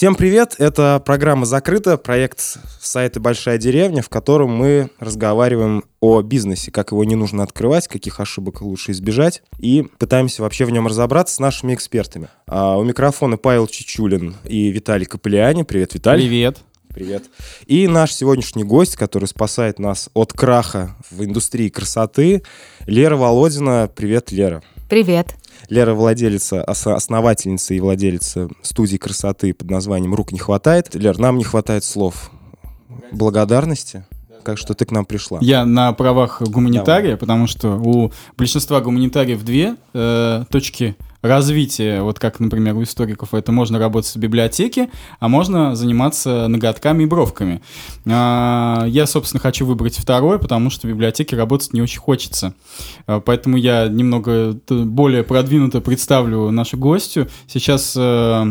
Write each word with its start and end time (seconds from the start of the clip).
Всем 0.00 0.14
привет! 0.14 0.54
Это 0.56 1.02
программа 1.04 1.44
«Закрыта», 1.44 1.98
проект 1.98 2.40
сайта 2.80 3.20
«Большая 3.20 3.58
деревня», 3.58 4.00
в 4.00 4.08
котором 4.08 4.48
мы 4.48 4.88
разговариваем 4.98 5.84
о 6.00 6.22
бизнесе, 6.22 6.70
как 6.70 6.92
его 6.92 7.04
не 7.04 7.16
нужно 7.16 7.42
открывать, 7.42 7.86
каких 7.86 8.18
ошибок 8.18 8.62
лучше 8.62 8.92
избежать, 8.92 9.42
и 9.58 9.86
пытаемся 9.98 10.40
вообще 10.40 10.64
в 10.64 10.70
нем 10.70 10.86
разобраться 10.86 11.34
с 11.34 11.38
нашими 11.38 11.74
экспертами. 11.74 12.28
А 12.46 12.78
у 12.78 12.82
микрофона 12.82 13.36
Павел 13.36 13.66
Чичулин 13.66 14.36
и 14.44 14.70
Виталий 14.70 15.04
Капелиани. 15.04 15.64
Привет, 15.64 15.92
Виталий. 15.92 16.26
Привет. 16.26 16.56
Привет. 16.88 17.24
И 17.66 17.86
наш 17.86 18.14
сегодняшний 18.14 18.64
гость, 18.64 18.96
который 18.96 19.26
спасает 19.26 19.78
нас 19.78 20.08
от 20.14 20.32
краха 20.32 20.96
в 21.10 21.22
индустрии 21.22 21.68
красоты, 21.68 22.42
Лера 22.86 23.16
Володина. 23.16 23.90
Привет, 23.94 24.32
Лера. 24.32 24.62
Привет. 24.88 25.34
Лера 25.70 25.94
владелица, 25.94 26.62
основательница 26.64 27.74
и 27.74 27.80
владелица 27.80 28.48
студии 28.62 28.96
красоты 28.96 29.54
под 29.54 29.70
названием 29.70 30.14
«Рук 30.14 30.32
не 30.32 30.38
хватает». 30.38 30.94
Лер, 30.94 31.18
нам 31.18 31.38
не 31.38 31.44
хватает 31.44 31.84
слов 31.84 32.30
благодарности 33.12 34.04
как 34.42 34.58
что 34.58 34.72
ты 34.72 34.86
к 34.86 34.90
нам 34.90 35.04
пришла. 35.04 35.38
Я 35.42 35.66
на 35.66 35.92
правах 35.92 36.40
гуманитария, 36.40 37.10
Давай. 37.10 37.18
потому 37.18 37.46
что 37.46 37.76
у 37.76 38.10
большинства 38.38 38.80
гуманитариев 38.80 39.42
две 39.44 39.76
э, 39.92 40.44
точки 40.50 40.96
развития, 41.22 42.02
вот 42.02 42.18
как, 42.18 42.40
например, 42.40 42.76
у 42.76 42.82
историков, 42.82 43.34
это 43.34 43.52
можно 43.52 43.78
работать 43.78 44.14
в 44.14 44.18
библиотеке, 44.18 44.90
а 45.18 45.28
можно 45.28 45.76
заниматься 45.76 46.48
ноготками 46.48 47.02
и 47.02 47.06
бровками. 47.06 47.60
А, 48.06 48.84
я, 48.86 49.06
собственно, 49.06 49.40
хочу 49.40 49.66
выбрать 49.66 49.96
второе, 49.96 50.38
потому 50.38 50.70
что 50.70 50.86
в 50.86 50.90
библиотеке 50.90 51.36
работать 51.36 51.72
не 51.72 51.82
очень 51.82 52.00
хочется. 52.00 52.54
А, 53.06 53.20
поэтому 53.20 53.56
я 53.56 53.88
немного 53.88 54.58
более 54.68 55.22
продвинуто 55.22 55.80
представлю 55.80 56.50
нашу 56.50 56.78
гостью. 56.78 57.28
Сейчас 57.46 57.94
э, 57.96 58.44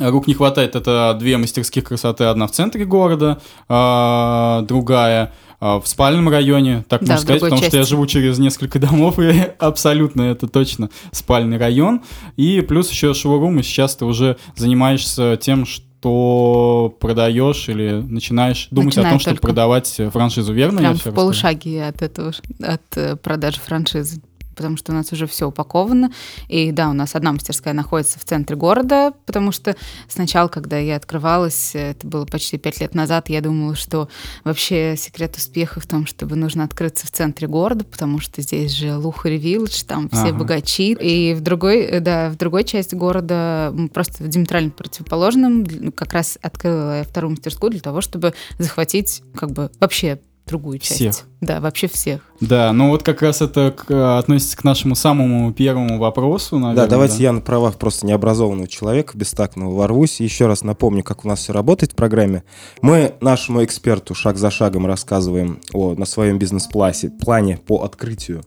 Рук 0.00 0.26
не 0.26 0.34
хватает, 0.34 0.74
это 0.74 1.16
две 1.18 1.36
мастерских 1.36 1.84
красоты, 1.84 2.24
одна 2.24 2.46
в 2.46 2.52
центре 2.52 2.84
города, 2.84 3.40
а, 3.68 4.62
другая 4.62 5.32
а, 5.60 5.80
в 5.80 5.86
спальном 5.86 6.28
районе, 6.28 6.84
так 6.88 7.04
да, 7.04 7.12
можно 7.12 7.22
сказать, 7.22 7.40
потому 7.40 7.60
части. 7.60 7.70
что 7.70 7.78
я 7.78 7.84
живу 7.84 8.06
через 8.06 8.38
несколько 8.38 8.78
домов, 8.78 9.18
и 9.18 9.30
абсолютно 9.58 10.22
это 10.22 10.48
точно 10.48 10.90
спальный 11.12 11.58
район. 11.58 12.02
И 12.36 12.62
плюс 12.62 12.90
еще 12.90 13.14
шоурум, 13.14 13.60
и 13.60 13.62
сейчас 13.62 13.96
ты 13.96 14.04
уже 14.04 14.38
занимаешься 14.56 15.38
тем, 15.40 15.64
что 15.66 16.96
продаешь 16.98 17.68
или 17.68 17.92
начинаешь 17.92 18.66
думать 18.72 18.96
Начинаю 18.96 19.08
о 19.08 19.10
том, 19.12 19.20
чтобы 19.20 19.38
продавать 19.38 20.00
франшизу, 20.10 20.52
верно? 20.52 20.78
Прям 20.78 20.96
в 20.96 21.04
полушаге 21.14 21.84
от 21.84 22.02
этого, 22.02 22.32
от 22.60 22.82
э, 22.96 23.14
продажи 23.14 23.60
франшизы 23.60 24.20
потому 24.54 24.76
что 24.76 24.92
у 24.92 24.94
нас 24.94 25.12
уже 25.12 25.26
все 25.26 25.48
упаковано. 25.48 26.12
И 26.48 26.72
да, 26.72 26.90
у 26.90 26.92
нас 26.92 27.14
одна 27.14 27.32
мастерская 27.32 27.74
находится 27.74 28.18
в 28.18 28.24
центре 28.24 28.56
города, 28.56 29.12
потому 29.26 29.52
что 29.52 29.76
сначала, 30.08 30.48
когда 30.48 30.78
я 30.78 30.96
открывалась, 30.96 31.74
это 31.74 32.06
было 32.06 32.24
почти 32.24 32.58
пять 32.58 32.80
лет 32.80 32.94
назад, 32.94 33.28
я 33.28 33.40
думала, 33.40 33.74
что 33.74 34.08
вообще 34.44 34.96
секрет 34.96 35.36
успеха 35.36 35.80
в 35.80 35.86
том, 35.86 36.06
чтобы 36.06 36.36
нужно 36.36 36.64
открыться 36.64 37.06
в 37.06 37.10
центре 37.10 37.48
города, 37.48 37.84
потому 37.84 38.20
что 38.20 38.42
здесь 38.42 38.72
же 38.72 38.96
Лухари 38.96 39.38
Вилледж, 39.38 39.82
там 39.84 40.08
все 40.08 40.28
ага. 40.28 40.38
богачи. 40.38 40.92
И 40.92 41.34
в 41.34 41.40
другой, 41.40 42.00
да, 42.00 42.30
в 42.30 42.36
другой 42.36 42.64
части 42.64 42.94
города 42.94 43.74
просто 43.92 44.24
в 44.24 44.28
диаметрально 44.28 44.70
противоположном 44.70 45.92
как 45.92 46.12
раз 46.12 46.38
открыла 46.42 46.98
я 46.98 47.04
вторую 47.04 47.32
мастерскую 47.32 47.70
для 47.70 47.80
того, 47.80 48.00
чтобы 48.00 48.34
захватить 48.58 49.22
как 49.34 49.50
бы 49.50 49.70
вообще 49.80 50.20
другую 50.46 50.78
часть. 50.78 50.94
Всех. 50.94 51.14
Да, 51.40 51.60
вообще 51.60 51.88
всех. 51.88 52.20
Да, 52.40 52.72
ну 52.72 52.90
вот 52.90 53.02
как 53.02 53.22
раз 53.22 53.40
это 53.40 53.72
к, 53.76 54.18
относится 54.18 54.56
к 54.56 54.64
нашему 54.64 54.94
самому 54.94 55.52
первому 55.52 55.98
вопросу, 55.98 56.58
наверное. 56.58 56.84
Да, 56.84 56.90
давайте 56.90 57.18
да. 57.18 57.22
я 57.22 57.32
на 57.32 57.40
правах 57.40 57.76
просто 57.76 58.06
необразованного 58.06 58.68
человека, 58.68 59.16
бестактного, 59.16 59.74
ворвусь. 59.74 60.20
Еще 60.20 60.46
раз 60.46 60.62
напомню, 60.62 61.02
как 61.02 61.24
у 61.24 61.28
нас 61.28 61.40
все 61.40 61.52
работает 61.52 61.92
в 61.92 61.94
программе. 61.94 62.44
Мы 62.80 63.14
нашему 63.20 63.64
эксперту 63.64 64.14
шаг 64.14 64.36
за 64.36 64.50
шагом 64.50 64.86
рассказываем 64.86 65.60
о, 65.72 65.94
на 65.94 66.04
своем 66.04 66.38
бизнес-плане 66.38 66.92
плане 67.22 67.56
по 67.56 67.82
открытию 67.82 68.42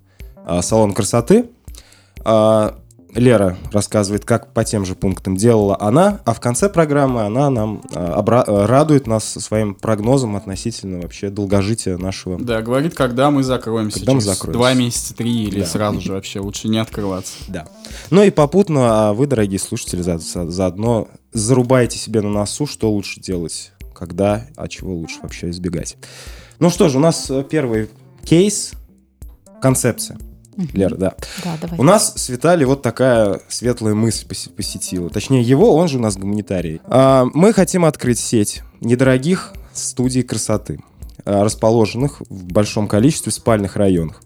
а, 0.46 0.62
салона 0.62 0.94
красоты. 0.94 1.50
А, 2.24 2.76
Лера 3.16 3.58
рассказывает, 3.72 4.26
как 4.26 4.54
по 4.54 4.64
тем 4.66 4.86
же 4.86 4.94
пунктам 4.94 5.38
делала 5.38 5.78
она, 5.80 6.20
а 6.26 6.34
в 6.34 6.40
конце 6.40 6.70
программы 6.70 7.22
она 7.22 7.50
нам 7.50 7.82
а, 7.94 8.22
обра- 8.22 8.66
радует 8.66 9.08
нас 9.08 9.24
своим 9.26 9.74
прогнозом 9.74 10.36
относительно 10.36 11.02
вообще 11.02 11.30
долгожития 11.30 11.98
нашего. 11.98 12.38
Да, 12.38 12.62
говорит, 12.62 12.94
когда 12.94 13.32
мы 13.32 13.44
закроемся. 13.44 14.00
Когда 14.00 14.14
мы 14.14 14.22
закроемся. 14.22 14.58
Два 14.58 14.74
месяца, 14.74 15.16
три 15.16 15.46
или 15.46 15.62
да. 15.62 15.66
сразу 15.66 16.02
же 16.02 16.14
вообще 16.14 16.42
лучше 16.42 16.68
не 16.68 16.78
открываться. 16.78 17.34
Да. 17.48 17.68
Ну 18.10 18.22
и 18.22 18.32
попутно 18.32 19.10
а 19.10 19.14
вы, 19.14 19.28
дорогие 19.28 19.60
слушатели, 19.60 20.02
за, 20.02 20.18
за, 20.18 20.50
заодно 20.52 21.08
зарубайте 21.32 21.98
себе 21.98 22.22
на 22.22 22.30
носу, 22.30 22.68
что 22.68 22.92
лучше 22.92 23.22
делать, 23.22 23.72
когда, 23.94 24.46
а 24.58 24.68
чего 24.68 24.94
лучше 24.94 25.20
вообще 25.22 25.50
избегать. 25.50 25.98
Ну 26.60 26.70
что 26.70 26.90
же, 26.90 26.98
у 26.98 27.02
нас 27.02 27.30
э, 27.30 27.44
первый 27.50 27.90
кейс, 28.24 28.74
концепция. 29.62 30.18
Лера, 30.74 30.96
да. 30.96 31.16
Да, 31.44 31.58
давай. 31.62 31.80
У 31.80 31.84
нас 31.84 32.14
с 32.16 32.30
Виталий 32.30 32.66
вот 32.66 32.82
такая 32.82 33.42
светлая 33.48 33.94
мысль 33.94 34.26
посетила. 34.28 35.10
Точнее, 35.10 35.42
его, 35.42 35.76
он 35.76 35.88
же 35.88 35.98
у 35.98 36.02
нас 36.02 36.18
гуманитарий. 36.18 36.82
А, 36.86 37.26
мы 37.34 37.54
хотим 37.54 37.86
открыть 37.86 38.20
сеть 38.20 38.62
недорогих 38.82 39.54
студий 39.74 40.24
красоты, 40.24 40.80
а, 41.26 41.44
расположенных 41.44 42.22
в 42.30 42.46
большом 42.46 42.88
количестве 42.88 43.32
в 43.32 43.36
спальных 43.36 43.76
районах. 43.76 44.22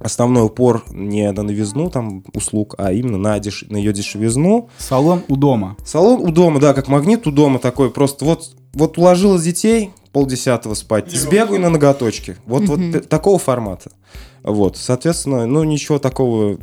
Основной 0.00 0.44
упор 0.44 0.84
не 0.90 1.30
на 1.32 1.42
новизну 1.42 1.90
там 1.90 2.22
услуг, 2.32 2.76
а 2.78 2.92
именно 2.92 3.18
на, 3.18 3.38
деш... 3.40 3.64
на 3.68 3.76
ее 3.76 3.92
дешевизну. 3.92 4.70
Салон 4.78 5.22
у 5.26 5.36
дома. 5.36 5.76
Салон 5.84 6.20
у 6.20 6.30
дома, 6.30 6.60
да, 6.60 6.72
как 6.72 6.86
магнит 6.86 7.26
у 7.26 7.32
дома 7.32 7.58
такой. 7.58 7.90
Просто 7.90 8.24
вот, 8.24 8.50
вот 8.74 8.96
уложила 8.96 9.40
детей, 9.40 9.90
полдесятого 10.12 10.74
спать, 10.74 11.10
сбегаю 11.10 11.60
на 11.60 11.68
ноготочки. 11.68 12.36
Вот, 12.46 12.64
вот 12.64 13.08
такого 13.08 13.38
формата. 13.38 13.90
Вот, 14.48 14.76
соответственно, 14.76 15.46
ну 15.46 15.64
ничего 15.64 15.98
такого 15.98 16.58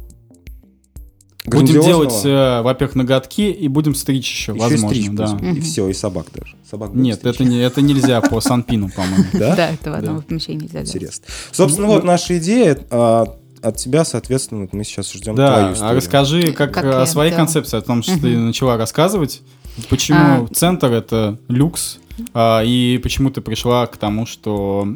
Будем 1.46 1.81
делать, 1.81 2.25
э, 2.25 2.62
во-первых, 2.62 2.96
ноготки 2.96 3.41
и 3.41 3.68
будем 3.68 3.94
стричь 3.94 4.31
еще, 4.31 4.53
еще 4.53 4.62
возможно. 4.62 4.96
И, 4.96 5.03
стричь, 5.03 5.12
да. 5.12 5.38
и 5.51 5.59
все, 5.62 5.88
и 5.88 5.94
собак 5.94 6.28
даже. 6.34 6.56
Собак 6.69 6.94
Нет, 6.94 7.24
это, 7.25 7.44
не, 7.44 7.59
это 7.59 7.81
нельзя 7.81 8.19
по 8.22 8.41
Санпину, 8.41 8.90
по-моему. 8.90 9.25
Да? 9.34 9.56
Да, 9.56 9.69
это 9.69 9.91
в 9.91 9.94
одном 9.94 10.22
помещении 10.24 10.63
нельзя 10.63 10.81
Интересно. 10.81 11.25
Собственно, 11.51 11.88
вот 11.88 12.03
наша 12.03 12.38
идея 12.40 12.79
а, 12.90 13.38
от 13.62 13.78
тебя, 13.78 14.06
соответственно, 14.06 14.68
мы 14.72 14.84
сейчас 14.84 15.12
ждем 15.13 15.35
да, 15.35 15.53
твою 15.59 15.74
историю. 15.74 15.91
А 15.91 15.95
расскажи 15.95 16.51
как, 16.51 16.74
как 16.74 16.85
о 16.85 17.06
своей 17.06 17.31
да. 17.31 17.38
концепции, 17.38 17.78
о 17.78 17.81
том, 17.81 18.01
что 18.01 18.19
ты 18.19 18.38
начала 18.38 18.78
рассказывать. 18.78 19.41
Почему 19.90 20.45
а... 20.45 20.47
центр— 20.53 20.91
это 20.94 21.38
люкс, 21.47 22.00
а, 22.34 22.63
и 22.63 23.00
почему 23.03 23.29
ты 23.29 23.41
пришла 23.41 23.85
к 23.85 23.97
тому, 23.97 24.25
что 24.25 24.88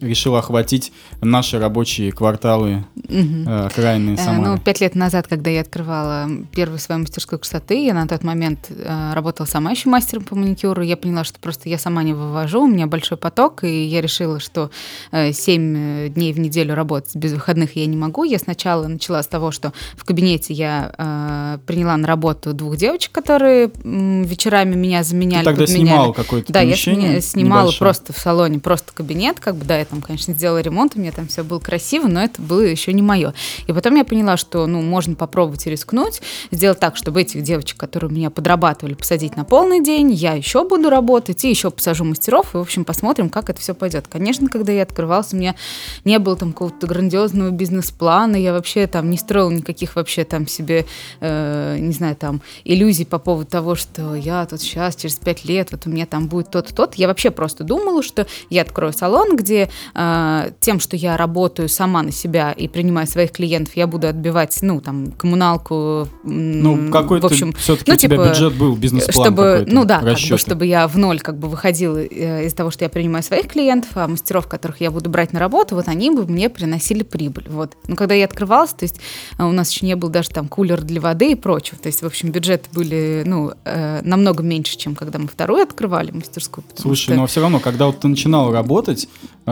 решила 0.00 0.40
охватить 0.40 0.92
наши 1.20 1.58
рабочие 1.58 2.12
кварталы 2.12 2.84
угу. 2.96 3.50
окраины 3.66 4.16
Самары? 4.16 4.50
Ну, 4.50 4.58
пять 4.58 4.80
лет 4.80 4.94
назад, 4.94 5.26
когда 5.26 5.50
я 5.50 5.60
открывала 5.60 6.28
первую 6.54 6.78
свою 6.78 7.00
мастерскую 7.02 7.38
красоты, 7.38 7.84
я 7.84 7.94
на 7.94 8.06
тот 8.06 8.22
момент 8.22 8.70
э, 8.70 9.12
работала 9.14 9.46
сама 9.46 9.70
еще 9.70 9.88
мастером 9.88 10.24
по 10.24 10.34
маникюру, 10.34 10.82
я 10.82 10.96
поняла, 10.96 11.24
что 11.24 11.38
просто 11.38 11.68
я 11.68 11.78
сама 11.78 12.02
не 12.02 12.12
вывожу, 12.12 12.62
у 12.62 12.66
меня 12.66 12.86
большой 12.86 13.18
поток, 13.18 13.64
и 13.64 13.84
я 13.84 14.00
решила, 14.00 14.40
что 14.40 14.70
э, 15.12 15.32
7 15.32 16.12
дней 16.12 16.32
в 16.32 16.38
неделю 16.38 16.74
работать 16.74 17.16
без 17.16 17.32
выходных 17.32 17.76
я 17.76 17.86
не 17.86 17.96
могу. 17.96 18.24
Я 18.24 18.38
сначала 18.38 18.86
начала 18.86 19.22
с 19.22 19.26
того, 19.26 19.50
что 19.50 19.72
в 19.96 20.04
кабинете 20.04 20.54
я 20.54 20.92
э, 20.96 21.58
приняла 21.66 21.96
на 21.96 22.06
работу 22.06 22.52
двух 22.52 22.76
девочек, 22.76 23.12
которые 23.12 23.66
э, 23.66 24.24
вечерами 24.24 24.74
меня 24.74 25.02
заменяли. 25.02 25.44
Ты 25.44 25.50
тогда 25.50 25.64
подменяли. 25.64 25.86
снимала 25.86 26.12
какое-то 26.12 26.52
Да, 26.52 26.60
я 26.60 26.76
снимала 26.76 27.62
небольшое. 27.62 27.78
просто 27.78 28.12
в 28.12 28.18
салоне, 28.18 28.58
просто 28.58 28.92
кабинет, 28.92 29.40
как 29.40 29.56
бы, 29.56 29.64
да, 29.64 29.78
я 29.78 29.84
там, 29.94 30.02
конечно, 30.02 30.34
сделала 30.34 30.60
ремонт, 30.60 30.96
у 30.96 30.98
меня 30.98 31.12
там 31.12 31.28
все 31.28 31.44
было 31.44 31.60
красиво, 31.60 32.08
но 32.08 32.24
это 32.24 32.42
было 32.42 32.62
еще 32.62 32.92
не 32.92 33.02
мое. 33.02 33.32
И 33.68 33.72
потом 33.72 33.94
я 33.94 34.04
поняла, 34.04 34.36
что, 34.36 34.66
ну, 34.66 34.82
можно 34.82 35.14
попробовать 35.14 35.66
рискнуть, 35.66 36.20
сделать 36.50 36.80
так, 36.80 36.96
чтобы 36.96 37.20
этих 37.20 37.42
девочек, 37.42 37.78
которые 37.78 38.10
меня 38.10 38.30
подрабатывали, 38.30 38.94
посадить 38.94 39.36
на 39.36 39.44
полный 39.44 39.82
день, 39.82 40.10
я 40.10 40.32
еще 40.32 40.66
буду 40.68 40.90
работать, 40.90 41.44
и 41.44 41.50
еще 41.50 41.70
посажу 41.70 42.04
мастеров, 42.04 42.54
и, 42.54 42.58
в 42.58 42.60
общем, 42.60 42.84
посмотрим, 42.84 43.28
как 43.30 43.50
это 43.50 43.60
все 43.60 43.72
пойдет. 43.72 44.08
Конечно, 44.08 44.48
когда 44.48 44.72
я 44.72 44.82
открывался, 44.82 45.36
у 45.36 45.38
меня 45.38 45.54
не 46.04 46.18
было 46.18 46.34
там 46.34 46.52
какого-то 46.52 46.88
грандиозного 46.88 47.50
бизнес-плана, 47.50 48.34
я 48.34 48.52
вообще 48.52 48.88
там 48.88 49.10
не 49.10 49.16
строила 49.16 49.50
никаких 49.50 49.94
вообще 49.94 50.24
там 50.24 50.48
себе, 50.48 50.86
э, 51.20 51.76
не 51.78 51.92
знаю, 51.92 52.16
там, 52.16 52.42
иллюзий 52.64 53.04
по 53.04 53.20
поводу 53.20 53.48
того, 53.48 53.76
что 53.76 54.16
я 54.16 54.44
тут 54.46 54.60
сейчас, 54.60 54.96
через 54.96 55.14
пять 55.16 55.44
лет, 55.44 55.70
вот 55.70 55.86
у 55.86 55.90
меня 55.90 56.06
там 56.06 56.26
будет 56.26 56.50
тот-то, 56.50 56.74
тот. 56.74 56.96
Я 56.96 57.06
вообще 57.06 57.30
просто 57.30 57.62
думала, 57.62 58.02
что 58.02 58.26
я 58.50 58.62
открою 58.62 58.92
салон, 58.92 59.36
где 59.36 59.70
э, 59.94 60.50
тем, 60.60 60.80
что 60.80 60.96
я 60.96 61.16
работаю 61.16 61.68
сама 61.68 62.02
на 62.02 62.12
себя 62.12 62.52
и 62.52 62.68
принимаю 62.68 63.06
своих 63.06 63.32
клиентов, 63.32 63.76
я 63.76 63.86
буду 63.86 64.08
отбивать, 64.08 64.58
ну, 64.62 64.80
там, 64.80 65.12
коммуналку. 65.12 66.08
Ну, 66.22 66.90
какой-то 66.90 67.28
в 67.28 67.30
общем, 67.30 67.52
все-таки 67.54 67.90
ну, 67.90 67.94
у 67.94 67.98
тебя 67.98 68.16
типа, 68.16 68.28
бюджет 68.28 68.54
был, 68.54 68.76
бизнес-план 68.76 69.26
чтобы, 69.26 69.64
ну 69.68 69.84
да, 69.84 70.00
как 70.00 70.18
бы, 70.18 70.38
чтобы 70.38 70.66
я 70.66 70.86
в 70.88 70.96
ноль 70.96 71.20
как 71.20 71.38
бы 71.38 71.48
выходила 71.48 71.98
э, 71.98 72.46
из-за 72.46 72.56
того, 72.56 72.70
что 72.70 72.84
я 72.84 72.88
принимаю 72.88 73.22
своих 73.22 73.48
клиентов, 73.48 73.90
а 73.94 74.08
мастеров, 74.08 74.46
которых 74.46 74.80
я 74.80 74.90
буду 74.90 75.10
брать 75.10 75.32
на 75.32 75.40
работу, 75.40 75.74
вот 75.74 75.88
они 75.88 76.10
бы 76.10 76.26
мне 76.26 76.48
приносили 76.48 77.02
прибыль. 77.02 77.46
Вот. 77.48 77.76
Но 77.86 77.96
когда 77.96 78.14
я 78.14 78.24
открывалась, 78.24 78.72
то 78.72 78.84
есть 78.84 79.00
э, 79.38 79.44
у 79.44 79.52
нас 79.52 79.70
еще 79.70 79.86
не 79.86 79.96
был 79.96 80.08
даже 80.08 80.30
там 80.30 80.48
кулер 80.48 80.82
для 80.82 81.00
воды 81.00 81.32
и 81.32 81.34
прочего. 81.34 81.78
То 81.78 81.88
есть, 81.88 82.02
в 82.02 82.06
общем, 82.06 82.30
бюджеты 82.30 82.68
были, 82.72 83.22
ну, 83.26 83.52
э, 83.64 84.00
намного 84.02 84.42
меньше, 84.42 84.76
чем 84.76 84.94
когда 84.94 85.18
мы 85.18 85.28
вторую 85.28 85.62
открывали 85.62 86.10
мастерскую. 86.10 86.64
Слушай, 86.76 87.02
что- 87.02 87.14
но 87.14 87.26
все 87.26 87.40
равно, 87.40 87.60
когда 87.60 87.86
вот 87.86 88.00
ты 88.00 88.08
начинал 88.08 88.52
работать, 88.52 89.08
э, 89.46 89.50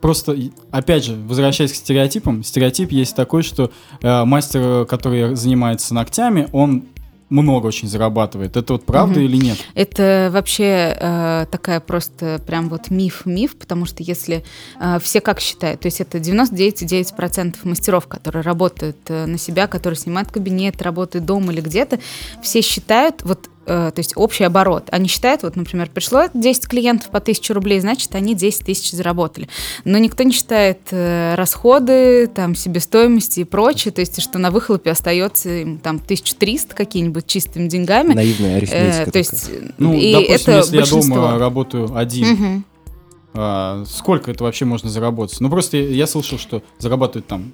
просто, 0.00 0.32
и- 0.32 0.50
опять 0.70 1.04
же, 1.04 1.14
возвращаясь 1.14 1.72
к 1.72 1.76
стереотипам, 1.76 2.42
стереотип 2.44 2.92
есть 2.92 3.14
такой, 3.16 3.42
что 3.42 3.70
э, 4.02 4.24
мастер, 4.24 4.60
э, 4.62 4.84
который 4.86 5.34
занимается 5.36 5.94
ногтями, 5.94 6.48
он 6.52 6.84
много 7.30 7.66
очень 7.66 7.88
зарабатывает. 7.88 8.56
Это 8.56 8.72
вот 8.72 8.86
правда 8.86 9.20
Мгм. 9.20 9.28
или 9.28 9.36
нет? 9.36 9.58
Это 9.74 10.30
вообще 10.32 10.96
э, 10.98 11.46
такая 11.50 11.78
просто 11.80 12.40
прям 12.46 12.70
вот 12.70 12.88
миф-миф, 12.88 13.54
потому 13.58 13.84
что 13.84 14.02
если 14.02 14.44
э, 14.80 14.98
все 15.02 15.20
как 15.20 15.38
считают, 15.40 15.80
то 15.82 15.88
есть 15.88 16.00
это 16.00 16.16
99,9% 16.18 17.56
мастеров, 17.64 18.06
которые 18.06 18.42
работают 18.42 18.96
э, 19.08 19.26
на 19.26 19.38
себя, 19.38 19.66
которые 19.66 19.98
снимают 19.98 20.30
кабинет, 20.30 20.80
работают 20.82 21.26
дома 21.26 21.52
или 21.52 21.60
где-то, 21.60 21.98
все 22.42 22.62
считают 22.62 23.22
вот 23.24 23.46
э, 23.46 23.47
то 23.68 23.94
есть 23.98 24.14
общий 24.16 24.44
оборот. 24.44 24.88
Они 24.90 25.08
считают, 25.08 25.42
вот, 25.42 25.54
например, 25.56 25.90
пришло 25.92 26.24
10 26.34 26.66
клиентов 26.68 27.10
по 27.10 27.18
1000 27.18 27.52
рублей, 27.54 27.80
значит, 27.80 28.14
они 28.14 28.34
10 28.34 28.64
тысяч 28.64 28.90
заработали. 28.92 29.48
Но 29.84 29.98
никто 29.98 30.22
не 30.22 30.32
считает 30.32 30.80
э, 30.90 31.34
расходы, 31.36 32.26
там, 32.28 32.54
себестоимости 32.54 33.40
и 33.40 33.44
прочее, 33.44 33.92
то 33.92 34.00
есть, 34.00 34.20
что 34.22 34.38
на 34.38 34.50
выхлопе 34.50 34.90
остается 34.90 35.50
им, 35.50 35.78
там 35.78 35.96
1300 35.96 36.74
какие-нибудь 36.74 37.26
чистыми 37.26 37.68
деньгами. 37.68 38.14
Наивная 38.14 38.54
Э, 38.54 38.56
арифметика. 38.56 38.98
то 38.98 39.04
такая. 39.06 39.22
есть, 39.22 39.50
Ну, 39.78 39.94
и 39.94 40.12
допустим, 40.12 40.34
это 40.34 40.52
если 40.56 40.74
я 40.76 40.80
большинство. 40.82 41.14
дома 41.14 41.38
работаю 41.38 41.96
один, 41.96 42.26
Мгм. 42.32 42.64
а, 43.34 43.84
сколько 43.86 44.30
это 44.30 44.44
вообще 44.44 44.64
можно 44.64 44.88
заработать? 44.90 45.40
Ну, 45.40 45.50
просто 45.50 45.76
я, 45.76 45.88
я 45.88 46.06
слышал, 46.06 46.38
что 46.38 46.62
зарабатывают 46.78 47.26
там 47.26 47.52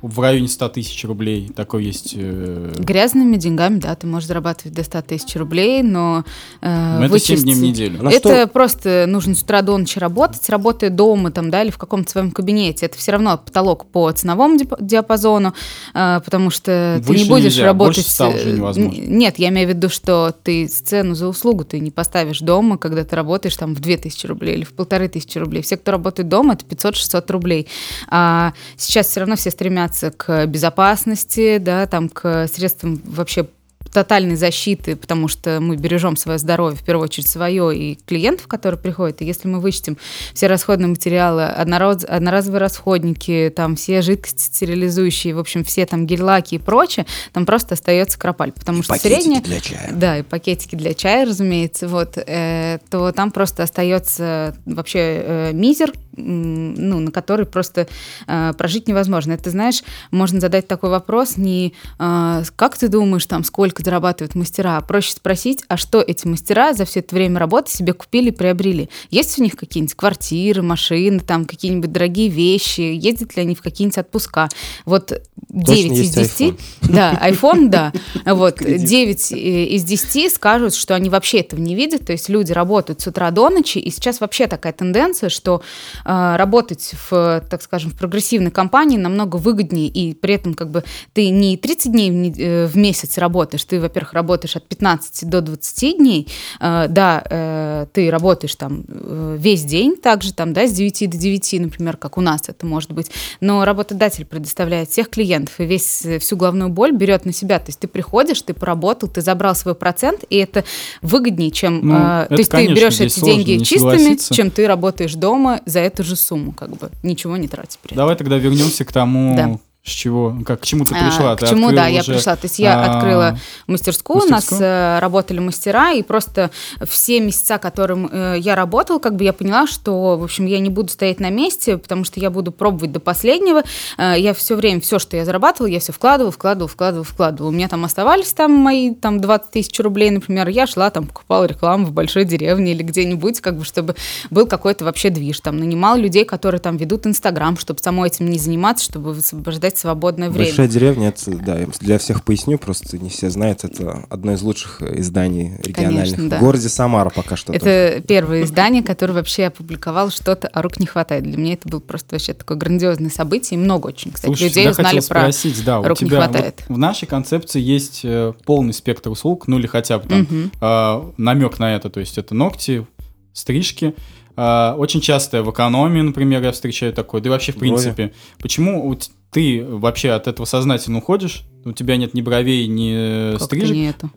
в 0.00 0.20
районе 0.20 0.46
100 0.48 0.68
тысяч 0.68 1.04
рублей. 1.04 1.50
Такой 1.54 1.84
есть... 1.84 2.14
э, 2.16 2.72
Грязными 2.78 3.36
деньгами, 3.36 3.78
да, 3.78 3.94
ты 3.96 4.06
можешь 4.06 4.28
зарабатывать 4.28 4.72
до 4.74 4.84
100 4.84 5.02
тысяч 5.02 5.34
рублей, 5.34 5.82
но 5.82 6.24
э, 6.60 6.98
ну, 7.00 7.04
это 7.06 7.18
7 7.18 7.36
вычесть- 7.36 7.42
дней 7.42 7.54
в 7.56 7.60
неделю. 7.62 8.02
На 8.02 8.10
это 8.10 8.18
что- 8.42 8.46
просто 8.46 9.04
нужно 9.08 9.34
с 9.34 9.42
утра 9.42 9.60
до 9.62 9.76
ночи 9.76 9.98
работать, 9.98 10.48
работая 10.48 10.90
дома 10.90 11.32
там, 11.32 11.50
да, 11.50 11.62
или 11.64 11.70
в 11.70 11.78
каком-то 11.78 12.10
своем 12.10 12.30
кабинете. 12.30 12.86
Это 12.86 12.96
все 12.96 13.10
равно 13.12 13.38
потолок 13.38 13.86
по 13.86 14.10
ценовому 14.12 14.58
диапазону, 14.80 15.52
э, 15.94 16.20
потому 16.24 16.50
что 16.50 17.00
ты 17.04 17.08
Выше 17.08 17.24
не 17.24 17.28
будешь 17.28 17.44
нельзя, 17.44 17.64
работать... 17.64 17.96
больше 17.96 18.08
100 18.10 18.28
уже 18.28 18.52
невозможно. 18.52 19.00
Нет, 19.00 19.38
я 19.40 19.48
имею 19.48 19.66
в 19.66 19.70
виду, 19.70 19.88
что 19.88 20.32
ты 20.44 20.68
цену 20.68 21.16
за 21.16 21.26
услугу 21.26 21.64
ты 21.64 21.80
не 21.80 21.90
поставишь 21.90 22.38
дома, 22.38 22.78
когда 22.78 23.04
ты 23.04 23.16
работаешь 23.16 23.56
там 23.56 23.74
в 23.74 23.80
2000 23.80 24.26
рублей 24.26 24.54
или 24.58 24.64
в 24.64 24.74
полторы 24.74 25.08
тысячи 25.08 25.38
рублей. 25.38 25.62
Все, 25.62 25.76
кто 25.76 25.90
работает 25.90 26.28
дома, 26.28 26.54
это 26.54 26.64
500-600 26.64 27.32
рублей. 27.32 27.66
А 28.08 28.52
сейчас 28.76 29.08
все 29.08 29.20
равно 29.20 29.34
все 29.34 29.50
стремятся 29.50 29.87
к 30.16 30.46
безопасности, 30.46 31.58
да, 31.58 31.86
там 31.86 32.08
к 32.08 32.46
средствам 32.48 33.00
вообще 33.04 33.48
тотальной 33.92 34.36
защиты, 34.36 34.96
потому 34.96 35.28
что 35.28 35.60
мы 35.60 35.76
бережем 35.76 36.16
свое 36.16 36.38
здоровье, 36.38 36.78
в 36.78 36.84
первую 36.84 37.04
очередь 37.04 37.28
свое 37.28 37.76
и 37.76 37.98
клиентов, 38.06 38.46
которые 38.46 38.80
приходят. 38.80 39.22
И 39.22 39.24
если 39.24 39.48
мы 39.48 39.60
вычтем 39.60 39.96
все 40.34 40.46
расходные 40.46 40.88
материалы, 40.88 41.42
однораз- 41.42 42.04
одноразовые 42.04 42.60
расходники, 42.60 43.52
там 43.54 43.76
все 43.76 44.02
жидкости 44.02 44.42
стерилизующие, 44.42 45.34
в 45.34 45.38
общем, 45.38 45.64
все 45.64 45.86
там 45.86 46.06
гель-лаки 46.06 46.56
и 46.56 46.58
прочее, 46.58 47.06
там 47.32 47.46
просто 47.46 47.74
остается 47.74 48.18
кропаль, 48.18 48.52
потому 48.52 48.82
что 48.82 48.94
Пакетики 48.94 49.22
средняя... 49.22 49.42
для 49.42 49.60
чая. 49.60 49.90
Да, 49.92 50.18
и 50.18 50.22
пакетики 50.22 50.74
для 50.76 50.94
чая, 50.94 51.26
разумеется, 51.26 51.88
вот, 51.88 52.18
э, 52.18 52.78
то 52.90 53.12
там 53.12 53.30
просто 53.30 53.62
остается 53.62 54.56
вообще 54.66 54.98
э, 54.98 55.52
мизер, 55.52 55.92
ну, 56.16 56.98
на 56.98 57.10
который 57.10 57.46
просто 57.46 57.86
э, 58.26 58.52
прожить 58.58 58.88
невозможно. 58.88 59.32
Это, 59.32 59.50
знаешь, 59.50 59.82
можно 60.10 60.40
задать 60.40 60.66
такой 60.66 60.90
вопрос 60.90 61.36
не 61.36 61.74
э, 61.98 62.42
как 62.56 62.76
ты 62.76 62.88
думаешь, 62.88 63.26
там, 63.26 63.44
сколько 63.44 63.77
зарабатывают 63.82 64.34
мастера, 64.34 64.80
проще 64.80 65.12
спросить, 65.12 65.64
а 65.68 65.76
что 65.76 66.00
эти 66.00 66.26
мастера 66.26 66.72
за 66.72 66.84
все 66.84 67.00
это 67.00 67.14
время 67.14 67.38
работы 67.38 67.70
себе 67.70 67.92
купили, 67.92 68.30
приобрели? 68.30 68.88
Есть 69.10 69.38
у 69.38 69.42
них 69.42 69.56
какие-нибудь 69.56 69.94
квартиры, 69.94 70.62
машины, 70.62 71.20
там, 71.20 71.44
какие-нибудь 71.44 71.92
дорогие 71.92 72.28
вещи, 72.28 72.80
ездят 72.80 73.36
ли 73.36 73.42
они 73.42 73.54
в 73.54 73.62
какие-нибудь 73.62 73.98
отпуска? 73.98 74.48
Вот 74.84 75.12
9 75.48 75.92
из 75.92 75.98
есть 75.98 76.14
10... 76.14 76.40
iPhone. 76.40 76.58
Да, 76.82 77.20
iPhone, 77.22 77.68
да. 77.68 77.92
Вот, 78.24 78.56
Кредит. 78.56 78.88
9 78.88 79.32
из 79.32 79.84
10 79.84 80.32
скажут, 80.32 80.74
что 80.74 80.94
они 80.94 81.08
вообще 81.08 81.38
этого 81.38 81.60
не 81.60 81.74
видят, 81.74 82.06
то 82.06 82.12
есть 82.12 82.28
люди 82.28 82.52
работают 82.52 83.00
с 83.00 83.06
утра 83.06 83.30
до 83.30 83.48
ночи, 83.48 83.78
и 83.78 83.90
сейчас 83.90 84.20
вообще 84.20 84.46
такая 84.46 84.72
тенденция, 84.72 85.28
что 85.28 85.62
э, 86.04 86.36
работать 86.36 86.94
в, 87.10 87.42
так 87.48 87.62
скажем, 87.62 87.90
в 87.90 87.98
прогрессивной 87.98 88.50
компании 88.50 88.98
намного 88.98 89.36
выгоднее, 89.36 89.88
и 89.88 90.14
при 90.14 90.34
этом 90.34 90.54
как 90.54 90.70
бы 90.70 90.84
ты 91.12 91.30
не 91.30 91.56
30 91.56 91.92
дней 91.92 92.10
в, 92.10 92.38
э, 92.38 92.66
в 92.66 92.76
месяц 92.76 93.18
работаешь, 93.18 93.64
ты, 93.68 93.80
во-первых, 93.80 94.12
работаешь 94.12 94.56
от 94.56 94.66
15 94.66 95.28
до 95.28 95.40
20 95.40 95.96
дней, 95.98 96.28
Э, 96.60 96.86
да, 96.88 97.22
э, 97.28 97.86
ты 97.92 98.10
работаешь 98.10 98.54
там 98.54 98.84
э, 98.88 99.36
весь 99.38 99.64
день, 99.64 99.96
также 99.96 100.32
там, 100.32 100.52
да, 100.52 100.66
с 100.66 100.72
9 100.72 101.10
до 101.10 101.16
9, 101.16 101.60
например, 101.60 101.96
как 101.96 102.18
у 102.18 102.20
нас 102.20 102.42
это 102.48 102.66
может 102.66 102.92
быть, 102.92 103.10
но 103.40 103.64
работодатель 103.64 104.24
предоставляет 104.24 104.90
всех 104.90 105.08
клиентов 105.08 105.54
и 105.58 105.64
весь, 105.64 106.04
всю 106.20 106.36
головную 106.36 106.70
боль 106.70 106.92
берет 106.92 107.24
на 107.24 107.32
себя, 107.32 107.58
то 107.58 107.66
есть 107.68 107.80
ты 107.80 107.88
приходишь, 107.88 108.42
ты 108.42 108.54
поработал, 108.54 109.08
ты 109.08 109.20
забрал 109.20 109.54
свой 109.54 109.74
процент, 109.74 110.24
и 110.30 110.36
это 110.36 110.64
выгоднее, 111.02 111.50
чем, 111.50 111.86
Ну, 111.86 111.94
это, 111.94 112.26
то 112.28 112.34
есть 112.34 112.50
конечно, 112.50 112.74
ты 112.74 112.80
берешь 112.80 113.00
эти 113.00 113.20
деньги 113.20 113.62
чистыми, 113.62 114.34
чем 114.34 114.50
ты 114.50 114.66
работаешь 114.66 115.14
дома 115.14 115.60
за 115.66 115.80
эту 115.80 116.04
же 116.04 116.16
сумму, 116.16 116.52
как 116.52 116.70
бы, 116.70 116.90
ничего 117.02 117.36
не 117.36 117.46
этом. 117.46 117.96
Давай 117.96 118.16
тогда 118.16 118.36
вернемся 118.36 118.84
к 118.84 118.92
тому, 118.92 119.36
Да. 119.36 119.58
С 119.88 119.92
чего, 119.92 120.36
как, 120.46 120.60
к 120.60 120.64
чему 120.64 120.84
ты 120.84 120.94
А, 120.94 121.04
пришла. 121.04 121.36
к 121.36 121.40
Ты 121.40 121.46
чему, 121.48 121.70
да, 121.72 121.82
открыла 121.82 121.94
я 121.94 122.00
уже, 122.00 122.12
пришла. 122.12 122.36
То 122.36 122.44
есть 122.44 122.58
я 122.58 122.80
а, 122.80 122.96
открыла 122.96 123.38
мастерскую, 123.66 124.18
у 124.18 124.28
нас 124.28 124.44
мастерскую? 124.44 124.62
э, 124.62 124.98
работали 125.00 125.38
мастера, 125.38 125.92
и 125.92 126.02
просто 126.02 126.50
все 126.86 127.20
месяца, 127.20 127.58
которым 127.58 128.08
э, 128.10 128.36
я 128.38 128.54
работала, 128.54 128.98
как 128.98 129.16
бы 129.16 129.24
я 129.24 129.32
поняла, 129.32 129.66
что, 129.66 130.16
в 130.18 130.24
общем, 130.24 130.46
я 130.46 130.58
не 130.60 130.70
буду 130.70 130.88
стоять 130.90 131.20
на 131.20 131.30
месте, 131.30 131.78
потому 131.78 132.04
что 132.04 132.20
я 132.20 132.30
буду 132.30 132.52
пробовать 132.52 132.92
до 132.92 133.00
последнего. 133.00 133.62
Э, 133.96 134.14
я 134.16 134.34
все 134.34 134.54
время, 134.56 134.80
все, 134.80 134.98
что 134.98 135.16
я 135.16 135.24
зарабатывала, 135.24 135.68
я 135.70 135.80
все 135.80 135.92
вкладывала, 135.92 136.30
вкладывала, 136.32 136.68
вкладывала, 136.68 137.04
вкладывала. 137.04 137.48
У 137.50 137.52
меня 137.52 137.68
там 137.68 137.84
оставались 137.84 138.32
там 138.32 138.52
мои 138.52 138.94
там 138.94 139.20
20 139.20 139.50
тысяч 139.50 139.78
рублей, 139.80 140.10
например, 140.10 140.48
я 140.48 140.66
шла 140.66 140.90
там, 140.90 141.06
покупала 141.06 141.44
рекламу 141.44 141.86
в 141.86 141.92
большой 141.92 142.24
деревне 142.24 142.72
или 142.72 142.82
где-нибудь, 142.82 143.40
как 143.40 143.56
бы, 143.56 143.64
чтобы 143.64 143.94
был 144.30 144.46
какой-то 144.46 144.84
вообще 144.84 145.10
движ. 145.10 145.40
Там 145.40 145.58
нанимал 145.58 145.96
людей, 145.96 146.24
которые 146.24 146.60
там 146.60 146.76
ведут 146.76 147.06
Инстаграм, 147.06 147.56
чтобы 147.56 147.80
самой 147.80 148.08
этим 148.08 148.28
не 148.30 148.38
заниматься, 148.38 148.84
чтобы 148.84 149.12
высвобождать 149.12 149.77
свободное 149.78 150.30
время. 150.30 150.46
Большая 150.46 150.68
деревня, 150.68 151.08
это, 151.08 151.30
да, 151.36 151.58
для 151.80 151.98
всех 151.98 152.24
поясню, 152.24 152.58
просто 152.58 152.98
не 152.98 153.08
все 153.08 153.30
знают, 153.30 153.64
это 153.64 154.04
одно 154.10 154.32
из 154.32 154.42
лучших 154.42 154.82
э, 154.82 155.00
изданий 155.00 155.56
региональных. 155.62 156.04
Конечно, 156.16 156.28
да. 156.30 156.36
В 156.38 156.40
городе 156.40 156.68
Самара 156.68 157.10
пока 157.10 157.36
что. 157.36 157.52
тоже. 157.52 157.64
Это 157.64 158.02
первое 158.06 158.42
издание, 158.42 158.82
которое 158.82 159.12
вообще 159.14 159.44
опубликовало 159.46 160.10
что-то, 160.10 160.48
а 160.48 160.62
рук 160.62 160.78
не 160.80 160.86
хватает. 160.86 161.22
Для 161.24 161.36
меня 161.36 161.54
это 161.54 161.68
было 161.68 161.80
просто 161.80 162.16
вообще 162.16 162.34
такое 162.34 162.56
грандиозное 162.56 163.10
событие. 163.10 163.58
И 163.58 163.62
много 163.62 163.86
очень, 163.88 164.10
кстати, 164.12 164.26
Слушай, 164.30 164.44
людей 164.48 164.68
узнали 164.70 164.86
хотел 164.96 165.08
про... 165.08 165.20
спросить, 165.20 165.64
да, 165.64 165.80
у 165.80 165.84
рук 165.88 166.00
не 166.02 166.08
тебя 166.08 166.22
хватает. 166.24 166.62
вот 166.68 166.76
в 166.76 166.78
нашей 166.78 167.06
концепции 167.06 167.60
есть 167.60 168.00
э, 168.04 168.32
полный 168.44 168.72
спектр 168.72 169.10
услуг, 169.10 169.46
ну 169.48 169.58
или 169.58 169.66
хотя 169.66 169.98
бы 169.98 170.08
там 170.08 170.18
Мгм. 170.20 171.12
намек 171.16 171.58
на 171.58 171.74
это, 171.74 171.90
то 171.90 172.00
есть 172.00 172.18
это 172.18 172.34
ногти, 172.34 172.86
стрижки. 173.32 173.94
А, 174.40 174.76
очень 174.78 175.00
часто 175.00 175.42
в 175.42 175.50
экономии, 175.50 176.00
например, 176.00 176.42
я 176.42 176.52
встречаю 176.52 176.92
такое, 176.92 177.20
да 177.20 177.28
и 177.28 177.30
вообще 177.30 177.52
в 177.52 177.56
Брови. 177.56 177.70
принципе. 177.72 178.12
Почему 178.40 178.86
у 178.88 178.94
т- 178.94 179.08
ты 179.30 179.64
вообще 179.64 180.10
от 180.10 180.26
этого 180.26 180.46
сознательно 180.46 180.98
уходишь? 180.98 181.42
У 181.64 181.72
тебя 181.72 181.96
нет 181.96 182.14
ни 182.14 182.22
бровей, 182.22 182.66
ни 182.66 182.92
э, 182.94 183.32
Как-то 183.32 183.44
стрижек? 183.46 183.76
нету. 183.76 184.10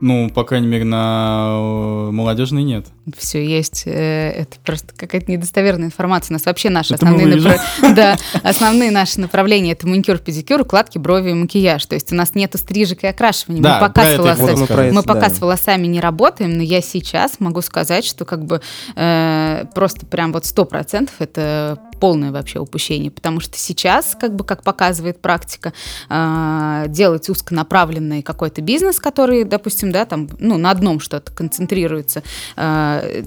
Ну, 0.00 0.30
по 0.30 0.44
крайней 0.44 0.68
мере, 0.68 0.84
на 0.84 1.56
э, 1.58 2.10
молодежной 2.12 2.62
нет. 2.62 2.86
Все 3.16 3.44
есть. 3.44 3.82
э, 3.84 4.30
Это 4.30 4.56
просто 4.64 4.94
какая-то 4.96 5.28
недостоверная 5.32 5.86
информация. 5.86 6.30
У 6.30 6.34
нас 6.34 6.44
вообще 6.46 6.70
наши 6.70 6.94
Это 6.94 7.06
основные, 7.06 7.36
напра- 7.36 7.60
да, 7.96 8.16
основные 8.44 8.92
наши 8.92 9.18
направления 9.20 9.72
это 9.72 9.88
маникюр, 9.88 10.18
педикюр, 10.18 10.60
укладки, 10.60 10.98
брови 10.98 11.30
и 11.30 11.34
макияж. 11.34 11.84
То 11.86 11.96
есть 11.96 12.12
у 12.12 12.14
нас 12.14 12.36
нету 12.36 12.58
стрижек 12.58 13.02
и 13.02 13.08
окрашивания. 13.08 13.60
Да, 13.60 13.80
мы 13.80 13.88
пока 13.88 14.04
с 14.04 14.06
это 14.14 14.22
хотел 14.22 14.46
Вот 14.56 14.70
мы 14.70 14.76
это, 14.76 14.94
Мы 14.94 15.02
пока 15.02 15.28
да. 15.28 15.30
с 15.34 15.40
волосами 15.40 15.88
не 15.88 16.00
работаем, 16.00 16.52
но 16.56 16.62
я 16.62 16.80
сейчас 16.80 17.40
могу 17.40 17.60
сказать, 17.60 18.04
что 18.04 18.24
как 18.24 18.44
бы 18.44 18.60
э, 18.94 19.64
просто 19.74 20.06
прям 20.06 20.32
вот 20.32 20.44
сто 20.46 20.64
процентов 20.64 21.16
это 21.18 21.80
полное 21.98 22.32
вообще 22.32 22.58
упущение, 22.58 23.10
потому 23.10 23.40
что 23.40 23.58
сейчас, 23.58 24.16
как 24.18 24.34
бы, 24.34 24.44
как 24.44 24.62
показывает 24.62 25.20
практика, 25.20 25.72
э, 26.08 26.84
делать 26.88 27.28
узконаправленный 27.28 28.22
какой-то 28.22 28.62
бизнес, 28.62 28.98
который, 28.98 29.44
допустим, 29.44 29.92
да, 29.92 30.04
там, 30.04 30.28
ну, 30.38 30.58
на 30.58 30.70
одном 30.70 31.00
что-то 31.00 31.32
концентрируется, 31.32 32.22
э, 32.56 33.24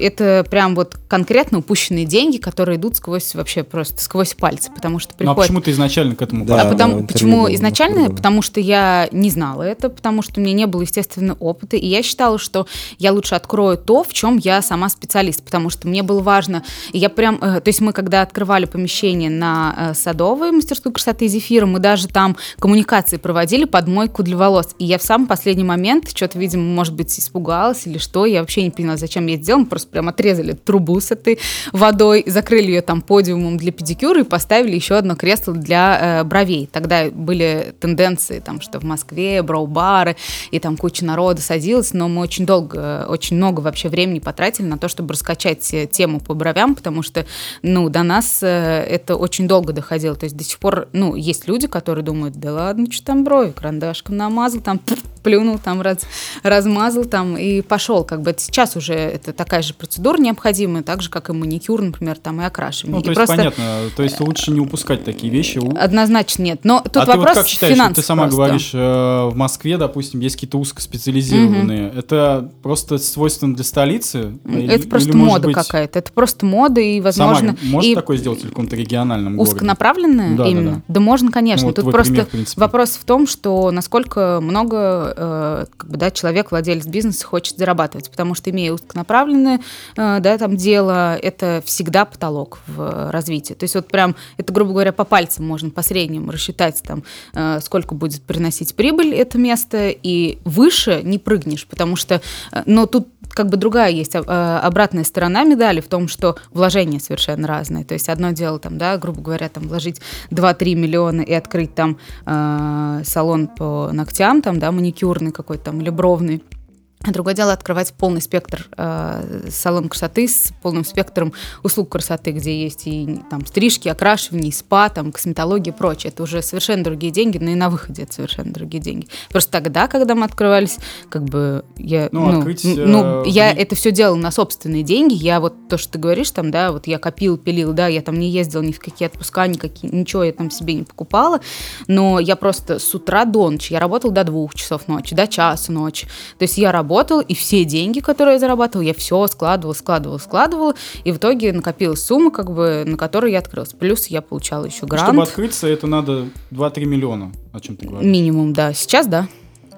это 0.00 0.46
прям 0.50 0.74
вот 0.74 0.96
конкретно 1.08 1.58
упущенные 1.58 2.04
деньги, 2.04 2.38
которые 2.38 2.76
идут 2.76 2.96
сквозь 2.96 3.34
вообще 3.34 3.62
просто 3.62 4.02
сквозь 4.02 4.34
пальцы, 4.34 4.70
потому 4.74 4.98
что 4.98 5.14
приходит... 5.14 5.36
Ну, 5.36 5.42
а 5.42 5.44
почему 5.44 5.60
ты 5.60 5.70
изначально 5.70 6.14
к 6.14 6.22
этому 6.22 6.44
да, 6.44 6.62
а 6.62 6.70
потому, 6.70 7.06
почему 7.06 7.52
изначально? 7.54 8.10
Потому 8.10 8.42
что 8.42 8.60
я 8.60 9.08
не 9.12 9.30
знала 9.30 9.62
это, 9.62 9.88
потому 9.88 10.22
что 10.22 10.40
у 10.40 10.42
меня 10.42 10.54
не 10.54 10.66
было, 10.66 10.82
естественно, 10.82 11.34
опыта, 11.40 11.76
и 11.76 11.86
я 11.86 12.02
считала, 12.02 12.38
что 12.38 12.66
я 12.98 13.12
лучше 13.12 13.34
открою 13.34 13.76
то, 13.76 14.04
в 14.04 14.12
чем 14.12 14.36
я 14.36 14.62
сама 14.62 14.88
специалист, 14.88 15.42
потому 15.42 15.70
что 15.70 15.88
мне 15.88 16.02
было 16.02 16.20
важно, 16.20 16.62
и 16.92 16.98
я 16.98 17.08
прям, 17.08 17.38
э, 17.40 17.60
то 17.62 17.68
есть 17.68 17.80
мы 17.80 17.92
когда 17.92 18.22
открывали 18.22 18.64
помещение 18.64 19.30
на 19.30 19.74
э, 19.76 19.94
Садовой 19.94 20.50
мастерскую 20.52 20.92
красоты 20.92 21.28
Зефира, 21.28 21.66
мы 21.66 21.78
даже 21.78 22.08
там 22.08 22.36
коммуникации 22.58 23.16
проводили 23.16 23.64
под 23.64 23.88
мойку 23.88 24.22
для 24.22 24.36
волос, 24.36 24.74
и 24.78 24.84
я 24.84 24.98
в 24.98 25.02
самый 25.02 25.26
последний 25.26 25.64
момент 25.64 26.10
что-то, 26.14 26.38
видимо, 26.38 26.62
может 26.62 26.94
быть, 26.94 27.18
испугалась 27.18 27.86
или 27.86 27.98
что, 27.98 28.26
я 28.26 28.40
вообще 28.40 28.62
не 28.62 28.70
поняла, 28.70 28.96
зачем 28.96 29.26
я 29.26 29.34
это 29.34 29.44
сделала, 29.44 29.62
мы 29.62 29.66
просто 29.66 29.88
прям 29.88 30.08
отрезали 30.08 30.52
трубу 30.52 31.00
с 31.00 31.10
этой 31.10 31.38
водой, 31.72 32.24
закрыли 32.26 32.66
ее 32.66 32.82
там 32.82 33.02
подиумом 33.02 33.56
для 33.56 33.72
педикюра 33.72 34.20
и 34.20 34.24
поставили 34.24 34.74
еще 34.74 34.96
одно 34.96 35.16
кресло 35.16 35.54
для 35.54 36.20
э, 36.20 36.24
бровей. 36.24 36.68
Тогда 36.70 37.10
были 37.10 37.74
тенденции, 37.80 38.40
там, 38.40 38.60
что 38.60 38.80
в 38.80 38.84
Москве 38.84 39.42
броу-бары, 39.42 40.16
и 40.50 40.58
там 40.58 40.76
куча 40.76 41.04
народа 41.04 41.40
садилась, 41.40 41.92
но 41.92 42.08
мы 42.08 42.22
очень 42.22 42.46
долго, 42.46 43.06
очень 43.08 43.36
много 43.36 43.60
вообще 43.60 43.88
времени 43.88 44.18
потратили 44.18 44.66
на 44.66 44.78
то, 44.78 44.88
чтобы 44.88 45.12
раскачать 45.12 45.72
э, 45.74 45.86
тему 45.86 46.20
по 46.20 46.34
бровям, 46.34 46.74
потому 46.74 47.02
что, 47.02 47.26
ну, 47.62 47.88
до 47.88 48.02
нас 48.02 48.42
э, 48.42 48.46
это 48.46 49.16
очень 49.16 49.46
долго 49.46 49.72
доходило. 49.72 50.16
То 50.16 50.24
есть 50.24 50.36
до 50.36 50.44
сих 50.44 50.58
пор, 50.58 50.88
ну, 50.92 51.14
есть 51.14 51.48
люди, 51.48 51.66
которые 51.66 52.04
думают, 52.04 52.36
да 52.36 52.52
ладно, 52.52 52.90
что 52.90 53.04
там 53.06 53.24
брови, 53.24 53.50
карандашком 53.52 54.16
намазал, 54.16 54.60
там 54.60 54.80
плюнул, 55.22 55.58
там 55.58 55.80
раз, 55.80 55.98
размазал, 56.42 57.04
там 57.04 57.36
и 57.36 57.60
пошел. 57.60 58.04
Как 58.04 58.22
бы 58.22 58.30
это 58.30 58.40
сейчас 58.40 58.76
уже 58.76 58.94
это 58.94 59.32
такая 59.32 59.62
же 59.62 59.74
процедура 59.74 60.18
необходимая, 60.18 60.82
так 60.82 61.02
же, 61.02 61.10
как 61.10 61.30
и 61.30 61.32
маникюр, 61.32 61.80
например, 61.82 62.18
там 62.18 62.40
и 62.40 62.44
окрашивание. 62.44 62.96
Ну, 62.96 63.02
то 63.02 63.10
и 63.10 63.10
есть 63.10 63.16
просто... 63.16 63.36
понятно, 63.36 63.64
то 63.96 64.02
есть 64.02 64.20
лучше 64.20 64.50
не 64.50 64.60
упускать 64.60 65.04
такие 65.04 65.32
вещи. 65.32 65.60
Однозначно 65.78 66.42
нет. 66.42 66.60
Но 66.64 66.80
тут 66.80 66.96
а 66.96 67.06
вопрос 67.06 67.16
ты 67.16 67.28
вот 67.28 67.34
как 67.34 67.48
считаешь, 67.48 67.74
финансов 67.74 67.96
ты 67.96 68.02
сама 68.02 68.22
просто. 68.24 68.36
говоришь, 68.36 68.70
э, 68.74 69.28
в 69.30 69.34
Москве, 69.34 69.78
допустим, 69.78 70.20
есть 70.20 70.36
какие-то 70.36 70.58
узкоспециализированные. 70.58 71.88
Угу. 71.88 71.98
Это 71.98 72.50
просто 72.62 72.98
свойственно 72.98 73.54
для 73.54 73.64
столицы? 73.64 74.32
Это 74.44 74.58
или, 74.58 74.86
просто 74.86 75.10
или, 75.10 75.16
мода 75.16 75.46
быть... 75.48 75.54
какая-то. 75.54 75.98
Это 75.98 76.12
просто 76.12 76.46
мода 76.46 76.80
и, 76.80 77.00
возможно... 77.00 77.56
Сама 77.56 77.70
можно 77.70 77.90
и... 77.90 77.94
такое 77.94 78.16
сделать 78.16 78.44
в 78.44 78.48
каком-то 78.48 78.76
региональном 78.76 79.36
городе? 79.36 79.54
Узконаправленное 79.54 80.36
да, 80.36 80.46
именно? 80.46 80.70
Да, 80.70 80.76
да. 80.76 80.82
да 80.88 81.00
можно, 81.00 81.30
конечно. 81.30 81.66
Ну, 81.66 81.68
вот 81.68 81.76
тут 81.76 81.90
просто 81.92 82.24
пример, 82.24 82.46
в 82.46 82.56
вопрос 82.56 82.90
в 82.90 83.04
том, 83.04 83.26
что 83.26 83.70
насколько 83.70 84.40
много 84.42 85.11
э, 85.14 85.66
как 85.76 85.90
бы, 85.90 85.96
да, 85.96 86.10
человек, 86.10 86.50
владелец 86.50 86.86
бизнеса, 86.86 87.26
хочет 87.26 87.56
зарабатывать. 87.56 88.10
Потому 88.10 88.34
что, 88.34 88.50
имея 88.50 88.72
узконаправленное 88.72 89.60
э, 89.96 90.18
да, 90.20 90.38
там, 90.38 90.56
дело, 90.56 91.16
это 91.16 91.62
всегда 91.64 92.04
потолок 92.04 92.60
в 92.66 93.10
развитии. 93.10 93.54
То 93.54 93.64
есть 93.64 93.74
вот 93.74 93.88
прям, 93.88 94.16
это, 94.36 94.52
грубо 94.52 94.72
говоря, 94.72 94.92
по 94.92 95.04
пальцам 95.04 95.46
можно 95.46 95.70
по 95.70 95.82
среднему 95.82 96.30
рассчитать, 96.30 96.82
там, 96.82 97.02
э, 97.34 97.60
сколько 97.62 97.94
будет 97.94 98.22
приносить 98.22 98.74
прибыль 98.74 99.14
это 99.14 99.38
место, 99.38 99.88
и 99.90 100.38
выше 100.44 101.00
не 101.02 101.18
прыгнешь, 101.18 101.66
потому 101.66 101.96
что, 101.96 102.20
э, 102.52 102.62
но 102.66 102.86
тут 102.86 103.08
как 103.34 103.48
бы 103.48 103.56
другая 103.56 103.90
есть 103.90 104.14
а, 104.14 104.60
обратная 104.60 105.04
сторона 105.04 105.44
медали 105.44 105.80
в 105.80 105.88
том, 105.88 106.08
что 106.08 106.36
вложения 106.52 107.00
совершенно 107.00 107.46
разные. 107.48 107.84
То 107.84 107.94
есть 107.94 108.08
одно 108.08 108.32
дело, 108.32 108.58
там, 108.58 108.78
да, 108.78 108.96
грубо 108.96 109.20
говоря, 109.20 109.48
там 109.48 109.64
вложить 109.64 110.00
2-3 110.30 110.74
миллиона 110.74 111.20
и 111.22 111.32
открыть 111.32 111.74
там 111.74 111.98
э, 112.26 113.02
салон 113.04 113.48
по 113.48 113.90
ногтям, 113.92 114.42
там, 114.42 114.58
да, 114.58 114.72
маникюрный 114.72 115.32
какой-то 115.32 115.64
там 115.64 115.80
или 115.80 115.90
бровный 115.90 116.42
а 116.52 116.61
другое 117.10 117.34
дело 117.34 117.52
открывать 117.52 117.92
полный 117.94 118.20
спектр 118.20 118.68
э, 118.76 119.48
салон 119.50 119.88
красоты 119.88 120.28
с 120.28 120.52
полным 120.62 120.84
спектром 120.84 121.32
услуг 121.64 121.88
красоты, 121.90 122.30
где 122.30 122.62
есть 122.62 122.86
и 122.86 123.20
там 123.28 123.44
стрижки, 123.44 123.88
окрашивание, 123.88 124.50
и 124.50 124.52
спа, 124.52 124.88
там 124.88 125.10
косметология 125.10 125.72
и 125.72 125.76
прочее. 125.76 126.12
Это 126.12 126.22
уже 126.22 126.42
совершенно 126.42 126.84
другие 126.84 127.12
деньги, 127.12 127.38
но 127.38 127.50
и 127.50 127.54
на 127.56 127.70
выходе 127.70 128.04
это 128.04 128.12
совершенно 128.12 128.52
другие 128.52 128.80
деньги. 128.80 129.08
Просто 129.30 129.50
тогда, 129.50 129.88
когда 129.88 130.14
мы 130.14 130.24
открывались, 130.24 130.76
как 131.08 131.24
бы 131.24 131.64
я, 131.76 132.08
ну, 132.12 132.30
ну, 132.30 132.38
открыть, 132.38 132.64
ну 132.64 133.24
э, 133.24 133.28
я 133.28 133.52
это 133.52 133.74
все 133.74 133.90
делала 133.90 134.16
на 134.16 134.30
собственные 134.30 134.84
деньги. 134.84 135.14
Я 135.14 135.40
вот 135.40 135.68
то, 135.68 135.78
что 135.78 135.92
ты 135.94 135.98
говоришь, 135.98 136.30
там, 136.30 136.52
да, 136.52 136.70
вот 136.70 136.86
я 136.86 136.98
копил, 136.98 137.36
пилил, 137.36 137.72
да, 137.72 137.88
я 137.88 138.02
там 138.02 138.18
не 138.18 138.30
ездила 138.30 138.62
ни 138.62 138.72
в 138.72 138.78
какие 138.78 139.08
отпуска, 139.08 139.46
никакие, 139.48 139.92
ничего 139.92 140.22
я 140.22 140.32
там 140.32 140.52
себе 140.52 140.74
не 140.74 140.84
покупала, 140.84 141.40
но 141.88 142.20
я 142.20 142.36
просто 142.36 142.78
с 142.78 142.94
утра 142.94 143.24
до 143.24 143.50
ночи, 143.50 143.72
я 143.72 143.80
работала 143.80 144.12
до 144.12 144.22
двух 144.22 144.54
часов 144.54 144.86
ночи, 144.86 145.16
до 145.16 145.26
часа 145.26 145.72
ночи. 145.72 146.06
То 146.38 146.44
есть 146.44 146.58
я 146.58 146.70
работала 146.70 146.91
работал, 146.92 147.20
и 147.20 147.34
все 147.34 147.64
деньги, 147.64 148.00
которые 148.00 148.34
я 148.34 148.38
зарабатывал, 148.38 148.84
я 148.84 148.92
все 148.92 149.26
складывал, 149.26 149.74
складывал, 149.74 150.18
складывал, 150.18 150.74
и 151.04 151.12
в 151.12 151.16
итоге 151.16 151.52
накопилась 151.52 152.04
сумма, 152.04 152.30
как 152.30 152.52
бы, 152.52 152.84
на 152.86 152.96
которую 152.98 153.32
я 153.32 153.38
открылась. 153.38 153.70
Плюс 153.70 154.08
я 154.08 154.20
получала 154.20 154.66
еще 154.66 154.86
грант. 154.86 155.06
Чтобы 155.08 155.22
открыться, 155.22 155.66
это 155.66 155.86
надо 155.86 156.26
2-3 156.50 156.84
миллиона, 156.84 157.32
о 157.52 157.60
чем 157.60 157.76
ты 157.76 157.86
говоришь? 157.86 158.10
Минимум, 158.10 158.52
да. 158.52 158.74
Сейчас, 158.74 159.06
да. 159.06 159.26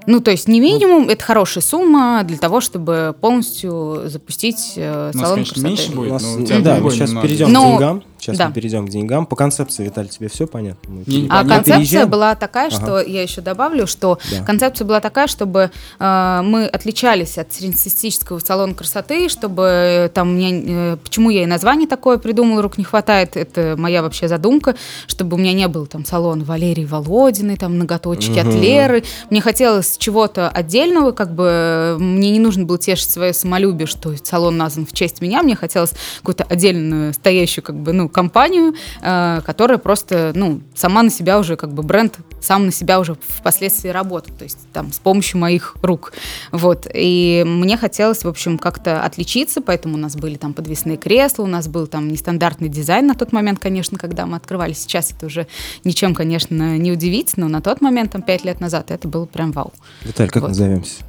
Ну, 0.06 0.20
то 0.20 0.30
есть 0.32 0.48
не 0.48 0.60
минимум, 0.60 1.04
ну, 1.04 1.10
это 1.10 1.24
хорошая 1.24 1.62
сумма 1.62 2.22
для 2.24 2.36
того, 2.36 2.60
чтобы 2.60 3.14
полностью 3.18 4.02
запустить 4.06 4.74
э, 4.76 5.12
салон 5.14 5.34
конечно, 5.34 5.54
красоты. 5.54 5.68
меньше 5.68 5.92
будет, 5.92 6.10
У 6.10 6.12
нас, 6.12 6.22
но 6.22 6.60
да, 6.60 6.78
мы 6.80 6.90
сейчас 6.90 7.10
перейдем 7.10 7.52
Но- 7.52 7.62
к 7.62 7.78
деньгам. 7.78 8.02
Сейчас 8.24 8.38
да. 8.38 8.48
мы 8.48 8.54
перейдем 8.54 8.86
к 8.86 8.90
деньгам. 8.90 9.26
По 9.26 9.36
концепции, 9.36 9.84
Виталий, 9.84 10.08
тебе 10.08 10.28
все 10.30 10.46
понятно? 10.46 10.90
Мы 10.90 11.02
Не, 11.06 11.26
А 11.26 11.28
понятно. 11.28 11.48
концепция 11.56 11.74
Переезжаем? 11.76 12.08
была 12.10 12.34
такая, 12.34 12.70
что 12.70 12.96
Ага. 12.96 13.02
я 13.02 13.20
еще 13.22 13.42
добавлю, 13.42 13.86
что 13.86 14.18
Да. 14.30 14.42
концепция 14.46 14.86
была 14.86 15.00
такая, 15.00 15.26
чтобы 15.26 15.70
э, 16.00 16.40
мы 16.42 16.64
отличались 16.64 17.36
от 17.36 17.52
среднестатистического 17.52 18.38
салона 18.38 18.72
красоты, 18.72 19.28
чтобы 19.28 19.62
э, 19.64 20.08
там 20.08 20.34
меня, 20.38 20.94
э, 20.94 20.96
почему 21.04 21.28
я 21.28 21.42
и 21.42 21.46
название 21.46 21.86
такое 21.86 22.16
придумала, 22.16 22.62
рук 22.62 22.78
не 22.78 22.84
хватает, 22.84 23.36
это 23.36 23.74
моя 23.76 24.02
вообще 24.02 24.26
задумка, 24.26 24.74
чтобы 25.06 25.36
у 25.36 25.38
меня 25.38 25.52
не 25.52 25.68
был 25.68 25.84
там 25.86 26.06
салон 26.06 26.44
Валерии 26.44 26.86
Володиной, 26.86 27.58
там 27.58 27.76
ноготочки 27.76 28.38
от 28.38 28.46
Мгм. 28.46 28.62
Леры. 28.62 29.04
Мне 29.28 29.42
хотелось 29.42 29.98
чего-то 29.98 30.48
отдельного, 30.48 31.12
как 31.12 31.34
бы 31.34 31.46
э, 31.50 31.96
мне 31.98 32.30
не 32.30 32.40
нужно 32.40 32.64
было 32.64 32.78
тешить 32.78 33.10
свое 33.10 33.34
самолюбие, 33.34 33.86
что 33.86 34.14
салон 34.24 34.56
назван 34.56 34.86
в 34.86 34.94
честь 34.94 35.20
меня, 35.20 35.42
мне 35.42 35.56
хотелось 35.56 35.92
какую-то 36.20 36.44
отдельную 36.44 37.12
стоящую 37.12 37.62
как 37.64 37.76
бы 37.76 37.92
ну 37.92 38.08
компанию, 38.14 38.74
э, 39.02 39.42
которая 39.44 39.76
просто 39.76 40.32
ну 40.34 40.62
сама 40.74 41.02
на 41.02 41.10
себя 41.10 41.38
уже 41.38 41.56
как 41.56 41.74
бы 41.74 41.82
бренд 41.82 42.18
сам 42.40 42.66
на 42.66 42.72
себя 42.72 43.00
уже 43.00 43.16
впоследствии 43.28 43.88
работает, 43.90 44.38
то 44.38 44.44
есть 44.44 44.58
там 44.72 44.92
с 44.92 44.98
помощью 44.98 45.40
моих 45.40 45.76
рук, 45.82 46.12
вот. 46.52 46.86
И 46.94 47.42
мне 47.46 47.76
хотелось 47.76 48.24
в 48.24 48.28
общем 48.28 48.58
как-то 48.58 49.02
отличиться, 49.02 49.60
поэтому 49.60 49.94
у 49.94 49.98
нас 49.98 50.16
были 50.16 50.36
там 50.36 50.54
подвесные 50.54 50.96
кресла, 50.96 51.42
у 51.42 51.46
нас 51.46 51.68
был 51.68 51.86
там 51.86 52.08
нестандартный 52.08 52.68
дизайн 52.68 53.06
на 53.06 53.14
тот 53.14 53.32
момент, 53.32 53.58
конечно, 53.58 53.98
когда 53.98 54.26
мы 54.26 54.36
открывали. 54.36 54.72
Сейчас 54.72 55.12
это 55.12 55.26
уже 55.26 55.46
ничем, 55.84 56.14
конечно, 56.14 56.78
не 56.78 56.92
удивить, 56.92 57.36
но 57.36 57.48
на 57.48 57.60
тот 57.60 57.80
момент 57.80 58.12
там 58.12 58.22
пять 58.22 58.44
лет 58.44 58.60
назад 58.60 58.90
это 58.90 59.08
было 59.08 59.26
прям 59.26 59.52
вау. 59.52 59.72
Виталий, 60.04 60.30
как 60.30 60.42
Вот. 60.42 60.48
назовемся? 60.48 61.02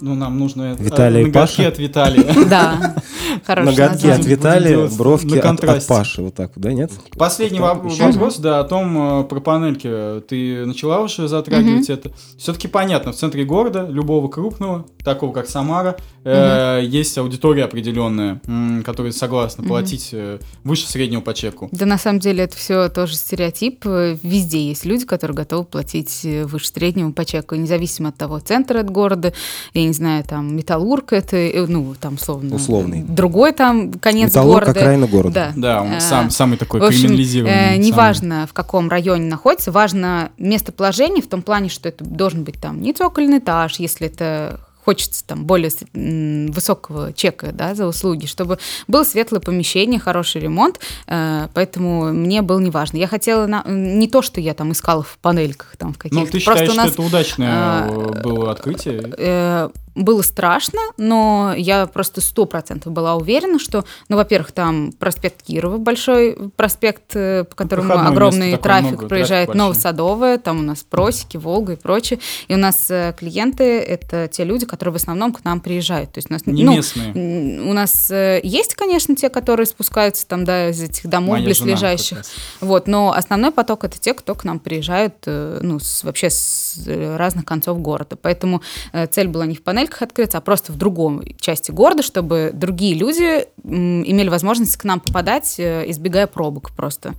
Ну, 0.00 0.14
нам 0.14 0.38
нужно 0.38 0.74
э, 0.74 0.76
Виталий 0.82 1.24
ноготки 1.24 1.56
Паша? 1.56 1.68
от 1.68 1.78
Виталия. 1.78 2.24
Да, 2.48 2.94
хорошее 3.46 3.76
Ноготки 3.88 4.06
от 4.06 4.24
Виталия, 4.24 4.88
бровки 4.88 5.38
от- 5.38 5.64
от. 5.64 5.86
Паши. 5.86 6.22
Вот 6.22 6.34
так, 6.34 6.52
да, 6.56 6.72
нет? 6.72 6.90
Последний 7.18 7.60
вопрос, 7.60 8.38
да, 8.38 8.60
о 8.60 8.64
том, 8.64 9.20
э, 9.20 9.24
про 9.24 9.40
панельки. 9.40 10.20
Ты 10.28 10.64
начала 10.64 11.00
уже 11.00 11.28
затрагивать 11.28 11.90
это. 11.90 12.10
Все-таки 12.38 12.68
понятно, 12.68 13.12
в 13.12 13.16
центре 13.16 13.44
города, 13.44 13.86
любого 13.88 14.28
крупного, 14.28 14.86
такого 15.04 15.32
как 15.32 15.48
Самара, 15.48 15.96
э, 16.24 16.80
есть 16.84 17.16
аудитория 17.18 17.64
определенная, 17.64 18.40
м, 18.46 18.82
которая 18.84 19.12
согласна 19.12 19.64
платить 19.64 20.10
э, 20.12 20.38
выше 20.64 20.86
среднего 20.86 21.20
по 21.20 21.34
чеку. 21.34 21.68
Да, 21.72 21.86
на 21.86 21.98
самом 21.98 22.20
деле 22.20 22.44
это 22.44 22.56
все 22.56 22.88
тоже 22.88 23.16
стереотип. 23.16 23.86
Э, 23.86 24.16
Везде 24.22 24.68
есть 24.68 24.84
люди, 24.84 25.04
которые 25.06 25.34
готовы 25.36 25.64
платить 25.64 26.20
э, 26.24 26.44
выше 26.44 26.68
среднего 26.68 27.10
по 27.12 27.24
чеку, 27.24 27.54
независимо 27.54 28.10
от 28.10 28.16
того, 28.16 28.38
центр 28.40 28.76
от 28.78 28.90
города, 28.90 29.32
я 29.74 29.84
не 29.84 29.92
знаю, 29.92 30.24
там 30.24 30.54
металлург 30.56 31.12
это, 31.12 31.36
э, 31.36 31.66
ну, 31.66 31.94
там, 31.98 32.18
словно. 32.18 32.56
Условный. 32.56 33.02
Другой 33.02 33.52
там 33.52 33.92
конец 33.92 34.30
Металлург, 34.30 34.64
города. 34.64 34.80
окраина 34.80 35.06
города. 35.06 35.52
Да. 35.56 35.80
Да, 35.80 35.82
он 35.82 36.00
сам, 36.00 36.30
самый 36.30 36.58
такой 36.58 36.80
В 36.80 36.84
общем, 36.84 37.00
криминализированный. 37.08 37.54
э, 37.56 37.70
самый. 37.74 37.86
неважно, 37.86 38.46
в 38.48 38.52
каком 38.52 38.88
районе 38.88 39.24
находится, 39.26 39.72
важно 39.72 40.30
местоположение 40.38 41.22
в 41.22 41.28
том 41.28 41.42
плане, 41.42 41.68
что 41.68 41.88
это 41.88 42.04
должен 42.04 42.44
быть 42.44 42.60
там 42.60 42.80
не 42.82 42.92
цокольный 42.92 43.38
этаж, 43.38 43.78
если 43.78 44.06
это 44.08 44.60
хочется 44.84 45.24
там 45.26 45.44
более 45.44 45.70
высокого 46.52 47.12
чека 47.12 47.52
да, 47.52 47.74
за 47.74 47.86
услуги, 47.86 48.26
чтобы 48.26 48.58
было 48.88 49.04
светлое 49.04 49.40
помещение, 49.40 50.00
хороший 50.00 50.40
ремонт, 50.40 50.80
э, 51.06 51.48
поэтому 51.54 52.12
мне 52.12 52.42
было 52.42 52.58
неважно. 52.60 52.96
Я 52.96 53.06
хотела 53.06 53.46
на- 53.46 53.64
не 53.66 54.08
то, 54.08 54.22
что 54.22 54.40
я 54.40 54.54
там 54.54 54.72
искала 54.72 55.02
в 55.02 55.18
панельках 55.18 55.76
там 55.76 55.92
в 55.92 55.96
Ну, 55.96 55.98
каких-то. 55.98 56.38
ты 56.38 56.44
Просто 56.44 56.64
считаешь, 56.66 56.70
у 56.70 56.74
нас 56.74 56.92
что 56.92 57.02
это 57.02 57.02
удачное 57.02 57.48
а, 57.52 57.88
э, 57.88 58.22
было 58.22 58.52
открытие? 58.52 59.70
Было 59.94 60.22
страшно, 60.22 60.78
но 60.96 61.52
я 61.56 61.86
просто 61.86 62.20
сто 62.20 62.44
процентов 62.44 62.92
была 62.92 63.16
уверена, 63.16 63.58
что, 63.58 63.84
ну, 64.08 64.16
во-первых, 64.16 64.52
там 64.52 64.92
проспект 64.92 65.42
Кирова, 65.42 65.78
большой 65.78 66.36
проспект, 66.56 67.14
э, 67.16 67.44
по 67.44 67.56
которому 67.56 67.88
Проходное 67.88 68.12
огромный 68.12 68.56
трафик 68.56 68.88
много, 68.92 69.08
проезжает. 69.08 69.54
Новосадовое, 69.54 70.38
там 70.38 70.60
у 70.60 70.62
нас 70.62 70.84
Просеки, 70.88 71.36
Волга 71.36 71.72
и 71.72 71.76
прочее. 71.76 72.20
И 72.48 72.54
у 72.54 72.56
нас 72.58 72.90
э, 72.90 73.14
клиенты— 73.18 73.64
это 73.80 74.28
те 74.28 74.44
люди, 74.44 74.64
которые 74.64 74.92
в 74.92 74.96
основном 74.96 75.32
к 75.32 75.44
нам 75.44 75.60
приезжают. 75.60 76.12
То 76.12 76.18
есть 76.18 76.30
у 76.30 76.32
нас, 76.34 76.46
Не 76.46 76.64
ну, 76.64 76.76
местные. 76.76 77.60
у 77.62 77.72
нас 77.72 78.10
э, 78.10 78.40
есть, 78.44 78.74
конечно, 78.74 79.16
те, 79.16 79.28
которые 79.28 79.66
спускаются 79.66 80.26
там, 80.26 80.44
да, 80.44 80.70
из 80.70 80.80
этих 80.80 81.08
домов 81.08 81.32
Моя 81.32 81.44
близлежащих, 81.44 82.18
вот, 82.60 82.86
но 82.86 83.12
основной 83.12 83.50
поток 83.50 83.84
это 83.84 83.98
те, 83.98 84.14
кто 84.14 84.34
к 84.34 84.44
нам 84.44 84.60
приезжают, 84.60 85.14
ну, 85.26 85.78
с- 85.80 86.04
вообще 86.04 86.30
с 86.30 86.78
разных 86.86 87.44
концов 87.44 87.80
города. 87.80 88.16
Поэтому 88.16 88.62
цель 89.10 89.28
была 89.28 89.46
не 89.46 89.56
в 89.56 89.62
панельках 89.90 90.02
открыться, 90.02 90.38
а 90.38 90.40
просто 90.40 90.72
в 90.72 90.76
другом 90.76 91.22
части 91.40 91.70
города, 91.70 92.02
чтобы 92.02 92.50
другие 92.52 92.94
люди 92.94 93.46
имели 93.64 94.28
возможность 94.28 94.76
к 94.76 94.84
нам 94.84 95.00
попадать, 95.00 95.56
э, 95.58 95.84
избегая 95.90 96.26
пробок 96.26 96.70
просто. 96.76 97.12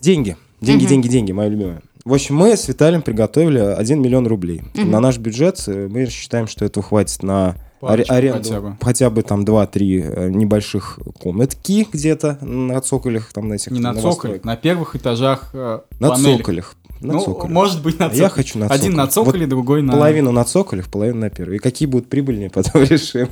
Деньги. 0.00 0.36
Деньги, 0.60 0.82
Мгм. 0.82 0.88
деньги, 0.90 1.08
деньги, 1.08 1.32
моя 1.32 1.48
любимая. 1.50 1.82
В 2.04 2.14
общем, 2.14 2.36
мы 2.36 2.56
с 2.56 2.66
Виталием 2.68 3.02
приготовили 3.02 3.58
1 3.58 4.00
миллион 4.00 4.26
рублей. 4.26 4.62
Мгм. 4.74 4.90
На 4.90 5.00
наш 5.00 5.18
бюджет 5.18 5.62
мы 5.66 6.06
считаем, 6.06 6.46
что 6.48 6.64
этого 6.64 6.82
хватит 6.86 7.22
на 7.22 7.56
Парочку 7.80 8.12
аренду 8.14 8.38
хотя 8.42 8.60
бы. 8.60 8.76
хотя 8.80 9.10
бы 9.10 9.22
там 9.22 9.44
2-3 9.44 10.02
э, 10.02 10.28
небольших 10.30 10.98
комнатки 11.18 11.86
где-то 11.92 12.38
на 12.42 12.80
цоколях, 12.80 13.32
там 13.32 13.48
на 13.48 13.54
этих 13.54 13.70
Не 13.72 13.80
на 13.80 13.94
цоколе, 13.94 14.40
на 14.44 14.56
первых 14.56 14.96
этажах 14.96 15.50
э, 15.54 15.80
На 15.98 16.08
панелек. 16.10 16.38
цоколях. 16.38 16.74
На 17.00 17.14
ну, 17.14 17.48
может 17.48 17.82
быть, 17.82 17.98
на 17.98 18.06
А 18.06 18.14
я 18.14 18.28
хочу 18.28 18.58
на 18.58 18.66
Один 18.66 18.94
на 18.94 19.06
цоколе. 19.06 19.32
цоколе, 19.32 19.46
другой 19.46 19.82
на... 19.82 19.92
Половину 19.92 20.32
на 20.32 20.44
цоколях, 20.44 20.88
половину 20.88 21.20
на 21.20 21.30
первый. 21.30 21.56
И 21.56 21.58
какие 21.58 21.86
будут 21.88 22.08
прибыльнее, 22.08 22.50
потом 22.54 22.82
решим. 22.82 23.28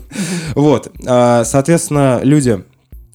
Вот. 0.55 0.91
А, 1.07 1.45
Соответственно, 1.45 2.21
люди, 2.23 2.65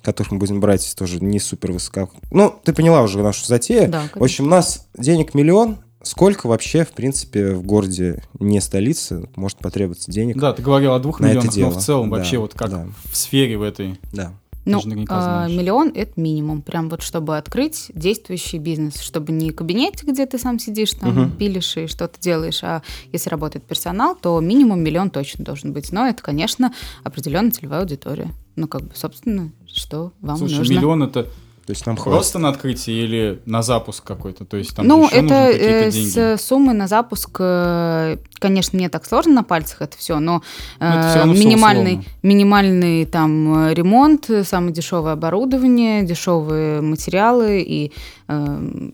которых 0.03 0.31
мы 0.31 0.37
будем 0.37 0.59
брать, 0.59 0.93
тоже 0.95 1.19
не 1.19 1.39
супер 1.39 1.71
высоко. 1.71 2.09
Ну, 2.31 2.53
ты 2.63 2.73
поняла 2.73 3.01
уже 3.01 3.21
нашу 3.23 3.45
затею. 3.45 3.89
Да, 3.89 4.03
В 4.13 4.23
общем, 4.23 4.45
у 4.45 4.49
нас 4.49 4.87
денег 4.97 5.33
миллион. 5.33 5.77
Сколько 6.03 6.47
вообще, 6.47 6.83
в 6.83 6.89
принципе, 6.91 7.53
в 7.53 7.63
городе 7.63 8.23
не 8.37 8.59
столицы 8.59 9.29
может 9.37 9.59
потребоваться 9.59 10.11
денег? 10.11 10.37
Да, 10.37 10.51
ты 10.51 10.61
говорил 10.61 10.93
о 10.93 10.99
двух 10.99 11.21
миллионах, 11.21 11.55
но 11.55 11.69
в 11.71 11.81
целом 11.81 12.09
Да, 12.09 12.17
вообще 12.17 12.37
вот 12.39 12.53
как 12.53 12.69
да. 12.69 12.87
в 13.09 13.15
сфере 13.15 13.57
в 13.57 13.61
этой. 13.61 13.97
Да. 14.11 14.33
Ну, 14.65 14.81
а, 15.09 15.47
миллион– 15.47 15.91
это 15.95 16.13
минимум, 16.19 16.61
прям 16.61 16.89
вот 16.89 17.01
чтобы 17.01 17.37
открыть 17.37 17.91
действующий 17.93 18.59
бизнес, 18.59 18.99
чтобы 19.01 19.31
не 19.33 19.51
кабинет, 19.51 20.01
где 20.03 20.25
ты 20.25 20.37
сам 20.37 20.57
сидишь, 20.59 20.91
там, 20.93 21.11
Мгм. 21.11 21.31
пилишь 21.37 21.75
и 21.77 21.87
что-то 21.87 22.19
делаешь, 22.19 22.63
а 22.63 22.81
если 23.11 23.29
работает 23.29 23.65
персонал, 23.65 24.15
то 24.15 24.39
минимум 24.39 24.81
миллион 24.81 25.09
точно 25.09 25.43
должен 25.43 25.73
быть. 25.73 25.91
Но 25.91 26.07
это, 26.07 26.23
конечно, 26.23 26.73
определенная 27.03 27.51
целевая 27.51 27.81
аудитория. 27.81 28.31
Ну, 28.55 28.67
как 28.67 28.83
бы, 28.83 28.91
собственно, 28.95 29.51
что 29.67 30.13
вам 30.21 30.37
Слушай, 30.37 30.59
нужно. 30.59 30.73
миллион 30.73 31.03
это 31.03 31.27
То 31.65 31.71
есть 31.71 31.85
нам 31.85 31.95
хватит. 31.95 32.11
просто 32.11 32.39
на 32.39 32.49
открытие 32.49 33.03
или 33.03 33.41
на 33.45 33.61
запуск 33.61 34.03
какой-то? 34.03 34.43
То 34.43 34.57
есть 34.57 34.75
там 34.75 34.85
ну, 34.85 35.05
еще 35.05 35.21
нужны 35.21 35.33
это 35.33 35.51
какие-то 35.53 35.73
э, 35.73 35.91
деньги? 35.91 36.37
с 36.37 36.41
суммы 36.41 36.73
на 36.73 36.87
запуск, 36.87 37.37
э, 37.39 38.17
конечно, 38.39 38.77
мне 38.77 38.89
так 38.89 39.05
сложно 39.05 39.33
на 39.33 39.43
пальцах 39.43 39.81
это 39.81 39.97
все, 39.97 40.19
но 40.19 40.41
Ну, 40.79 40.85
это 40.85 41.21
э, 41.23 41.25
минимальный, 41.25 42.05
минимальный 42.21 43.05
там 43.05 43.71
ремонт, 43.71 44.29
самое 44.43 44.73
дешевое 44.73 45.13
оборудование, 45.13 46.03
дешевые 46.03 46.81
материалы 46.81 47.61
и 47.61 47.93
э, 48.27 48.89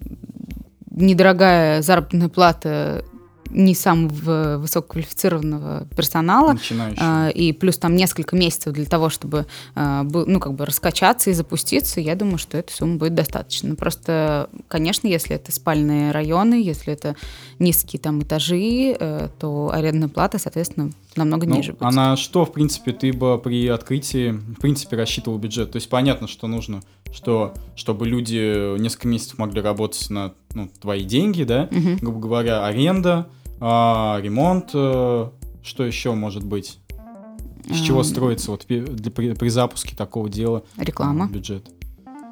недорогая 0.92 1.82
заработная 1.82 2.30
плата 2.30 3.04
не 3.50 3.74
самого 3.75 4.58
высококвалифицированного 4.58 5.88
персонала. 5.96 6.56
А, 6.98 7.29
И 7.29 7.51
плюс 7.53 7.77
там 7.77 7.96
несколько 7.96 8.36
месяцев 8.36 8.74
для 8.74 8.86
того, 8.86 9.10
чтобы 9.10 9.46
был- 9.75 10.25
ну, 10.27 10.39
как 10.39 10.53
бы 10.53 10.65
раскачаться 10.65 11.29
и 11.29 11.34
запуститься, 11.34 12.00
я 12.00 12.15
думаю, 12.15 12.38
что 12.38 12.58
этой 12.58 12.72
суммы 12.74 12.98
будет 12.98 13.15
достаточно. 13.15 13.75
Просто, 13.75 14.50
конечно, 14.68 15.08
если 15.08 15.36
это 15.36 15.51
спальные 15.51 16.12
районы, 16.12 16.56
если 16.62 16.94
это 16.94 17.15
низкие 17.60 18.00
там 18.00 18.22
этажи, 18.22 18.96
э, 19.00 19.29
то 19.39 19.72
арендная 19.74 20.08
плата, 20.10 20.38
соответственно, 20.39 20.91
намного 21.15 21.46
Ну, 21.48 21.56
ниже 21.56 21.72
будет. 21.74 21.82
а 21.84 21.91
на 21.91 22.15
что, 22.18 22.46
в 22.46 22.53
принципе, 22.53 22.91
ты 22.91 23.12
бы 23.13 23.38
при 23.39 23.68
открытии, 23.68 24.32
в 24.32 24.60
принципе, 24.62 24.96
рассчитывал 24.96 25.38
бюджет? 25.38 25.72
То 25.72 25.77
есть 25.77 25.89
понятно, 25.89 26.27
что 26.27 26.48
нужно, 26.48 26.82
что, 27.12 27.53
чтобы 27.75 28.08
люди 28.08 28.77
несколько 28.79 29.08
месяцев 29.08 29.38
могли 29.38 29.62
работать 29.62 30.10
на 30.10 30.34
ну, 30.53 30.70
твои 30.82 31.03
деньги, 31.03 31.44
да, 31.44 31.68
Мгм. 31.72 31.98
грубо 31.98 32.20
говоря, 32.20 32.65
аренда, 32.65 33.27
а, 33.60 34.20
ремонт, 34.22 34.70
э, 34.74 35.30
что 35.63 35.84
еще 35.86 36.13
может 36.13 36.44
быть? 36.44 36.80
С 37.70 37.80
чего 37.82 38.01
строится 38.04 38.51
вот 38.51 38.66
для- 38.68 39.12
при, 39.12 39.34
при 39.34 39.50
запуске 39.50 39.96
такого 39.96 40.28
дела 40.30 40.63
Реклама. 40.78 41.28
бюджет? 41.28 41.68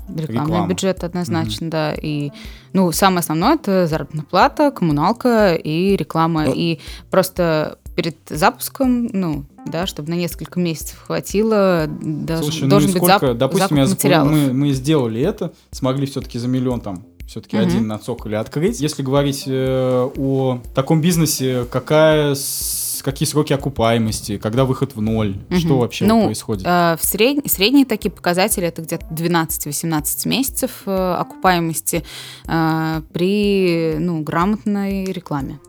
Рекламный 0.09 0.43
Реклама. 0.45 0.67
бюджет 0.69 1.03
однозначно, 1.03 1.69
да. 1.69 1.93
И, 1.93 2.31
ну, 2.73 2.91
самое 2.93 3.19
основное 3.19 3.55
это 3.55 3.87
заработная 3.87 4.23
плата, 4.23 4.71
коммуналка 4.71 5.53
и 5.53 5.95
реклама. 5.97 6.45
Ну- 6.45 6.53
И 6.55 6.79
просто 7.11 7.77
перед 7.95 8.15
запуском, 8.29 9.07
ну, 9.11 9.43
да, 9.65 9.85
чтобы 9.85 10.09
на 10.09 10.13
несколько 10.15 10.59
месяцев 10.61 10.97
хватило, 11.05 11.87
даже, 11.89 12.43
Слушай, 12.43 12.63
ну 12.63 12.69
должен 12.69 12.89
и 12.89 12.93
быть 12.93 13.03
сколько, 13.03 13.25
зап- 13.27 13.33
допустим, 13.33 13.67
закуп 13.67 13.77
я 13.77 13.83
запу- 13.83 13.89
материалов. 13.89 14.31
мы, 14.31 14.53
мы 14.53 14.71
сделали 14.71 15.21
это, 15.21 15.51
смогли 15.71 16.05
все-таки 16.05 16.39
за 16.39 16.47
миллион 16.47 16.79
там 16.79 17.03
все-таки 17.27 17.57
Мгм. 17.57 17.67
один 17.67 17.87
на 17.87 17.99
цоколе 17.99 18.37
открыть. 18.37 18.79
Если 18.79 19.03
говорить 19.03 19.43
э, 19.47 20.09
о 20.17 20.61
таком 20.73 21.01
бизнесе, 21.01 21.65
какая, 21.69 22.35
какие 23.01 23.27
сроки 23.27 23.51
окупаемости, 23.53 24.37
когда 24.37 24.63
выход 24.65 24.95
в 24.95 25.01
ноль, 25.01 25.37
Мгм. 25.49 25.59
что 25.59 25.77
вообще 25.79 26.05
Ну, 26.05 26.25
происходит? 26.25 26.65
Э, 26.65 26.95
В 26.99 27.03
сред... 27.03 27.39
средние 27.51 27.85
такие 27.85 28.11
показатели 28.11 28.65
это 28.67 28.81
где-то 28.81 29.05
12-18 29.11 30.25
месяцев 30.27 30.71
э, 30.85 31.13
окупаемости 31.19 32.03
э, 32.47 33.01
при 33.11 33.95
ну, 33.99 34.21
грамотной 34.21 35.03
рекламе 35.05 35.59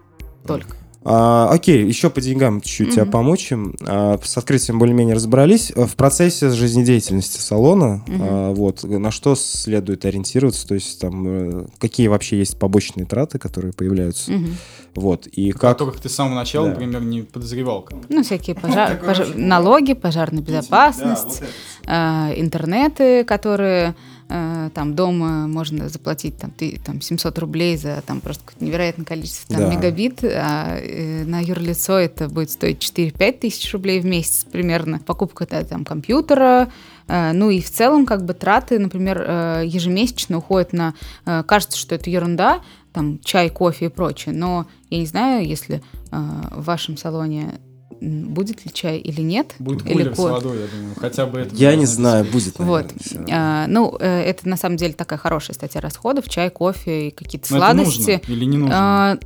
только. 0.47 0.77
А, 1.05 1.49
окей, 1.51 1.87
еще 1.87 2.11
по 2.11 2.21
деньгам 2.21 2.61
чуть-чуть 2.61 2.91
тебя 2.93 3.05
Мгм. 3.05 3.13
помучим. 3.13 3.75
А, 3.87 4.19
с 4.23 4.37
открытием 4.37 4.79
более-менее 4.79 5.15
разобрались. 5.15 5.73
В 5.75 5.95
процессе 5.97 6.51
жизнедеятельности 6.51 7.41
салона, 7.41 8.03
Мгм. 8.07 8.21
а, 8.21 8.53
вот, 8.53 8.83
на 8.83 9.11
что 9.11 9.35
следует 9.37 10.05
ориентироваться, 10.05 10.67
то 10.67 10.75
есть 10.75 11.01
там, 11.01 11.25
э, 11.27 11.67
какие 11.79 12.09
вообще 12.09 12.39
есть 12.39 12.59
побочные 12.59 13.07
траты, 13.07 13.39
которые 13.39 13.73
появляются, 13.73 14.33
Мгм. 14.33 14.57
вот, 14.97 15.27
и 15.29 15.53
как... 15.53 15.61
которых 15.79 16.01
ты 16.01 16.09
с 16.09 16.15
самого 16.15 16.35
начала, 16.35 16.67
Да. 16.67 16.73
например, 16.73 17.01
не 17.03 17.23
подозревал. 17.23 17.89
Ну, 18.09 18.23
всякие 18.23 18.57
пожар- 18.57 19.03
вообще 19.05 19.27
налоги, 19.37 19.93
пожарная 19.95 20.43
Да, 20.43 20.53
безопасность, 20.59 21.41
вот 21.41 21.49
э, 21.87 22.33
интернеты, 22.41 23.25
которые 23.25 23.95
там 24.29 24.95
дома 24.95 25.47
можно 25.47 25.89
заплатить 25.89 26.37
там, 26.37 26.51
ты, 26.51 26.79
там 26.85 27.01
700 27.01 27.39
рублей 27.39 27.77
за 27.79 28.03
там 28.07 28.21
просто 28.21 28.43
невероятное 28.61 29.07
количество 29.07 29.57
там, 29.57 29.71
Да. 29.71 29.75
мегабит, 29.75 30.23
а 30.23 30.79
э, 30.79 31.25
на 31.25 31.41
юрлицо 31.41 31.99
это 31.99 32.29
будет 32.29 32.51
стоить 32.51 32.79
4-5 32.79 33.39
тысяч 33.39 33.73
рублей 33.73 34.01
в 34.01 34.05
месяц 34.05 34.45
примерно. 34.45 34.99
Покупка 34.99 35.47
да, 35.49 35.65
там 35.65 35.85
компьютера, 35.85 36.71
э, 37.07 37.33
ну 37.33 37.49
и 37.51 37.61
в 37.63 37.71
целом 37.71 38.05
как 38.05 38.25
бы 38.27 38.35
траты, 38.35 38.79
например, 38.79 39.25
э, 39.27 39.63
ежемесячно 39.65 40.39
уходят 40.39 40.73
на... 40.75 40.95
э, 41.25 41.43
кажется, 41.45 41.79
что 41.79 41.95
это 41.95 42.11
ерунда, 42.11 42.61
там 42.93 43.19
чай, 43.25 43.49
кофе 43.49 43.87
и 43.87 43.89
прочее, 43.89 44.35
но 44.35 44.67
я 44.91 44.99
не 44.99 45.07
знаю, 45.07 45.47
если 45.47 45.77
э, 46.11 46.17
в 46.53 46.65
вашем 46.65 46.97
салоне 46.97 47.61
будет 48.01 48.65
ли 48.65 48.73
чай 48.73 48.99
или 48.99 49.21
нет. 49.21 49.55
Будет 49.59 49.85
или 49.87 49.93
кулер 49.93 50.15
с 50.15 50.17
ко- 50.17 50.23
водой, 50.23 50.59
я 50.61 50.67
думаю. 50.67 50.95
Хотя 50.99 51.27
бы 51.27 51.41
это. 51.41 51.55
Я 51.55 51.75
не 51.77 51.87
знаю, 51.87 52.25
будет, 52.25 52.59
Вот. 52.59 52.87
наверное, 52.93 52.99
всё. 53.03 53.25
А, 53.31 53.67
ну, 53.67 53.97
э, 53.99 54.23
это 54.23 54.49
на 54.49 54.57
самом 54.57 54.77
деле 54.77 54.93
такая 54.95 55.19
хорошая 55.19 55.55
статья 55.55 55.81
расходов. 55.81 56.29
Чай, 56.29 56.51
кофе 56.51 57.09
и 57.09 57.11
какие-то 57.11 57.53
Но 57.53 57.59
это 57.59 57.67
сладости. 57.67 57.99
нужно 58.23 58.33
или 58.33 58.45
не 58.45 58.57
нужно? 58.59 58.75
А, 58.77 59.19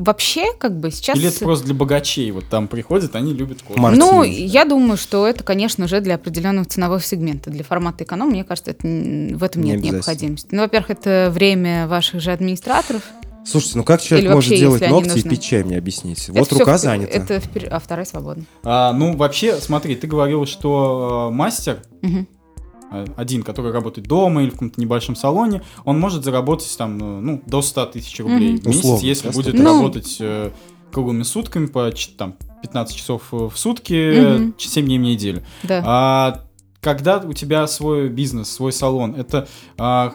вообще, 0.00 0.52
как 0.58 0.78
бы 0.78 0.90
сейчас... 0.90 1.16
Или 1.18 1.28
это 1.28 1.38
просто 1.40 1.66
для 1.66 1.74
богачей? 1.74 2.30
Вот 2.30 2.44
там 2.48 2.68
приходят, 2.68 3.14
они 3.16 3.32
любят 3.32 3.62
кофе. 3.62 3.80
Марк- 3.80 3.96
Ну, 3.96 4.12
Мартинез. 4.18 4.52
я 4.52 4.64
думаю, 4.64 4.96
что 4.96 5.26
это, 5.26 5.44
конечно, 5.44 5.84
уже 5.86 6.00
для 6.00 6.14
определенного 6.16 6.64
ценового 6.66 7.00
сегмента. 7.00 7.50
Для 7.50 7.64
формата 7.64 8.04
эконом, 8.04 8.30
мне 8.30 8.44
кажется, 8.44 8.70
это, 8.72 8.86
в 8.86 9.42
этом 9.42 9.62
Не 9.62 9.72
нет 9.72 9.82
необходимости. 9.82 10.48
Ну, 10.52 10.62
во-первых, 10.62 10.90
это 10.90 11.30
время 11.32 11.86
ваших 11.88 12.20
же 12.20 12.32
администраторов. 12.32 13.02
Слушайте, 13.44 13.78
ну 13.78 13.84
как 13.84 14.00
человек 14.00 14.26
Или 14.26 14.34
может 14.34 14.50
вообще, 14.50 14.60
делать 14.60 14.88
ногти 14.88 15.18
и 15.18 15.22
пить 15.28 15.42
чай, 15.42 15.64
мне 15.64 15.76
объясните? 15.78 16.30
Это 16.32 16.40
Вот 16.40 16.52
рука 16.52 16.76
в- 16.76 16.80
занята. 16.80 17.12
Это 17.12 17.36
впер- 17.36 17.68
а 17.68 17.78
вторая 17.80 18.04
свободна. 18.04 18.44
А, 18.62 18.92
ну, 18.92 19.16
вообще, 19.16 19.56
смотри, 19.56 19.96
ты 19.96 20.06
говорил, 20.06 20.46
что 20.46 21.28
э, 21.30 21.34
мастер 21.34 21.82
э, 22.02 23.04
один, 23.16 23.42
который 23.42 23.72
работает 23.72 24.06
дома 24.06 24.42
или 24.42 24.50
в 24.50 24.54
каком-то 24.54 24.80
небольшом 24.80 25.16
салоне, 25.16 25.62
он 25.84 25.98
может 25.98 26.24
заработать 26.24 26.72
там, 26.78 26.98
э, 26.98 27.20
ну, 27.20 27.42
до 27.46 27.62
100 27.62 27.86
тысяч 27.86 28.18
рублей 28.20 28.52
Мгм. 28.54 28.60
в 28.62 28.66
месяц, 28.66 28.78
Условно, 28.84 29.04
если 29.06 29.28
да, 29.28 29.32
будет 29.34 29.54
100 29.54 29.62
Ну. 29.62 29.72
работать 29.78 30.16
э, 30.20 30.50
круглыми 30.92 31.22
сутками 31.22 31.66
по 31.66 31.90
там, 32.16 32.36
15 32.62 32.94
часов 32.96 33.22
в 33.32 33.52
сутки, 33.56 34.36
Мгм. 34.36 34.54
7 34.58 34.84
дней 34.86 34.98
в 34.98 35.02
неделю. 35.02 35.42
Да. 35.64 35.82
А 35.84 36.44
когда 36.80 37.18
у 37.18 37.32
тебя 37.32 37.66
свой 37.66 38.08
бизнес, 38.08 38.50
свой 38.50 38.72
салон, 38.72 39.14
это 39.16 39.48
а, 39.78 40.12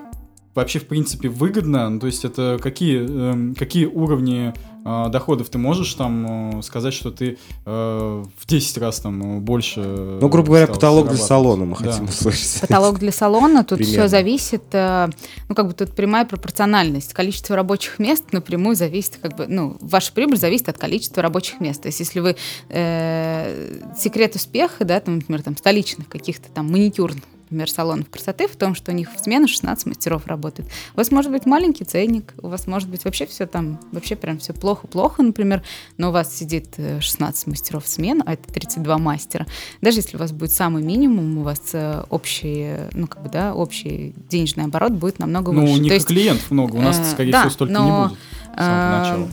вообще 0.58 0.80
в 0.80 0.88
принципе 0.88 1.30
выгодно? 1.30 1.90
Ну, 1.90 2.00
то 2.00 2.08
есть 2.08 2.26
это 2.26 2.60
какие, 2.62 3.00
эм, 3.00 3.56
какие 3.56 3.86
уровни 3.86 4.54
э, 4.84 5.10
доходов, 5.10 5.50
ты 5.50 5.60
можешь 5.60 5.94
там 5.94 6.58
э, 6.60 6.62
сказать, 6.64 6.94
что 6.94 7.12
ты 7.12 7.38
э, 7.66 8.24
в 8.36 8.48
10 8.48 8.78
раз 8.80 9.00
там 9.00 9.40
больше... 9.42 9.82
Ну, 9.82 10.28
грубо 10.28 10.48
говоря, 10.48 10.68
потолок 10.68 11.10
для 11.10 11.18
салона 11.18 11.66
мы 11.66 11.78
да. 11.78 11.92
хотим 11.92 12.06
услышать. 12.10 12.62
Потолок 12.62 12.98
для 13.00 13.12
салона, 13.12 13.64
тут 13.64 13.78
Примерно. 13.78 14.02
все 14.02 14.08
зависит, 14.08 14.64
э, 14.72 15.08
ну, 15.48 15.56
как 15.56 15.68
бы 15.68 15.74
тут 15.74 15.96
прямая 15.96 16.26
пропорциональность. 16.26 17.14
Количество 17.14 17.56
рабочих 17.56 18.00
мест 18.00 18.26
напрямую 18.32 18.76
зависит, 18.76 19.18
как 19.22 19.38
бы, 19.38 19.46
ну, 19.48 19.78
ваша 19.80 20.12
прибыль 20.12 20.38
зависит 20.38 20.70
от 20.70 20.78
количества 20.80 21.22
рабочих 21.22 21.60
мест. 21.60 21.84
То 21.84 21.88
есть, 21.88 22.00
если 22.00 22.20
вы 22.20 22.36
э, 22.70 23.80
секрет 23.98 24.36
успеха, 24.36 24.84
да, 24.86 25.00
там, 25.00 25.16
например, 25.16 25.44
там, 25.44 25.56
столичных 25.56 26.10
каких-то 26.10 26.50
там 26.52 26.72
маникюрных 26.72 27.24
например, 27.50 27.70
салонов 27.70 28.10
красоты 28.10 28.48
в 28.48 28.56
том, 28.56 28.76
что 28.76 28.92
у 28.92 28.96
них 28.96 29.14
в 29.14 29.20
смену 29.20 29.48
16 29.48 29.86
мастеров 29.88 30.28
работает. 30.28 30.70
У 30.94 30.98
вас 30.98 31.12
может 31.12 31.32
быть 31.32 31.46
маленький 31.46 31.86
ценник, 31.86 32.34
у 32.42 32.50
вас 32.50 32.68
может 32.68 32.90
быть 32.90 33.06
вообще 33.06 33.26
все 33.26 33.46
там, 33.46 33.80
вообще 33.92 34.16
прям 34.16 34.40
все 34.40 34.54
плохо-плохо, 34.54 35.24
например, 35.24 35.64
но 35.98 36.10
у 36.10 36.12
вас 36.12 36.36
сидит 36.36 36.76
16 36.78 37.48
э, 37.48 37.50
мастеров 37.50 37.86
в 37.86 37.88
смену, 37.88 38.24
а 38.26 38.34
это 38.34 38.52
32 38.52 38.98
мастера. 38.98 39.46
Даже 39.82 40.00
если 40.00 40.18
у 40.18 40.20
вас 40.20 40.32
будет 40.32 40.52
самый 40.52 40.84
минимум, 40.84 41.38
у 41.38 41.44
вас 41.44 41.62
э, 41.74 42.04
общий, 42.10 42.90
ну, 42.94 43.08
как 43.08 43.24
бы, 43.24 43.30
да, 43.30 43.54
общий 43.54 44.14
денежный 44.30 44.66
оборот 44.66 44.94
будет 44.94 45.20
намного 45.20 45.52
ну, 45.52 45.62
выше. 45.62 45.82
Ну, 45.82 45.88
есть, 45.88 46.08
клиентов 46.08 46.52
много, 46.52 46.76
у 46.76 46.82
нас, 46.82 47.00
э, 47.00 47.06
скорее 47.06 47.32
да, 47.32 47.42
всего, 47.42 47.52
столько 47.52 47.74
но, 47.74 47.86
не 47.86 48.10
будет 48.10 48.20
с 48.54 48.60
самого 48.60 49.00
начала 49.00 49.30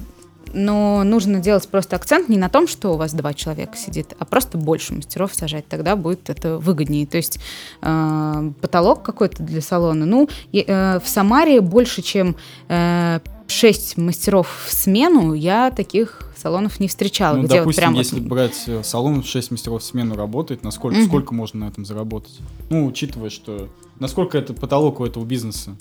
но 0.54 1.02
нужно 1.04 1.40
делать 1.40 1.68
просто 1.68 1.96
акцент 1.96 2.28
не 2.28 2.38
на 2.38 2.48
том, 2.48 2.66
что 2.66 2.94
у 2.94 2.96
вас 2.96 3.12
два 3.12 3.34
человека 3.34 3.76
сидит, 3.76 4.14
а 4.18 4.24
просто 4.24 4.56
больше 4.56 4.94
мастеров 4.94 5.34
сажать, 5.34 5.66
тогда 5.66 5.96
будет 5.96 6.30
это 6.30 6.58
выгоднее. 6.58 7.06
То 7.06 7.16
есть 7.16 7.38
э, 7.82 8.50
потолок 8.60 9.02
какой-то 9.02 9.42
для 9.42 9.60
салона, 9.60 10.06
ну, 10.06 10.28
э, 10.52 11.00
в 11.00 11.08
Самаре 11.08 11.60
больше, 11.60 12.02
чем 12.02 12.36
э, 12.68 13.20
6 13.46 13.98
мастеров 13.98 14.66
в 14.66 14.72
смену, 14.72 15.34
я 15.34 15.70
таких 15.70 16.32
салонов 16.36 16.80
не 16.80 16.88
встречала. 16.88 17.36
Ну, 17.36 17.44
где 17.44 17.58
допустим, 17.58 17.64
вот 17.64 17.76
прям 17.76 17.94
если 17.94 18.20
вот... 18.20 18.28
брать 18.28 18.64
э, 18.66 18.82
салон, 18.82 19.22
6 19.22 19.50
мастеров 19.50 19.82
в 19.82 19.84
смену 19.84 20.14
работает, 20.14 20.62
насколько, 20.62 20.98
угу. 20.98 21.06
сколько 21.06 21.34
можно 21.34 21.66
на 21.66 21.68
этом 21.70 21.84
заработать? 21.84 22.38
Ну, 22.70 22.86
учитывая, 22.86 23.30
что... 23.30 23.68
Насколько 23.98 24.38
это 24.38 24.54
потолок 24.54 25.00
у 25.00 25.04
этого 25.04 25.24
бизнеса? 25.24 25.76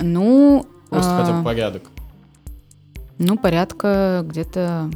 Ну... 0.00 0.66
Просто 0.90 1.16
а... 1.16 1.20
хотя 1.20 1.38
бы 1.38 1.44
порядок. 1.44 1.84
Ну, 3.24 3.38
порядка 3.38 4.24
где-то 4.26 4.90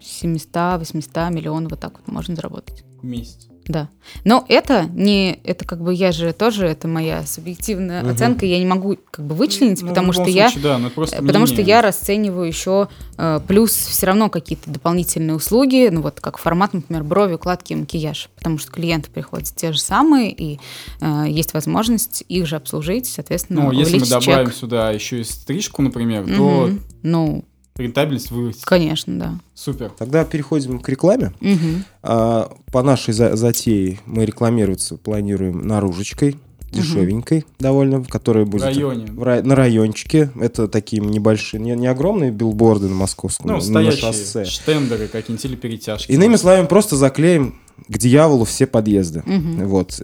700-800 0.00 1.30
миллионов 1.34 1.72
вот 1.72 1.80
так 1.80 1.98
вот 1.98 2.08
можно 2.08 2.34
заработать. 2.34 2.82
В 3.02 3.04
месяц? 3.04 3.48
Да. 3.66 3.88
Но 4.24 4.44
это 4.48 4.84
не, 4.92 5.38
это 5.44 5.64
как 5.64 5.82
бы 5.82 5.94
я 5.94 6.12
же 6.12 6.32
тоже, 6.32 6.66
это 6.66 6.86
моя 6.86 7.24
субъективная 7.24 8.02
угу. 8.02 8.10
оценка, 8.10 8.44
я 8.44 8.58
не 8.58 8.66
могу 8.66 8.98
как 9.10 9.24
бы 9.24 9.34
вычленить, 9.34 9.82
ну, 9.82 9.88
потому 9.88 10.12
что 10.12 10.24
случае, 10.24 10.50
я, 10.54 10.60
да, 10.62 10.78
но 10.78 10.90
потому 10.90 11.46
что 11.46 11.62
я 11.62 11.80
расцениваю 11.80 12.46
еще 12.46 12.88
э, 13.16 13.40
плюс 13.46 13.72
все 13.72 14.06
равно 14.06 14.28
какие-то 14.28 14.70
дополнительные 14.70 15.34
услуги, 15.34 15.88
ну 15.90 16.02
вот 16.02 16.20
как 16.20 16.36
формат, 16.36 16.74
например, 16.74 17.04
брови, 17.04 17.34
укладки, 17.34 17.72
макияж, 17.74 18.28
потому 18.36 18.58
что 18.58 18.70
клиенты 18.70 19.10
приходят 19.10 19.48
те 19.54 19.72
же 19.72 19.80
самые 19.80 20.30
и 20.32 20.60
э, 21.00 21.24
есть 21.28 21.54
возможность 21.54 22.24
их 22.28 22.46
же 22.46 22.56
обслужить, 22.56 23.06
соответственно, 23.06 23.64
Ну, 23.64 23.72
если 23.72 23.98
мы 23.98 24.06
добавим 24.06 24.46
чек. 24.46 24.54
сюда 24.54 24.90
еще 24.90 25.20
и 25.20 25.24
стрижку, 25.24 25.80
например, 25.80 26.24
угу. 26.24 26.34
то 26.34 26.70
ну 27.02 27.44
рентабельность 27.76 28.30
вырастет. 28.30 28.64
Конечно, 28.64 29.18
да. 29.18 29.34
Супер. 29.54 29.90
Тогда 29.98 30.24
переходим 30.24 30.78
к 30.78 30.88
рекламе. 30.88 31.32
Угу. 31.40 31.84
А, 32.02 32.56
по 32.72 32.82
нашей 32.82 33.12
за 33.12 33.36
затее 33.36 34.00
мы 34.06 34.24
рекламироваться 34.24 34.96
планируем 34.96 35.66
наружечкой, 35.66 36.36
дешевенькой 36.74 37.38
угу. 37.38 37.46
довольно, 37.58 38.04
которая 38.04 38.44
будет... 38.44 38.62
В 38.62 38.66
районе. 38.66 39.06
В 39.06 39.22
рай, 39.22 39.42
на 39.42 39.54
райончике. 39.54 40.30
Это 40.40 40.68
такие 40.68 41.02
небольшие, 41.02 41.60
не, 41.60 41.72
не 41.72 41.86
огромные 41.86 42.30
билборды 42.30 42.88
на 42.88 42.94
московском, 42.94 43.50
ну, 43.50 43.60
на 43.70 43.90
шоссе. 43.90 44.44
штендеры 44.44 45.08
какие-нибудь 45.08 45.44
или 45.44 45.56
перетяжки. 45.56 46.10
Иными 46.10 46.36
словами, 46.36 46.66
просто 46.66 46.96
заклеим 46.96 47.54
к 47.88 47.98
дьяволу 47.98 48.44
все 48.44 48.66
подъезды. 48.66 49.20
Угу. 49.20 49.66
Вот. 49.66 50.00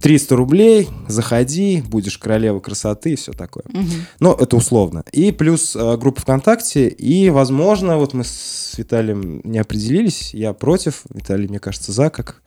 300 0.00 0.36
рублей, 0.36 0.88
заходи, 1.08 1.82
будешь 1.86 2.18
королева 2.18 2.60
красоты 2.60 3.12
и 3.12 3.16
все 3.16 3.32
такое. 3.32 3.64
Угу. 3.68 3.92
Но 4.20 4.36
это 4.38 4.56
условно. 4.56 5.04
И 5.12 5.32
плюс 5.32 5.74
э, 5.74 5.96
группа 5.96 6.20
ВКонтакте. 6.20 6.88
И, 6.88 7.30
возможно, 7.30 7.96
вот 7.98 8.14
мы 8.14 8.24
с 8.24 8.74
Виталием 8.76 9.40
не 9.44 9.58
определились. 9.58 10.34
Я 10.34 10.52
против. 10.52 11.02
Виталий, 11.12 11.48
мне 11.48 11.58
кажется, 11.58 11.92
за, 11.92 12.10
как 12.10 12.42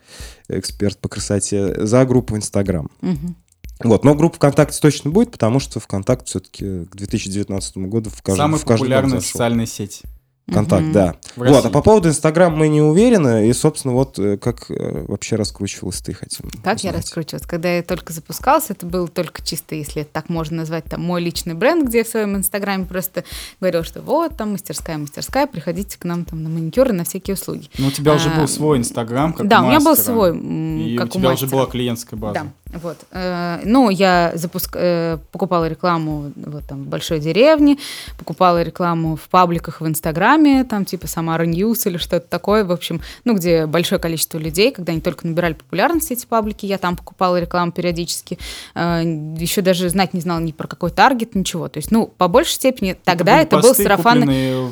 эксперт 0.48 0.98
по 1.00 1.10
красоте. 1.10 1.86
За 1.86 2.06
группу 2.06 2.36
Инстаграм. 2.36 2.90
Угу. 3.02 3.36
Вот, 3.84 4.04
но 4.04 4.16
группа 4.16 4.38
ВКонтакте 4.38 4.80
точно 4.82 5.12
будет, 5.12 5.32
потому 5.32 5.60
что 5.60 5.80
ВКонтакт 5.80 6.28
все-таки 6.28 6.86
к 6.86 6.96
2019 6.96 7.78
году 7.78 8.10
в 8.10 8.22
каждом 8.22 8.46
Самая 8.46 8.60
в 8.60 8.66
каждом 8.66 8.86
популярная 8.86 9.20
социальная 9.20 9.66
сеть. 9.66 10.04
Контакт, 10.52 10.84
угу. 10.86 10.94
да. 10.94 11.16
В 11.36 11.46
вот, 11.46 11.66
а 11.66 11.70
по 11.70 11.82
поводу 11.82 12.08
Инстаграм 12.08 12.56
мы 12.56 12.70
не 12.70 12.82
уверены, 12.82 13.50
и, 13.50 13.54
собственно, 13.54 13.94
вот 13.94 14.18
э, 14.18 14.38
как 14.38 14.72
э, 14.72 15.04
вообще 15.06 15.36
раскручивалась 15.36 16.00
ты, 16.00 16.14
хотим 16.14 16.50
Как 16.64 16.78
узнать. 16.78 16.84
я 16.86 16.92
раскручивалась? 16.94 17.46
Когда 17.46 17.70
я 17.70 17.84
только 17.84 18.14
запускался, 18.14 18.72
это 18.72 18.86
был 18.86 19.10
только 19.10 19.46
чисто, 19.46 19.76
если 19.76 20.04
это 20.04 20.12
так 20.14 20.30
можно 20.30 20.58
назвать, 20.58 20.86
там, 20.86 21.02
мой 21.02 21.22
личный 21.22 21.54
бренд, 21.54 21.90
где 21.90 22.00
я 22.00 22.04
в 22.06 22.08
своем 22.08 22.38
Инстаграме 22.38 22.86
просто 22.86 23.26
говорил, 23.60 23.84
что 23.84 24.02
вот, 24.02 24.38
там, 24.38 24.54
мастерская, 24.54 24.98
мастерская, 24.98 25.48
приходите 25.48 26.00
к 26.00 26.06
нам 26.06 26.24
там 26.24 26.42
на 26.42 26.48
маникюры, 26.48 26.94
на 26.94 27.04
всякие 27.04 27.34
услуги. 27.34 27.70
Ну, 27.78 27.88
у 27.88 27.92
тебя 27.92 28.14
а, 28.14 28.16
уже 28.16 28.30
был 28.30 28.48
свой 28.48 28.78
Инстаграм, 28.78 29.34
как 29.34 29.50
Да, 29.50 29.62
у, 29.62 29.66
у 29.66 29.68
меня 29.68 29.82
был 29.82 29.98
свой, 29.98 30.38
и 30.38 30.96
как 30.96 31.08
у 31.08 31.10
тебя 31.10 31.32
у 31.32 31.34
уже 31.34 31.48
была 31.48 31.66
клиентская 31.66 32.18
база. 32.18 32.34
Да. 32.34 32.67
Вот. 32.74 32.98
Э, 33.12 33.60
ну, 33.64 33.90
я 33.90 34.32
запуск... 34.36 34.76
Э, 34.76 35.18
покупала 35.32 35.68
рекламу 35.68 36.32
вот 36.36 36.66
там 36.68 36.84
в 36.84 36.88
большой 36.88 37.20
деревне, 37.20 37.78
покупала 38.18 38.62
рекламу 38.62 39.16
в 39.16 39.30
пабликах 39.30 39.82
в 39.82 39.88
Инстаграме, 39.88 40.64
там 40.64 40.86
типа 40.86 41.08
Самара 41.08 41.46
News 41.46 41.86
или 41.86 41.98
что-то 41.98 42.28
такое, 42.28 42.66
в 42.66 42.72
общем, 42.72 43.02
ну, 43.24 43.36
где 43.36 43.66
большое 43.66 44.00
количество 44.00 44.38
людей, 44.38 44.72
когда 44.72 44.92
они 44.92 45.02
только 45.02 45.28
набирали 45.28 45.54
популярность, 45.54 46.12
эти 46.12 46.26
паблики, 46.26 46.66
я 46.66 46.78
там 46.78 46.96
покупала 46.96 47.40
рекламу 47.40 47.72
периодически, 47.72 48.38
э, 48.76 49.04
еще 49.38 49.62
даже 49.62 49.90
знать 49.90 50.14
не 50.14 50.22
знала 50.22 50.40
ни 50.40 50.52
про 50.52 50.68
какой 50.68 50.92
таргет, 50.92 51.36
ничего. 51.36 51.68
То 51.70 51.78
есть, 51.78 51.92
ну, 51.92 52.08
по 52.08 52.28
большей 52.28 52.54
степени 52.54 52.96
тогда 53.04 53.42
это, 53.42 53.58
это 53.58 53.68
был 53.68 53.76
сарафанный... 53.76 54.72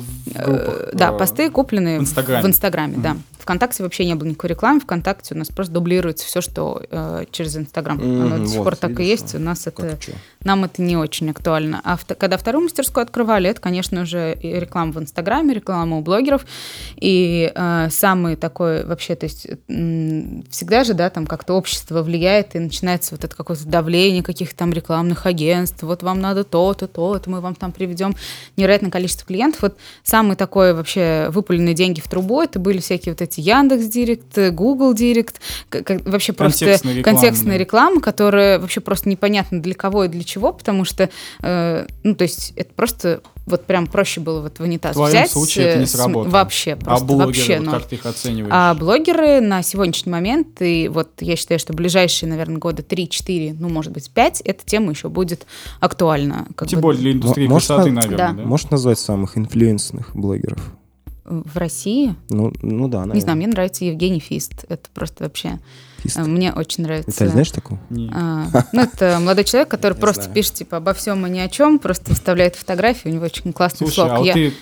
Да, 0.92 1.12
посты 1.12 1.50
купленные 1.50 1.98
в 1.98 2.02
Инстаграме, 2.02 2.42
в 2.42 2.46
Инстаграме 2.46 2.94
mm-hmm. 2.96 3.02
да. 3.02 3.16
ВКонтакте 3.46 3.84
вообще 3.84 4.04
не 4.04 4.16
было 4.16 4.26
никакой 4.26 4.50
рекламы, 4.50 4.80
ВКонтакте 4.80 5.36
у 5.36 5.38
нас 5.38 5.46
просто 5.48 5.72
дублируется 5.72 6.26
все, 6.26 6.40
что 6.40 6.82
э, 6.90 7.26
через 7.30 7.56
Инстаграм. 7.56 7.96
Mm-hmm, 7.96 8.22
Оно 8.22 8.38
до 8.38 8.46
сих 8.48 8.56
вот, 8.56 8.64
пор 8.64 8.76
так 8.76 8.98
и 8.98 9.04
есть, 9.04 9.36
у 9.36 9.38
нас 9.38 9.68
это, 9.68 9.96
нам 10.42 10.64
это 10.64 10.82
не 10.82 10.96
очень 10.96 11.30
актуально. 11.30 11.80
А 11.84 11.96
в, 11.96 12.04
когда 12.04 12.38
вторую 12.38 12.64
мастерскую 12.64 13.02
открывали, 13.02 13.48
это, 13.48 13.60
конечно 13.60 14.04
же, 14.04 14.36
реклама 14.42 14.90
в 14.90 14.98
Инстаграме, 14.98 15.54
реклама 15.54 15.98
у 15.98 16.00
блогеров, 16.00 16.44
и 16.96 17.52
э, 17.54 17.88
самый 17.92 18.34
такой 18.34 18.84
вообще, 18.84 19.14
то 19.14 19.26
есть 19.26 19.46
всегда 20.50 20.82
же, 20.82 20.94
да, 20.94 21.08
там 21.08 21.24
как-то 21.24 21.54
общество 21.54 22.02
влияет, 22.02 22.56
и 22.56 22.58
начинается 22.58 23.14
вот 23.14 23.22
это 23.22 23.36
какое-то 23.36 23.64
давление 23.68 24.24
каких-то 24.24 24.56
там 24.56 24.72
рекламных 24.72 25.24
агентств, 25.24 25.84
вот 25.84 26.02
вам 26.02 26.20
надо 26.20 26.42
то-то, 26.42 26.88
то-то, 26.88 27.30
мы 27.30 27.40
вам 27.40 27.54
там 27.54 27.70
приведем 27.70 28.16
невероятное 28.56 28.90
количество 28.90 29.24
клиентов. 29.24 29.62
Вот 29.62 29.76
самый 30.02 30.34
такой 30.34 30.74
вообще 30.74 31.28
выпаленные 31.30 31.74
деньги 31.74 32.00
в 32.00 32.08
трубу, 32.08 32.42
это 32.42 32.58
были 32.58 32.78
всякие 32.78 33.12
вот 33.12 33.22
эти 33.22 33.35
есть 33.36 33.46
Яндекс 33.46 33.86
Директ, 33.86 34.38
Google 34.52 34.94
Директ, 34.94 35.40
вообще 36.04 36.32
просто 36.32 36.64
контекстная 36.64 36.94
реклама, 36.94 37.18
контекстная 37.18 37.56
реклама, 37.56 38.00
которая 38.00 38.58
вообще 38.58 38.80
просто 38.80 39.08
непонятно 39.08 39.60
для 39.60 39.74
кого 39.74 40.04
и 40.04 40.08
для 40.08 40.24
чего, 40.24 40.52
потому 40.52 40.84
что, 40.84 41.10
э, 41.42 41.86
ну, 42.02 42.14
то 42.14 42.22
есть 42.22 42.52
это 42.56 42.72
просто 42.74 43.20
вот 43.46 43.64
прям 43.64 43.86
проще 43.86 44.20
было 44.20 44.40
вот 44.40 44.58
в 44.58 44.62
унитаз 44.62 44.92
в 44.92 44.94
твоем 44.94 45.16
взять. 45.16 45.30
случае 45.30 45.66
это 45.66 45.78
не 45.78 45.86
сработало. 45.86 46.32
Вообще, 46.32 46.72
а 46.72 46.76
просто 46.76 47.04
а 47.04 47.06
блогеры, 47.06 47.26
вообще. 47.26 47.56
Вот 47.58 47.64
ну, 47.64 47.72
как 47.72 47.86
ты 47.86 47.94
их 47.94 48.06
оцениваешь? 48.06 48.52
А 48.52 48.74
блогеры 48.74 49.40
на 49.40 49.62
сегодняшний 49.62 50.10
момент, 50.10 50.60
и 50.60 50.88
вот 50.88 51.10
я 51.20 51.36
считаю, 51.36 51.60
что 51.60 51.72
ближайшие, 51.72 52.28
наверное, 52.28 52.58
года 52.58 52.82
3-4, 52.82 53.56
ну, 53.58 53.68
может 53.68 53.92
быть, 53.92 54.10
5, 54.10 54.40
эта 54.40 54.64
тема 54.66 54.90
еще 54.90 55.08
будет 55.08 55.46
актуальна. 55.78 56.48
Как 56.56 56.68
Тем 56.68 56.80
бы... 56.80 56.82
более 56.82 57.00
для 57.00 57.12
индустрии 57.12 57.46
красоты, 57.46 57.92
наверное, 57.92 58.16
да. 58.18 58.32
да? 58.32 58.42
Можешь 58.42 58.70
назвать 58.70 58.98
самых 58.98 59.38
инфлюенсных 59.38 60.14
блогеров? 60.14 60.60
В 61.28 61.56
России. 61.56 62.14
Ну, 62.28 62.52
ну 62.62 62.88
да, 62.88 62.98
наверное. 62.98 63.14
Не 63.14 63.20
знаю, 63.20 63.36
мне 63.38 63.46
нравится 63.46 63.84
Евгений 63.84 64.20
Фист. 64.20 64.64
Это 64.68 64.88
просто 64.94 65.24
вообще... 65.24 65.58
Фист. 65.98 66.18
Э, 66.18 66.22
мне 66.22 66.52
очень 66.52 66.84
нравится. 66.84 67.10
Ты 67.10 67.28
знаешь 67.28 67.50
такого? 67.50 67.80
Нет. 67.90 68.12
А, 68.14 68.46
ну, 68.72 68.82
это 68.82 69.18
молодой 69.20 69.44
человек, 69.44 69.68
который 69.68 69.96
просто 69.96 70.22
знаю. 70.22 70.34
пишет, 70.34 70.54
типа, 70.54 70.78
обо 70.78 70.94
всем 70.94 71.26
и 71.26 71.30
ни 71.30 71.38
о 71.38 71.48
чем, 71.48 71.78
просто 71.78 72.14
вставляет 72.14 72.56
фотографии, 72.56 73.08
у 73.08 73.12
него 73.12 73.24
очень 73.24 73.52
классный 73.52 73.86
Слушай, 73.86 73.94
слог. 73.94 74.10
а 74.10 74.18
вот 74.18 74.26
Я... 74.26 74.32
ты, 74.34 74.52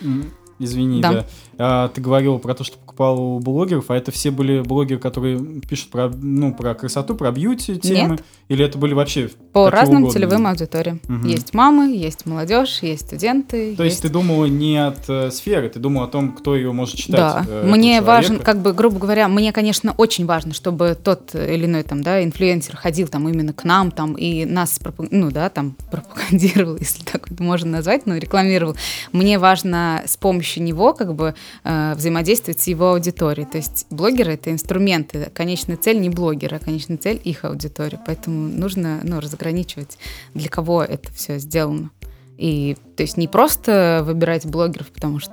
извини, 0.59 1.03
да, 1.03 1.13
да 1.13 1.27
а, 1.59 1.89
ты 1.89 2.01
говорил 2.01 2.39
про 2.39 2.55
то, 2.55 2.65
что 2.65 2.79
покупал 2.95 3.21
у 3.21 3.39
блогеров, 3.41 3.91
а 3.91 3.97
это 3.97 4.13
все 4.13 4.31
были 4.31 4.61
блогеры, 4.61 5.01
которые 5.01 5.39
пишут 5.61 5.91
про, 5.91 6.09
ну, 6.09 6.55
про 6.55 6.75
красоту, 6.75 7.15
про 7.15 7.33
бьюти 7.33 7.77
темы? 7.77 8.11
Нет. 8.11 8.25
Или 8.49 8.65
это 8.65 8.79
были 8.79 8.95
вообще 8.95 9.31
По 9.53 9.71
разным 9.71 10.03
угодно? 10.03 10.13
целевым 10.13 10.47
аудиториям. 10.47 11.01
Мгм. 11.09 11.27
Есть 11.27 11.55
мамы, 11.55 11.97
есть 11.97 12.27
молодежь, 12.27 12.81
есть 12.83 13.07
студенты. 13.07 13.75
То 13.75 13.83
есть 13.83 13.97
есть 13.97 14.03
ты 14.03 14.09
думала 14.11 14.45
не 14.47 14.77
от 14.77 15.09
э, 15.09 15.31
сферы, 15.31 15.69
ты 15.69 15.79
думала 15.79 16.07
о 16.07 16.09
том, 16.09 16.33
кто 16.33 16.55
ее 16.55 16.73
может 16.73 16.97
читать. 16.97 17.17
Да, 17.17 17.45
э, 17.49 17.67
мне 17.67 18.01
человека. 18.01 18.45
как 18.45 18.59
бы, 18.61 18.73
грубо 18.73 18.99
говоря, 18.99 19.29
мне, 19.29 19.53
конечно, 19.53 19.95
очень 19.97 20.27
важно, 20.27 20.53
чтобы 20.53 20.97
тот 21.03 21.35
или 21.35 21.65
иной 21.65 21.83
там, 21.83 22.03
да, 22.03 22.23
инфлюенсер 22.23 22.77
ходил 22.77 23.09
там 23.09 23.29
именно 23.29 23.53
к 23.53 23.65
нам 23.65 23.91
там 23.91 24.15
и 24.15 24.45
нас, 24.45 24.79
ну 25.11 25.31
да, 25.31 25.49
там 25.49 25.75
пропагандировал, 25.91 26.77
если 26.77 27.03
так 27.03 27.31
это 27.31 27.43
можно 27.43 27.71
назвать, 27.71 28.07
ну 28.07 28.17
рекламировал. 28.17 28.77
Мне 29.13 29.39
важно 29.39 30.03
с 30.07 30.17
помощью 30.17 30.63
него 30.63 30.93
как 30.93 31.15
бы 31.15 31.35
э, 31.65 31.95
взаимодействовать 31.97 32.61
с 32.61 32.67
его 32.67 32.84
аудиторией. 32.93 33.47
То 33.49 33.59
есть 33.59 33.87
блогеры 33.91 34.35
это 34.35 34.51
инструменты, 34.51 35.31
конечная 35.35 35.77
цель 35.77 36.01
не 36.01 36.11
блогера, 36.11 36.57
а 36.57 36.59
конечная 36.59 36.97
цель 36.97 37.21
их 37.23 37.45
аудитория. 37.45 38.01
Поэтому 38.07 38.49
нужно, 38.49 39.01
ну, 39.03 39.21
разграничивать, 39.21 39.99
для 40.35 40.49
кого 40.49 40.83
это 40.83 41.13
все 41.13 41.39
сделано. 41.39 41.91
И 42.37 42.77
то 42.97 43.03
есть 43.03 43.17
не 43.17 43.29
просто 43.29 44.03
выбирать 44.05 44.47
блогеров, 44.47 44.89
потому 44.89 45.21
что 45.21 45.33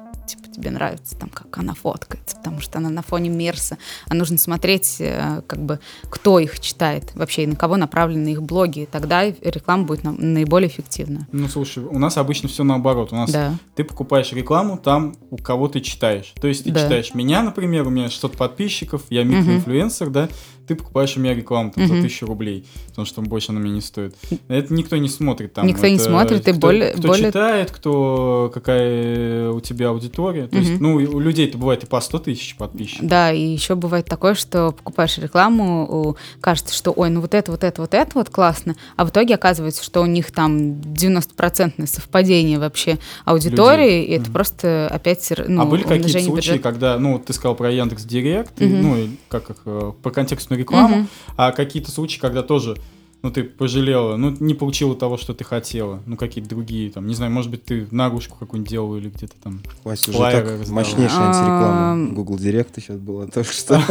тебе 0.51 0.69
нравится 0.71 1.17
там, 1.17 1.29
как 1.29 1.57
она 1.57 1.73
фоткается, 1.73 2.35
потому 2.37 2.59
что 2.61 2.77
она 2.79 2.89
на 2.89 3.01
фоне 3.01 3.29
Мерса, 3.29 3.77
а 4.07 4.13
нужно 4.13 4.37
смотреть, 4.37 4.97
э, 4.99 5.41
как 5.47 5.59
бы, 5.63 5.79
кто 6.09 6.39
их 6.39 6.59
читает 6.59 7.11
вообще, 7.15 7.43
и 7.43 7.47
на 7.47 7.55
кого 7.55 7.77
направлены 7.77 8.29
их 8.33 8.43
блоги, 8.43 8.81
и 8.81 8.85
тогда 8.85 9.23
реклама 9.25 9.83
будет 9.85 10.03
нам- 10.03 10.17
наиболее 10.19 10.69
эффективна. 10.69 11.27
Ну, 11.31 11.47
слушай, 11.47 11.83
у 11.83 11.97
нас 11.99 12.17
обычно 12.17 12.49
все 12.49 12.63
наоборот. 12.63 13.11
У 13.11 13.15
нас 13.15 13.31
Да. 13.31 13.53
ты 13.75 13.83
покупаешь 13.83 14.31
рекламу 14.33 14.77
там, 14.77 15.15
у 15.29 15.37
кого 15.37 15.67
ты 15.67 15.79
читаешь. 15.81 16.33
То 16.41 16.47
есть 16.47 16.63
ты 16.65 16.71
Да. 16.71 16.81
читаешь 16.83 17.13
меня, 17.13 17.41
например, 17.43 17.87
у 17.87 17.89
меня 17.89 18.09
600 18.09 18.35
подписчиков, 18.37 19.03
я 19.09 19.23
микроинфлюенсер, 19.23 20.09
да, 20.09 20.29
ты 20.71 20.75
покупаешь 20.77 21.17
у 21.17 21.19
меня 21.19 21.33
рекламу 21.35 21.71
там, 21.71 21.85
за. 21.87 21.95
1000 21.95 22.25
рублей, 22.25 22.65
потому 22.89 23.05
что 23.05 23.21
больше 23.21 23.51
она 23.51 23.59
мне 23.59 23.71
не 23.71 23.81
стоит. 23.81 24.15
Это 24.47 24.73
никто 24.73 24.95
не 24.97 25.09
смотрит 25.09 25.53
там. 25.53 25.67
Никто 25.67 25.87
не 25.87 25.95
это 25.95 26.03
смотрит, 26.05 26.47
и 26.47 26.51
кто, 26.51 26.59
более- 26.59 26.91
Кто 26.93 27.07
более- 27.09 27.25
читает, 27.27 27.71
кто, 27.71 28.49
какая 28.53 29.49
у 29.51 29.59
тебя 29.59 29.89
аудитория. 29.89 30.47
То 30.47 30.57
есть, 30.57 30.79
ну, 30.79 30.95
у 30.95 31.19
людей-то 31.19 31.57
бывает 31.57 31.83
и 31.83 31.87
по 31.87 31.99
100 31.99 32.19
тысяч 32.19 32.55
подписчиков. 32.55 33.07
Да, 33.07 33.31
и 33.31 33.41
еще 33.41 33.75
бывает 33.75 34.05
такое, 34.05 34.33
что 34.33 34.71
покупаешь 34.71 35.17
рекламу, 35.17 36.15
кажется, 36.39 36.73
что 36.73 36.91
ой, 36.91 37.09
ну 37.09 37.21
вот 37.21 37.33
это, 37.33 37.51
вот 37.51 37.63
это, 37.63 37.81
вот 37.81 37.93
это 37.93 38.11
вот 38.15 38.29
классно, 38.29 38.75
а 38.95 39.05
в 39.05 39.09
итоге 39.09 39.35
оказывается, 39.35 39.83
что 39.83 40.01
у 40.01 40.05
них 40.05 40.31
там 40.31 40.79
90% 40.81 41.85
совпадение 41.87 42.59
вообще 42.59 42.97
аудитории, 43.25 44.03
и 44.05 44.11
это 44.13 44.25
Мгм. 44.25 44.33
просто 44.33 44.87
опять 44.91 45.31
ну, 45.47 45.61
а 45.61 45.65
были 45.65 45.83
какие-то 45.83 46.09
случаи, 46.19 46.31
бюджета. 46.35 46.59
когда, 46.59 46.97
ну, 46.99 47.19
ты 47.19 47.33
сказал 47.33 47.55
про 47.55 47.71
Яндекс 47.71 48.03
Директ, 48.05 48.59
Мгм. 48.59 48.81
ну, 48.81 48.97
и 48.97 49.09
как 49.27 49.49
их, 49.49 49.57
э, 49.65 49.91
по 50.01 50.09
контекстную 50.11 50.60
рекламу, 50.61 50.95
Мгм. 50.95 51.07
а 51.37 51.51
какие-то 51.51 51.91
случаи, 51.91 52.19
когда 52.19 52.41
тоже, 52.43 52.77
ну, 53.21 53.29
ты 53.29 53.43
пожалела, 53.43 54.15
ну, 54.17 54.35
не 54.39 54.53
получила 54.55 54.95
того, 54.95 55.17
что 55.17 55.33
ты 55.33 55.43
хотела, 55.43 55.99
ну, 56.05 56.17
какие-то 56.17 56.49
другие, 56.49 56.89
там, 56.89 57.05
не 57.07 57.13
знаю, 57.13 57.31
может 57.31 57.51
быть, 57.51 57.63
ты 57.63 57.87
наружку 57.91 58.35
какую-нибудь 58.39 58.69
делала 58.71 58.97
или 58.97 59.09
где-то 59.09 59.33
там. 59.43 59.61
Вася 59.83 60.09
уже 60.09 60.19
так 60.19 60.45
раздавал. 60.45 60.73
мощнейшая 60.73 61.27
антиреклама. 61.27 61.91
Ам. 61.91 62.13
Google 62.15 62.37
Директ 62.37 62.75
сейчас 62.75 62.97
было 62.97 63.27
только 63.27 63.51
что. 63.53 63.81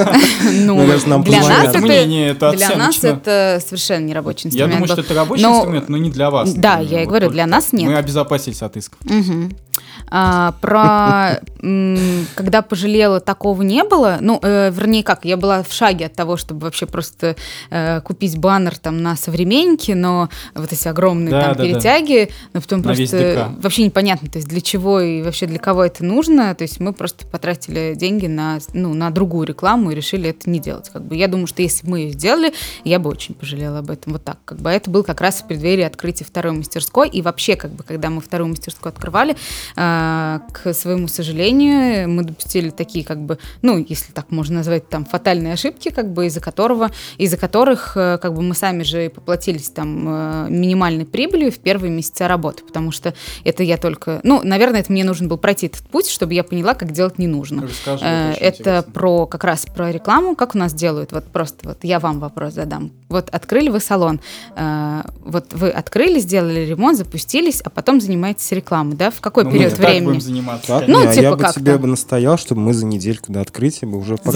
Ну, 0.64 0.84
для 0.84 1.40
нас 1.40 1.64
это, 1.68 2.50
для 2.56 2.76
нас 2.76 2.96
совершенно 3.64 4.04
не 4.04 4.14
рабочий 4.14 4.48
Я 4.48 4.64
инструмент. 4.66 4.72
думаю, 4.72 4.88
что 4.88 5.00
это 5.00 5.14
рабочий 5.14 5.44
инструмент, 5.44 5.88
но 5.88 5.96
не 5.96 6.10
для 6.10 6.30
вас. 6.30 6.52
Да, 6.54 6.80
я 6.80 7.02
и 7.02 7.06
говорю, 7.06 7.30
для 7.30 7.46
нас 7.46 7.72
нет. 7.72 7.86
Мы 7.86 7.96
обезопасились 7.96 8.62
от 8.62 8.76
исков. 8.76 8.98
А, 10.12 10.54
про 10.60 11.40
м, 11.62 12.26
когда 12.34 12.62
пожалела, 12.62 13.20
такого 13.20 13.62
не 13.62 13.84
было. 13.84 14.18
Ну, 14.20 14.40
э, 14.42 14.70
вернее, 14.72 15.04
как, 15.04 15.24
я 15.24 15.36
была 15.36 15.62
в 15.62 15.72
шаге 15.72 16.06
от 16.06 16.14
того, 16.14 16.36
чтобы 16.36 16.62
вообще 16.62 16.86
просто 16.86 17.36
э, 17.70 18.00
купить 18.00 18.36
баннер 18.36 18.76
там 18.76 19.02
на 19.02 19.16
современнике, 19.20 19.94
но 19.94 20.28
вот 20.54 20.72
эти 20.72 20.88
огромные 20.88 21.30
Да, 21.30 21.40
там 21.40 21.52
да, 21.52 21.58
да. 21.58 21.64
перетяги, 21.64 22.30
но 22.52 22.60
потом 22.60 22.80
На 22.80 22.94
просто 22.94 23.54
вообще 23.60 23.84
непонятно, 23.84 24.28
то 24.28 24.38
есть 24.38 24.48
для 24.48 24.60
чего 24.60 25.00
и 25.00 25.22
вообще 25.22 25.46
для 25.46 25.58
кого 25.58 25.84
это 25.84 26.04
нужно. 26.04 26.54
То 26.54 26.62
есть 26.62 26.80
мы 26.80 26.92
просто 26.92 27.26
потратили 27.26 27.94
деньги 27.94 28.26
на, 28.26 28.58
ну, 28.72 28.94
на 28.94 29.10
другую 29.10 29.46
рекламу 29.46 29.90
и 29.90 29.94
решили 29.94 30.30
это 30.30 30.48
не 30.48 30.58
делать. 30.58 30.88
Как 30.90 31.04
бы 31.04 31.16
я 31.16 31.28
думаю, 31.28 31.46
что 31.46 31.62
если 31.62 31.84
бы 31.84 31.92
мы 31.92 32.00
ее 32.00 32.10
сделали, 32.12 32.52
я 32.84 32.98
бы 32.98 33.10
очень 33.10 33.34
пожалела 33.34 33.78
об 33.78 33.90
этом. 33.90 34.14
Вот 34.14 34.24
так. 34.24 34.38
Как 34.44 34.58
бы 34.58 34.70
это 34.70 34.90
был 34.90 35.04
как 35.04 35.20
раз 35.20 35.40
в 35.40 35.46
преддверии 35.46 35.84
открытия 35.84 36.24
второй 36.24 36.52
мастерской. 36.52 37.08
И 37.08 37.22
вообще, 37.22 37.56
как 37.56 37.72
бы, 37.72 37.84
когда 37.84 38.10
мы 38.10 38.20
вторую 38.20 38.50
мастерскую 38.50 38.90
открывали, 38.90 39.36
а, 39.76 40.42
к 40.52 40.72
своему 40.72 41.08
сожалению, 41.08 42.08
мы 42.08 42.22
допустили 42.22 42.70
такие, 42.70 43.04
как 43.04 43.20
бы, 43.20 43.38
ну, 43.62 43.84
если 43.88 44.12
так 44.12 44.30
можно 44.30 44.56
назвать, 44.56 44.88
там, 44.88 45.04
фатальные 45.04 45.54
ошибки, 45.54 45.90
как 45.90 46.12
бы, 46.12 46.26
из-за 46.26 46.40
которого, 46.40 46.90
из-за 47.18 47.36
которых, 47.36 47.96
э, 47.96 48.18
как 48.20 48.34
бы, 48.34 48.42
мы 48.42 48.54
сами 48.54 48.82
же 48.82 49.09
и 49.10 49.14
поплатились 49.14 49.68
там 49.70 50.06
э, 50.08 50.46
минимальной 50.50 51.04
прибылью 51.04 51.50
в 51.52 51.58
первые 51.58 51.90
месяца 51.90 52.28
работы, 52.28 52.62
потому 52.64 52.90
что 52.92 53.14
это 53.44 53.62
я 53.62 53.76
только, 53.76 54.20
ну, 54.22 54.40
наверное, 54.42 54.80
это 54.80 54.92
мне 54.92 55.04
нужно 55.04 55.28
было 55.28 55.36
пройти 55.36 55.66
этот 55.66 55.82
путь, 55.88 56.08
чтобы 56.08 56.34
я 56.34 56.44
поняла, 56.44 56.74
как 56.74 56.92
делать 56.92 57.18
не 57.18 57.26
нужно. 57.26 57.62
Расскажи, 57.62 58.04
Э, 58.04 58.32
Это 58.32 58.60
интересно. 58.62 58.92
про 58.92 59.26
как 59.26 59.44
раз 59.44 59.66
про 59.66 59.90
рекламу, 59.92 60.34
как 60.36 60.54
у 60.54 60.58
нас 60.58 60.72
делают. 60.72 61.12
Вот 61.12 61.24
просто 61.24 61.68
вот 61.68 61.78
я 61.82 61.98
вам 61.98 62.20
вопрос 62.20 62.54
задам. 62.54 62.92
Вот 63.08 63.28
открыли 63.30 63.68
вы 63.68 63.80
салон, 63.80 64.20
э, 64.56 65.02
вот 65.24 65.52
вы 65.52 65.70
открыли, 65.70 66.18
сделали 66.20 66.60
ремонт, 66.60 66.96
запустились, 66.96 67.60
а 67.60 67.70
потом 67.70 68.00
занимаетесь 68.00 68.50
рекламой, 68.52 68.96
да? 68.96 69.10
В 69.10 69.20
какой 69.20 69.44
Ну, 69.44 69.50
период 69.50 69.72
мы 69.72 69.76
так 69.78 69.86
времени? 69.86 70.06
будем 70.06 70.20
заниматься. 70.20 70.84
Ну, 70.86 71.00
не, 71.02 71.06
а 71.08 71.12
типа 71.12 71.22
я 71.24 71.30
бы 71.32 71.36
как 71.38 71.54
тебе 71.54 71.76
бы 71.78 71.86
настоял, 71.88 72.38
чтобы 72.38 72.60
мы 72.60 72.72
за 72.72 72.86
недельку 72.86 73.32
до 73.32 73.40
открытия 73.40 73.86
бы 73.86 73.98
уже, 73.98 74.16
За 74.16 74.22
пок- 74.22 74.28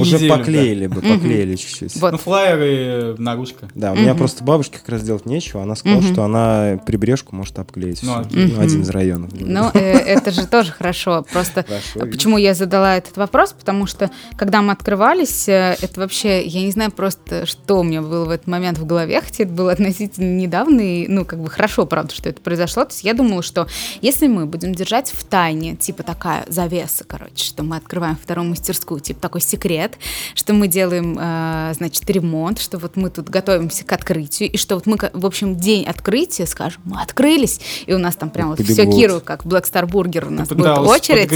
уже 0.00 0.16
неделю, 0.16 0.28
да. 0.28 0.38
поклеили 0.38 0.86
бы, 0.86 1.00
Мгм. 1.02 1.14
поклеили 1.20 1.56
чуть-чуть. 1.56 1.96
Вот. 1.96 2.12
Ну, 2.12 2.18
флайеры, 2.18 3.14
наружка. 3.18 3.68
Да, 3.74 3.92
у 3.92 3.96
меня 3.96 4.13
Мгм. 4.14 4.18
просто 4.18 4.44
бабушке 4.44 4.78
как 4.78 4.88
раз 4.88 5.02
делать 5.02 5.26
нечего. 5.26 5.62
Она 5.62 5.74
сказала, 5.74 6.02
что 6.02 6.24
она 6.24 6.80
прибрежку 6.86 7.34
может 7.34 7.58
обклеить. 7.58 8.02
Ну, 8.02 8.16
один 8.16 8.82
из 8.82 8.90
районов. 8.90 9.30
Ну, 9.32 9.70
э, 9.74 9.78
это 9.78 10.30
же 10.30 10.46
тоже 10.46 10.72
хорошо. 10.72 11.24
Просто. 11.32 11.64
Почему 11.94 12.38
я 12.38 12.54
задала 12.54 12.96
этот 12.96 13.16
вопрос? 13.16 13.52
Потому 13.52 13.86
что, 13.86 14.10
когда 14.36 14.62
мы 14.62 14.72
открывались, 14.72 15.48
э, 15.48 15.76
это 15.80 16.00
вообще, 16.00 16.44
я 16.44 16.62
не 16.62 16.70
знаю 16.70 16.90
просто, 16.90 17.46
что 17.46 17.80
у 17.80 17.82
меня 17.82 18.02
было 18.02 18.24
в 18.24 18.30
этот 18.30 18.46
момент 18.46 18.78
в 18.78 18.86
голове, 18.86 19.20
хотя 19.20 19.44
это 19.44 19.52
было 19.52 19.72
относительно 19.72 20.36
недавно, 20.36 20.80
и, 20.80 21.08
ну, 21.08 21.24
как 21.24 21.40
бы 21.40 21.50
хорошо, 21.50 21.86
правда, 21.86 22.14
что 22.14 22.28
это 22.28 22.40
произошло. 22.40 22.84
То 22.84 22.92
есть 22.92 23.04
я 23.04 23.14
думала, 23.14 23.42
что 23.42 23.66
если 24.00 24.26
мы 24.26 24.46
будем 24.46 24.74
держать 24.74 25.10
в 25.12 25.24
тайне, 25.24 25.76
типа 25.76 26.02
такая 26.02 26.44
завеса, 26.48 27.04
короче, 27.06 27.44
что 27.44 27.62
мы 27.62 27.76
открываем 27.76 28.16
вторую 28.16 28.48
мастерскую, 28.48 29.00
типа 29.00 29.20
такой 29.20 29.40
секрет, 29.40 29.98
что 30.34 30.54
мы 30.54 30.68
делаем, 30.68 31.18
э, 31.20 31.72
значит, 31.74 32.08
ремонт, 32.10 32.58
что 32.58 32.78
вот 32.78 32.96
мы 32.96 33.10
тут 33.10 33.28
готовимся 33.28 33.84
к 33.84 33.92
открытию, 34.04 34.50
и 34.50 34.56
что 34.56 34.74
вот 34.74 34.86
мы, 34.86 34.98
в 35.12 35.26
общем, 35.26 35.56
день 35.56 35.84
открытия 35.84 36.46
скажем, 36.46 36.82
мы 36.84 37.00
открылись, 37.00 37.60
и 37.86 37.94
у 37.94 37.98
нас 37.98 38.16
там 38.16 38.30
прям 38.30 38.50
вот 38.50 38.60
все. 38.60 38.84
Киру, 38.84 39.20
как 39.24 39.44
Black 39.44 39.64
Star 39.64 39.88
Burger 39.88 40.26
у 40.26 40.30
нас 40.30 40.48
будет 40.48 40.78
очередь. 40.78 41.28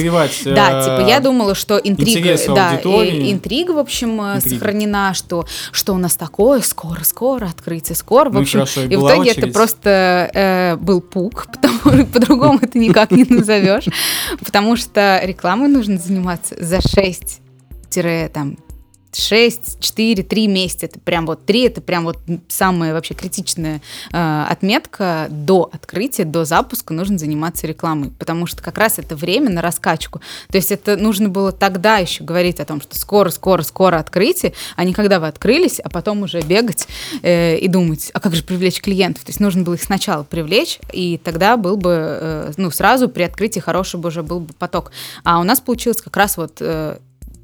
Да, 0.55 0.81
э, 0.81 0.85
типа 0.85 1.09
я 1.09 1.21
думала, 1.21 1.55
что 1.55 1.79
интрига, 1.79 2.37
да, 2.55 2.75
интрига, 2.77 3.73
в 3.73 3.79
общем, 3.79 4.21
э, 4.21 4.37
Интрига. 4.37 4.57
сохранена, 4.57 5.15
что 5.15 5.47
что 5.73 5.95
у 5.95 5.99
нас 5.99 6.17
такое, 6.17 6.61
скоро, 6.61 7.03
скоро, 7.05 7.47
открытие 7.47 7.97
скоро. 7.97 8.29
В 8.29 8.35
Ну 8.35 8.41
и 8.41 8.43
общем, 8.43 8.61
хорошо, 8.61 8.83
и 8.83 8.89
и 8.89 8.97
в 8.97 9.07
итоге 9.07 9.31
это 9.31 9.47
просто 9.49 10.31
э, 10.35 10.77
был 10.77 11.01
пук, 11.01 11.47
потому 11.53 12.07
по-другому 12.07 12.59
это 12.61 12.79
никак 12.79 13.11
не 13.11 13.25
назовешь, 13.25 13.85
потому 14.45 14.77
что 14.77 15.21
рекламой 15.23 15.69
нужно 15.69 15.99
заниматься 15.99 16.55
за 16.59 16.81
6 16.81 17.41
там 18.33 18.59
6, 19.19 19.81
4, 19.81 20.23
3 20.23 20.47
месяца. 20.47 20.87
Это 20.87 20.99
прям 21.01 21.27
вот 21.27 21.45
3, 21.47 21.67
это 21.67 21.81
прям 21.81 22.05
вот 22.05 22.19
самая 22.49 22.93
вообще 22.93 23.15
критичная 23.15 23.81
э, 24.13 24.45
отметка. 24.49 25.27
До 25.31 25.69
открытия, 25.73 26.25
до 26.25 26.45
запуска 26.45 26.93
нужно 26.93 27.19
заниматься 27.19 27.67
рекламой, 27.67 28.11
потому 28.19 28.47
что 28.47 28.63
как 28.63 28.79
раз 28.79 28.99
это 28.99 29.17
время 29.17 29.51
на 29.51 29.63
раскачку. 29.63 30.21
То 30.51 30.57
есть 30.57 30.73
это 30.73 30.97
нужно 30.97 31.29
было 31.29 31.53
тогда 31.53 31.99
еще 31.99 32.25
говорить 32.25 32.61
о 32.61 32.65
том, 32.65 32.81
что 32.81 32.97
скоро, 32.97 33.31
скоро, 33.31 33.63
скоро 33.63 33.99
открытие, 33.99 34.53
а 34.77 34.85
не 34.85 34.93
когда 34.93 35.21
вы 35.21 35.27
открылись, 35.27 35.81
а 35.81 35.89
потом 35.89 36.23
уже 36.23 36.41
бегать 36.41 36.87
э, 37.23 37.57
и 37.59 37.69
думать, 37.69 38.11
а 38.15 38.21
как 38.21 38.35
же 38.35 38.43
привлечь 38.43 38.81
клиентов? 38.81 39.25
То 39.25 39.31
есть 39.31 39.41
нужно 39.41 39.63
было 39.63 39.75
их 39.75 39.83
сначала 39.83 40.23
привлечь, 40.23 40.79
и 40.93 41.19
тогда 41.23 41.57
был 41.57 41.77
бы, 41.77 41.95
э, 41.95 42.53
ну, 42.57 42.71
сразу 42.71 43.09
при 43.09 43.23
открытии 43.23 43.61
хороший 43.61 43.99
бы 43.99 44.09
уже 44.09 44.23
был 44.23 44.41
бы 44.41 44.53
поток. 44.55 44.93
А 45.25 45.41
у 45.41 45.45
нас 45.45 45.61
получилось 45.61 46.01
как 46.01 46.17
раз 46.17 46.37
вот 46.37 46.59
э, 46.61 46.99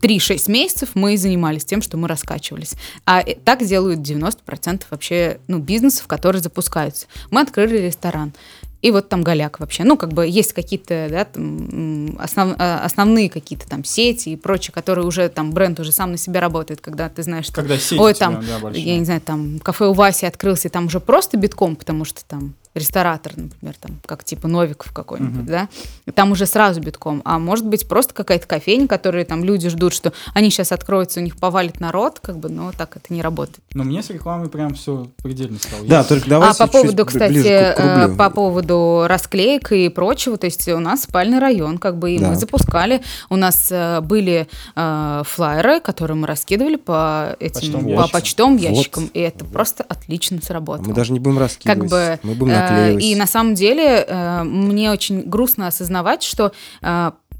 3-6 0.05 0.51
месяцев 0.51 0.91
мы 0.95 1.17
занимались 1.17 1.65
тем, 1.65 1.81
что 1.81 1.97
мы 1.97 2.09
раскачивались. 2.09 2.75
А 3.07 3.23
э, 3.23 3.37
так 3.43 3.65
делают 3.65 4.01
90% 4.01 4.83
вообще 4.91 5.39
ну, 5.49 5.59
бизнесов, 5.59 6.07
которые 6.07 6.43
запускаются. 6.43 7.07
Мы 7.31 7.41
открыли 7.41 7.79
ресторан. 7.79 8.35
И 8.83 8.91
вот 8.91 9.09
там 9.09 9.23
голяк 9.23 9.61
вообще. 9.61 9.83
Ну, 9.83 9.97
как 9.97 10.13
бы 10.13 10.27
есть 10.27 10.53
какие-то, 10.53 11.09
да, 11.11 11.25
там, 11.25 12.19
основ- 12.19 12.55
а, 12.59 12.85
основные 12.85 13.31
какие-то 13.31 13.67
там 13.67 13.83
сети 13.83 14.29
и 14.29 14.37
прочее, 14.37 14.75
которые 14.75 15.07
уже 15.07 15.31
там 15.31 15.53
бренд 15.53 15.81
уже 15.81 15.91
сам 15.91 16.11
на 16.11 16.19
себя 16.19 16.41
работает, 16.41 16.83
когда 16.83 17.09
ты 17.09 17.23
знаешь, 17.23 17.47
что 17.47 17.55
Когда 17.55 17.79
сеть 17.79 17.99
Ой, 17.99 18.11
у 18.11 18.15
тебя, 18.15 18.27
там, 18.27 18.45
да, 18.47 18.59
большая. 18.59 18.85
я 18.85 18.99
не 18.99 19.07
знаю, 19.07 19.23
там 19.23 19.59
кафе 19.61 19.87
у 19.87 19.95
Васи 19.95 20.27
открылся, 20.27 20.69
и 20.69 20.71
там 20.71 20.85
уже 20.85 21.01
просто 21.01 21.39
битком, 21.39 21.77
потому 21.77 22.05
что 22.05 22.23
там 22.27 22.53
ресторатор, 22.75 23.33
например, 23.37 23.77
там, 23.81 24.01
как 24.05 24.25
типа 24.25 24.49
Новиков 24.49 24.93
какой-нибудь, 24.93 25.47
да, 25.47 25.69
там 26.15 26.33
уже 26.33 26.47
сразу 26.47 26.81
битком. 26.81 27.23
А 27.25 27.39
может 27.39 27.67
быть 27.67 27.87
просто 27.87 28.15
какая-то 28.15 28.47
кофейня, 28.47 28.89
которые 28.89 29.25
там 29.25 29.45
люди 29.45 29.69
ждут, 29.69 29.93
что 29.93 30.13
они 30.35 30.51
сейчас 30.51 30.73
откроются, 30.73 31.21
у 31.21 31.23
них 31.23 31.37
повалит 31.37 31.79
народ, 31.81 32.19
как 32.21 32.39
бы, 32.39 32.49
но 32.49 32.73
так 32.73 32.97
это 32.97 33.15
не 33.15 33.23
работает. 33.23 33.61
Но 33.75 33.85
мне 33.85 34.03
с 34.03 34.11
рекламой 34.11 34.49
прям 34.49 34.75
все 34.75 35.09
предельно 35.23 35.59
стало. 35.59 35.87
Да, 35.87 36.03
только 36.05 36.29
давай 36.29 36.51
А 36.51 36.55
по 36.55 36.67
поводу, 36.67 37.07
кстати, 37.07 37.47
э, 37.47 38.15
по 38.17 38.31
поводу 38.31 39.05
расклеек 39.07 39.71
и 39.73 39.89
прочего, 39.89 40.37
то 40.37 40.47
есть 40.47 40.67
у 40.69 40.81
нас 40.81 41.03
спальный 41.03 41.39
район, 41.39 41.79
как 41.79 41.99
бы, 41.99 42.13
и 42.13 42.19
да. 42.19 42.31
мы 42.31 42.37
запускали, 42.37 43.03
у 43.31 43.37
нас 43.37 43.69
э, 43.71 44.01
были 44.01 44.49
э, 44.75 45.23
флайеры, 45.25 45.81
которые 45.81 46.17
мы 46.17 46.27
раскидывали 46.27 46.77
по 46.77 47.37
этим, 47.39 47.73
почтовым 47.73 47.97
по 47.97 48.09
почтовым 48.09 48.57
ящикам, 48.57 49.05
вот. 49.05 49.13
и 49.15 49.21
это 49.21 49.45
просто 49.45 49.85
отлично 49.85 50.41
сработало. 50.43 50.89
Мы 50.89 50.95
даже 50.95 51.13
не 51.13 51.21
будем 51.21 51.39
раскидывать, 51.39 51.79
как 51.79 51.89
бы, 51.89 52.19
мы 52.23 52.35
будем 52.35 52.64
наклеивать. 52.71 53.05
И 53.05 53.17
на 53.17 53.27
самом 53.27 53.55
деле 53.55 54.07
мне 54.45 54.91
очень 54.91 55.23
грустно 55.23 55.67
осознавать, 55.67 56.23
что 56.23 56.53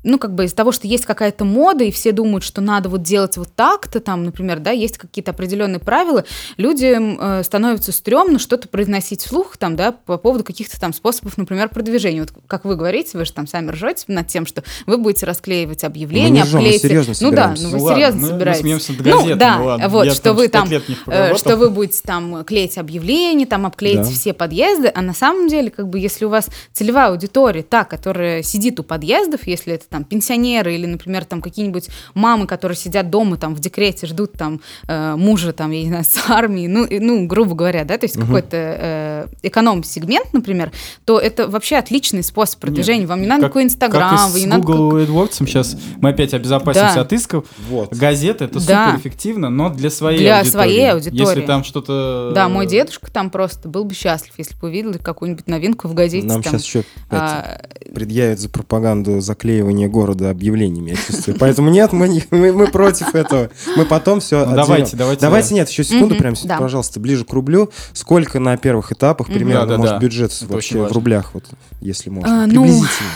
ну, 0.05 0.19
как 0.19 0.35
бы 0.35 0.45
из-за 0.45 0.55
того, 0.55 0.71
что 0.71 0.87
есть 0.87 1.07
какая-то 1.07 1.45
мода, 1.45 1.85
и 1.85 1.91
все 1.91 2.13
думают, 2.13 2.45
что 2.45 2.61
надо 2.61 2.89
вот 2.89 3.03
делать 3.03 3.37
вот 3.37 3.49
так-то, 3.55 4.01
там, 4.01 4.25
например, 4.25 4.61
да, 4.61 4.71
есть 4.71 4.99
какие-то 4.99 5.33
определенные 5.33 5.81
правила, 5.81 6.25
людям 6.57 7.19
э, 7.21 7.43
становится 7.43 7.91
стрёмно 7.91 8.39
что-то 8.39 8.69
произносить 8.69 9.23
вслух, 9.23 9.57
там, 9.57 9.77
да, 9.77 9.93
по 9.93 10.19
поводу 10.19 10.45
каких-то 10.45 10.79
там 10.79 10.93
способов, 10.93 11.39
например, 11.39 11.69
продвижения. 11.69 12.21
Вот 12.21 12.33
как 12.47 12.65
вы 12.65 12.77
говорите, 12.77 13.17
вы 13.19 13.25
же 13.25 13.33
там 13.33 13.47
сами 13.47 13.71
ржете 13.71 14.05
над 14.09 14.29
тем, 14.29 14.47
что 14.47 14.63
вы 14.87 14.99
будете 14.99 15.27
расклеивать 15.27 15.85
объявления, 15.85 16.29
мы 16.29 16.35
не 16.37 16.43
обклеите... 16.43 16.87
Мы 16.87 16.89
серьезно 16.89 17.15
ну 17.21 17.31
да, 17.31 17.55
ну 17.59 17.69
вы 17.71 17.79
ну, 17.79 17.89
серьезно 17.89 18.21
ладно, 18.21 18.29
собираетесь. 18.29 18.63
Мы, 18.63 18.69
мы 18.69 19.03
газеты, 19.03 19.29
ну 19.29 19.37
да, 19.37 19.59
ну, 19.59 19.65
ладно. 19.65 19.89
вот, 19.89 20.13
что 20.13 20.33
вы 20.35 20.49
там, 20.49 20.69
э, 21.07 21.35
что 21.37 21.57
вы 21.57 21.71
будете 21.71 22.03
там 22.03 22.45
клеить 22.45 22.77
объявления, 22.77 23.47
там 23.47 23.67
обклеить 23.67 24.03
да. 24.03 24.05
все 24.05 24.35
подъезды, 24.35 24.93
а 24.95 25.01
на 25.01 25.15
самом 25.15 25.49
деле, 25.49 25.71
как 25.71 25.89
бы, 25.89 25.99
если 25.99 26.25
у 26.25 26.29
вас 26.29 26.49
целевая 26.73 27.09
аудитория, 27.09 27.63
та, 27.63 27.85
которая 27.85 28.43
сидит 28.43 28.79
у 28.81 28.83
подъездов, 28.83 29.47
если 29.47 29.75
это 29.75 29.85
там 29.95 30.03
пенсионеры 30.03 30.75
или, 30.75 30.87
например, 30.87 31.25
там 31.25 31.41
какие-нибудь 31.41 31.89
мамы, 32.15 32.49
которые 32.49 32.77
сидят 32.77 33.11
дома 33.11 33.37
там 33.37 33.55
в 33.55 33.61
декрете, 33.61 34.09
ждут 34.09 34.33
там 34.33 34.61
э, 34.89 35.15
мужа 35.15 35.53
там, 35.53 35.71
я 35.71 35.83
не 35.83 35.89
знаю, 35.89 36.05
с 36.09 36.29
армии, 36.29 36.67
ну, 36.67 36.85
и, 36.85 36.99
ну 36.99 37.29
грубо 37.29 37.55
говоря, 37.55 37.85
да, 37.85 37.97
то 37.97 38.07
есть 38.07 38.17
угу. 38.17 38.27
какой-то 38.27 38.57
э, 38.57 39.27
эконом-сегмент, 39.45 40.33
например, 40.33 40.73
то 41.05 41.21
это 41.21 41.47
вообще 41.47 41.77
отличный 41.77 42.25
способ 42.25 42.59
продвижения. 42.59 43.03
Нет, 43.03 43.09
Вам 43.09 43.21
не 43.21 43.29
надо 43.29 43.43
как, 43.43 43.51
никакой 43.51 43.65
Инстаграм, 43.65 44.33
вы 44.33 44.41
не 44.41 44.47
надо... 44.47 44.63
Google 44.63 44.91
как... 44.91 45.09
AdWords 45.09 45.47
сейчас 45.47 45.77
мы 46.01 46.09
опять 46.09 46.35
обезопасимся 46.35 46.97
да. 46.97 47.01
от 47.03 47.13
исков. 47.13 47.45
Вот. 47.69 47.95
Газеты 47.95 48.47
это 48.47 48.67
да. 48.67 48.87
супер 48.87 49.01
эффективно, 49.01 49.49
но 49.49 49.71
для 49.71 49.91
своей 49.91 50.19
для 50.19 50.39
аудитории. 50.39 50.51
своей 50.51 50.91
аудитории. 50.91 51.21
Если 51.21 51.41
там 51.43 51.63
что-то... 51.63 52.33
Да, 52.35 52.49
мой 52.49 52.67
дедушка 52.67 53.13
там 53.13 53.31
просто 53.31 53.69
был 53.69 53.85
бы 53.85 53.95
счастлив, 53.95 54.33
если 54.39 54.57
бы 54.57 54.67
увидел 54.67 54.95
какую-нибудь 54.95 55.47
новинку 55.47 55.87
в 55.87 55.95
газете. 55.95 56.27
Нам 56.27 56.43
там, 56.43 56.55
сейчас 56.55 56.65
еще 56.65 56.85
а... 57.11 57.61
предъявят 57.95 58.41
за 58.41 58.49
пропаганду 58.49 59.21
заклеивания 59.21 59.84
города 59.89 60.31
объявлений 60.31 60.65
обвинениями, 60.65 60.91
я 60.91 60.97
чувствую. 60.97 61.37
Поэтому 61.39 61.71
нет, 61.71 61.93
мы, 61.93 62.09
не, 62.09 62.23
мы, 62.31 62.53
мы 62.53 62.67
против 62.69 63.15
этого. 63.15 63.51
Мы 63.77 63.85
потом 63.85 64.21
все 64.21 64.45
ну, 64.45 64.55
Давайте, 64.55 64.97
давайте. 64.97 65.21
Давайте, 65.21 65.49
да. 65.51 65.55
нет, 65.57 65.69
еще 65.69 65.85
секунду, 65.85 66.17
прям, 66.17 66.35
да. 66.45 66.59
пожалуйста, 66.59 67.01
ближе 67.01 67.25
к 67.25 67.33
рублю. 67.33 67.71
Сколько 67.93 68.39
на 68.39 68.57
первых 68.57 68.93
этапах 68.93 69.29
примерно, 69.29 69.67
да, 69.67 69.73
да, 69.73 69.79
может, 69.79 69.95
да. 69.95 69.99
бюджет 69.99 70.33
Это 70.33 70.53
вообще 70.53 70.83
в 70.83 70.93
рублях, 70.93 71.31
вот, 71.35 71.45
если 71.81 72.11
можно, 72.11 72.45
а, 72.45 72.47
ну, 72.47 72.63
приблизительно? 72.63 73.11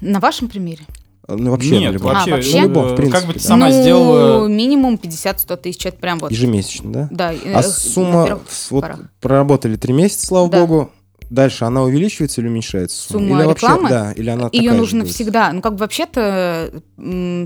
На 0.00 0.20
вашем 0.20 0.48
примере? 0.48 0.84
Ну, 1.28 1.50
вообще, 1.50 1.80
Нет, 1.80 1.94
любом. 1.94 2.14
вообще, 2.14 2.30
а, 2.30 2.36
вообще? 2.36 2.60
любом, 2.60 2.88
в 2.88 2.94
принципе. 2.94 3.18
Как 3.18 3.26
бы 3.26 3.34
ты 3.34 3.40
сама 3.40 3.68
ну, 3.68 3.82
сделала... 3.82 4.46
минимум 4.46 4.94
50-100 4.94 5.56
тысяч, 5.56 5.84
это 5.84 5.96
прям 5.98 6.20
вот... 6.20 6.30
Ежемесячно, 6.30 6.92
да? 6.92 7.08
Да. 7.10 7.34
А 7.52 7.62
сумма, 7.64 8.38
вот 8.70 8.84
проработали 9.20 9.74
три 9.74 9.92
месяца, 9.92 10.26
слава 10.26 10.48
да. 10.48 10.60
богу, 10.60 10.92
Дальше 11.30 11.64
она 11.64 11.82
увеличивается 11.82 12.40
или 12.40 12.48
уменьшается? 12.48 13.12
Сумма 13.12 13.42
или 13.42 13.50
рекламы? 13.50 13.82
Вообще, 13.82 13.94
да, 13.94 14.12
или 14.12 14.30
она 14.30 14.48
Ее 14.52 14.72
нужно 14.72 15.04
всегда. 15.04 15.52
Ну, 15.52 15.60
как 15.60 15.72
бы 15.74 15.78
вообще-то 15.78 16.70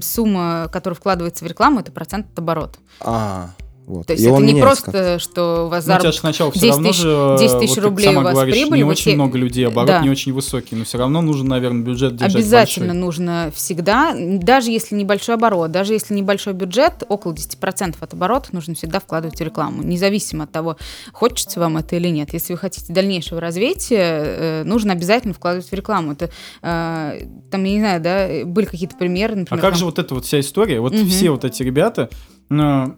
сумма, 0.02 0.68
которая 0.70 0.96
вкладывается 0.96 1.44
в 1.44 1.48
рекламу, 1.48 1.80
это 1.80 1.92
процент 1.92 2.26
от 2.32 2.38
оборота. 2.38 2.78
А, 3.00 3.50
вот. 3.90 4.07
То 4.07 4.12
есть 4.12 4.24
и 4.24 4.29
это 4.29 4.40
не 4.40 4.61
просто, 4.61 5.18
что 5.18 5.66
у 5.66 5.68
вас 5.68 5.85
заработок 5.85 6.14
ну, 6.14 6.18
сначала 6.20 6.53
10 6.53 6.76
тысяч, 6.76 6.96
же, 6.96 7.37
10 7.40 7.59
тысяч 7.59 7.76
вот 7.76 7.85
рублей 7.85 8.14
у 8.14 8.20
вас 8.20 8.35
говоришь, 8.35 8.55
прибыль. 8.55 8.79
Не 8.79 8.85
очень 8.85 9.03
все... 9.03 9.14
много 9.14 9.37
людей, 9.37 9.66
оборот 9.66 9.88
да. 9.88 10.00
не 10.00 10.11
очень 10.11 10.33
высокий, 10.33 10.76
но 10.76 10.85
все 10.85 10.98
равно 10.98 11.20
нужно, 11.22 11.50
наверное, 11.50 11.83
бюджет 11.83 12.14
держать 12.14 12.37
Обязательно 12.37 12.87
большой. 12.87 13.00
нужно 13.00 13.53
всегда, 13.53 14.14
даже 14.16 14.70
если 14.70 14.94
небольшой 14.94 15.35
оборот, 15.35 15.72
даже 15.72 15.92
если 15.92 16.14
небольшой 16.14 16.53
бюджет, 16.53 17.03
около 17.09 17.33
10% 17.33 17.96
от 17.98 18.14
оборота 18.14 18.50
нужно 18.53 18.74
всегда 18.74 19.00
вкладывать 19.00 19.38
в 19.38 19.42
рекламу, 19.42 19.83
независимо 19.83 20.44
от 20.44 20.53
того, 20.53 20.76
хочется 21.12 21.59
вам 21.59 21.76
это 21.76 21.96
или 21.96 22.09
нет. 22.09 22.33
Если 22.33 22.53
вы 22.53 22.61
хотите 22.61 22.92
дальнейшего 22.92 23.40
развития, 23.40 23.96
э, 23.98 24.62
нужно 24.64 24.92
обязательно 24.92 25.35
вкладывать 25.35 25.68
в 25.68 25.74
рекламу. 25.74 26.12
Это, 26.12 26.31
э, 26.62 27.26
там, 27.50 27.64
я 27.64 27.72
не 27.72 27.81
знаю, 27.81 28.00
да, 28.00 28.29
были 28.44 28.66
какие-то 28.66 28.96
примеры, 28.96 29.35
например. 29.35 29.61
А 29.61 29.66
как 29.66 29.72
там... 29.72 29.79
же 29.81 29.85
вот 29.85 29.98
эта 29.98 30.14
вот 30.14 30.24
вся 30.24 30.38
история? 30.38 30.81
Вот 30.81 30.94
угу. 30.94 31.07
все 31.07 31.31
вот 31.31 31.44
эти 31.44 31.64
ребята, 31.64 32.09
ну, 32.48 32.96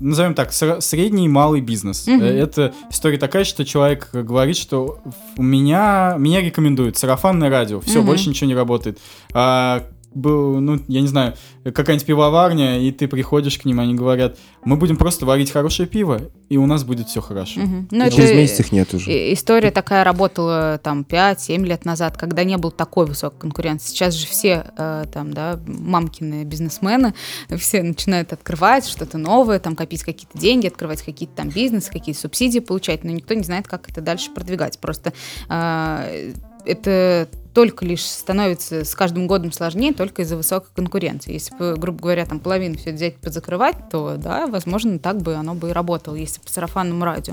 назовем 0.00 0.34
так, 0.34 0.52
средний 0.52 1.26
и 1.26 1.28
малый 1.28 1.60
бизнес. 1.60 2.06
Mm-hmm. 2.06 2.24
Это 2.24 2.74
история 2.90 3.18
такая, 3.18 3.44
что 3.44 3.64
человек 3.64 4.10
говорит, 4.12 4.56
что 4.56 4.98
у 5.36 5.42
меня, 5.42 6.16
меня 6.18 6.40
рекомендуют 6.40 6.96
сарафанное 6.96 7.50
радио, 7.50 7.80
все, 7.80 8.00
mm-hmm. 8.00 8.04
больше 8.04 8.28
ничего 8.28 8.48
не 8.48 8.54
работает. 8.54 8.98
А 9.32 9.84
был, 10.16 10.60
ну, 10.60 10.80
я 10.88 11.00
не 11.00 11.08
знаю, 11.08 11.34
какая-нибудь 11.62 12.06
пивоварня, 12.06 12.80
и 12.80 12.90
ты 12.90 13.06
приходишь 13.06 13.58
к 13.58 13.64
ним, 13.64 13.80
они 13.80 13.94
говорят, 13.94 14.38
мы 14.64 14.76
будем 14.76 14.96
просто 14.96 15.26
варить 15.26 15.50
хорошее 15.50 15.88
пиво, 15.88 16.20
и 16.48 16.56
у 16.56 16.66
нас 16.66 16.84
будет 16.84 17.08
все 17.08 17.20
хорошо. 17.20 17.60
Угу. 17.60 17.86
Ну, 17.90 18.10
через 18.10 18.32
месяц 18.32 18.60
их 18.60 18.72
нет 18.72 18.92
уже. 18.94 19.32
История 19.32 19.70
такая 19.70 20.04
работала 20.04 20.80
там 20.82 21.06
5-7 21.08 21.64
лет 21.64 21.84
назад, 21.84 22.16
когда 22.16 22.44
не 22.44 22.56
было 22.56 22.72
такой 22.72 23.06
высокой 23.06 23.38
конкуренции. 23.38 23.90
Сейчас 23.90 24.14
же 24.14 24.26
все 24.26 24.64
э, 24.76 25.04
там, 25.12 25.32
да, 25.32 25.60
мамкины 25.66 26.44
бизнесмены, 26.44 27.14
все 27.56 27.82
начинают 27.82 28.32
открывать 28.32 28.86
что-то 28.86 29.18
новое, 29.18 29.58
там 29.58 29.76
копить 29.76 30.02
какие-то 30.02 30.38
деньги, 30.38 30.66
открывать 30.66 31.02
какие-то 31.02 31.36
там 31.36 31.50
бизнесы, 31.50 31.92
какие-то 31.92 32.20
субсидии 32.20 32.60
получать, 32.60 33.04
но 33.04 33.10
никто 33.10 33.34
не 33.34 33.42
знает, 33.42 33.68
как 33.68 33.90
это 33.90 34.00
дальше 34.00 34.30
продвигать. 34.32 34.78
Просто 34.78 35.12
э, 35.48 36.32
это 36.64 37.28
только 37.56 37.86
лишь 37.86 38.04
становится 38.04 38.84
с 38.84 38.94
каждым 38.94 39.26
годом 39.26 39.50
сложнее 39.50 39.94
только 39.94 40.20
из-за 40.20 40.36
высокой 40.36 40.68
конкуренции. 40.74 41.32
Если 41.32 41.56
бы, 41.56 41.74
грубо 41.78 42.02
говоря, 42.02 42.26
там 42.26 42.38
половину 42.38 42.76
все 42.76 42.92
взять 42.92 43.16
позакрывать, 43.16 43.88
то 43.90 44.16
да, 44.18 44.46
возможно, 44.46 44.98
так 44.98 45.22
бы 45.22 45.36
оно 45.36 45.54
бы 45.54 45.70
и 45.70 45.72
работало, 45.72 46.16
если 46.16 46.38
по 46.38 46.50
сарафанному 46.50 47.02
радио. 47.02 47.32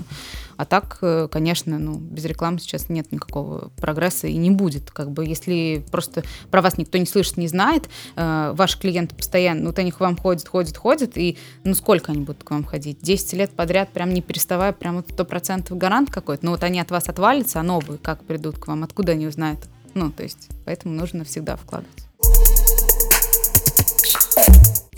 А 0.56 0.64
так, 0.64 0.96
э, 1.02 1.28
конечно, 1.30 1.78
ну, 1.78 1.96
без 1.98 2.24
рекламы 2.24 2.58
сейчас 2.58 2.88
нет 2.88 3.12
никакого 3.12 3.70
прогресса 3.76 4.26
и 4.26 4.36
не 4.38 4.50
будет. 4.50 4.90
Как 4.90 5.10
бы, 5.10 5.26
если 5.26 5.84
просто 5.90 6.22
про 6.50 6.62
вас 6.62 6.78
никто 6.78 6.96
не 6.96 7.04
слышит, 7.04 7.36
не 7.36 7.48
знает, 7.48 7.90
э, 8.16 8.54
ваши 8.56 8.78
клиенты 8.78 9.14
постоянно, 9.14 9.66
вот 9.66 9.78
они 9.78 9.90
к 9.90 10.00
вам 10.00 10.16
ходят, 10.16 10.48
ходят, 10.48 10.74
ходят, 10.74 11.18
и 11.18 11.36
ну 11.64 11.74
сколько 11.74 12.12
они 12.12 12.22
будут 12.22 12.44
к 12.44 12.50
вам 12.50 12.64
ходить? 12.64 12.96
10 13.02 13.34
лет 13.34 13.50
подряд, 13.50 13.90
прям 13.90 14.14
не 14.14 14.22
переставая, 14.22 14.72
прям 14.72 14.96
вот 14.96 15.10
100% 15.10 15.76
гарант 15.76 16.10
какой-то. 16.10 16.46
Ну 16.46 16.52
вот 16.52 16.64
они 16.64 16.80
от 16.80 16.90
вас 16.90 17.10
отвалятся, 17.10 17.60
а 17.60 17.62
новые 17.62 17.98
как 17.98 18.24
придут 18.24 18.58
к 18.58 18.68
вам? 18.68 18.84
Откуда 18.84 19.12
они 19.12 19.26
узнают? 19.26 19.68
Ну, 19.94 20.10
то 20.10 20.22
есть, 20.22 20.48
поэтому 20.64 20.94
нужно 20.94 21.24
всегда 21.24 21.56
вкладывать. 21.56 22.04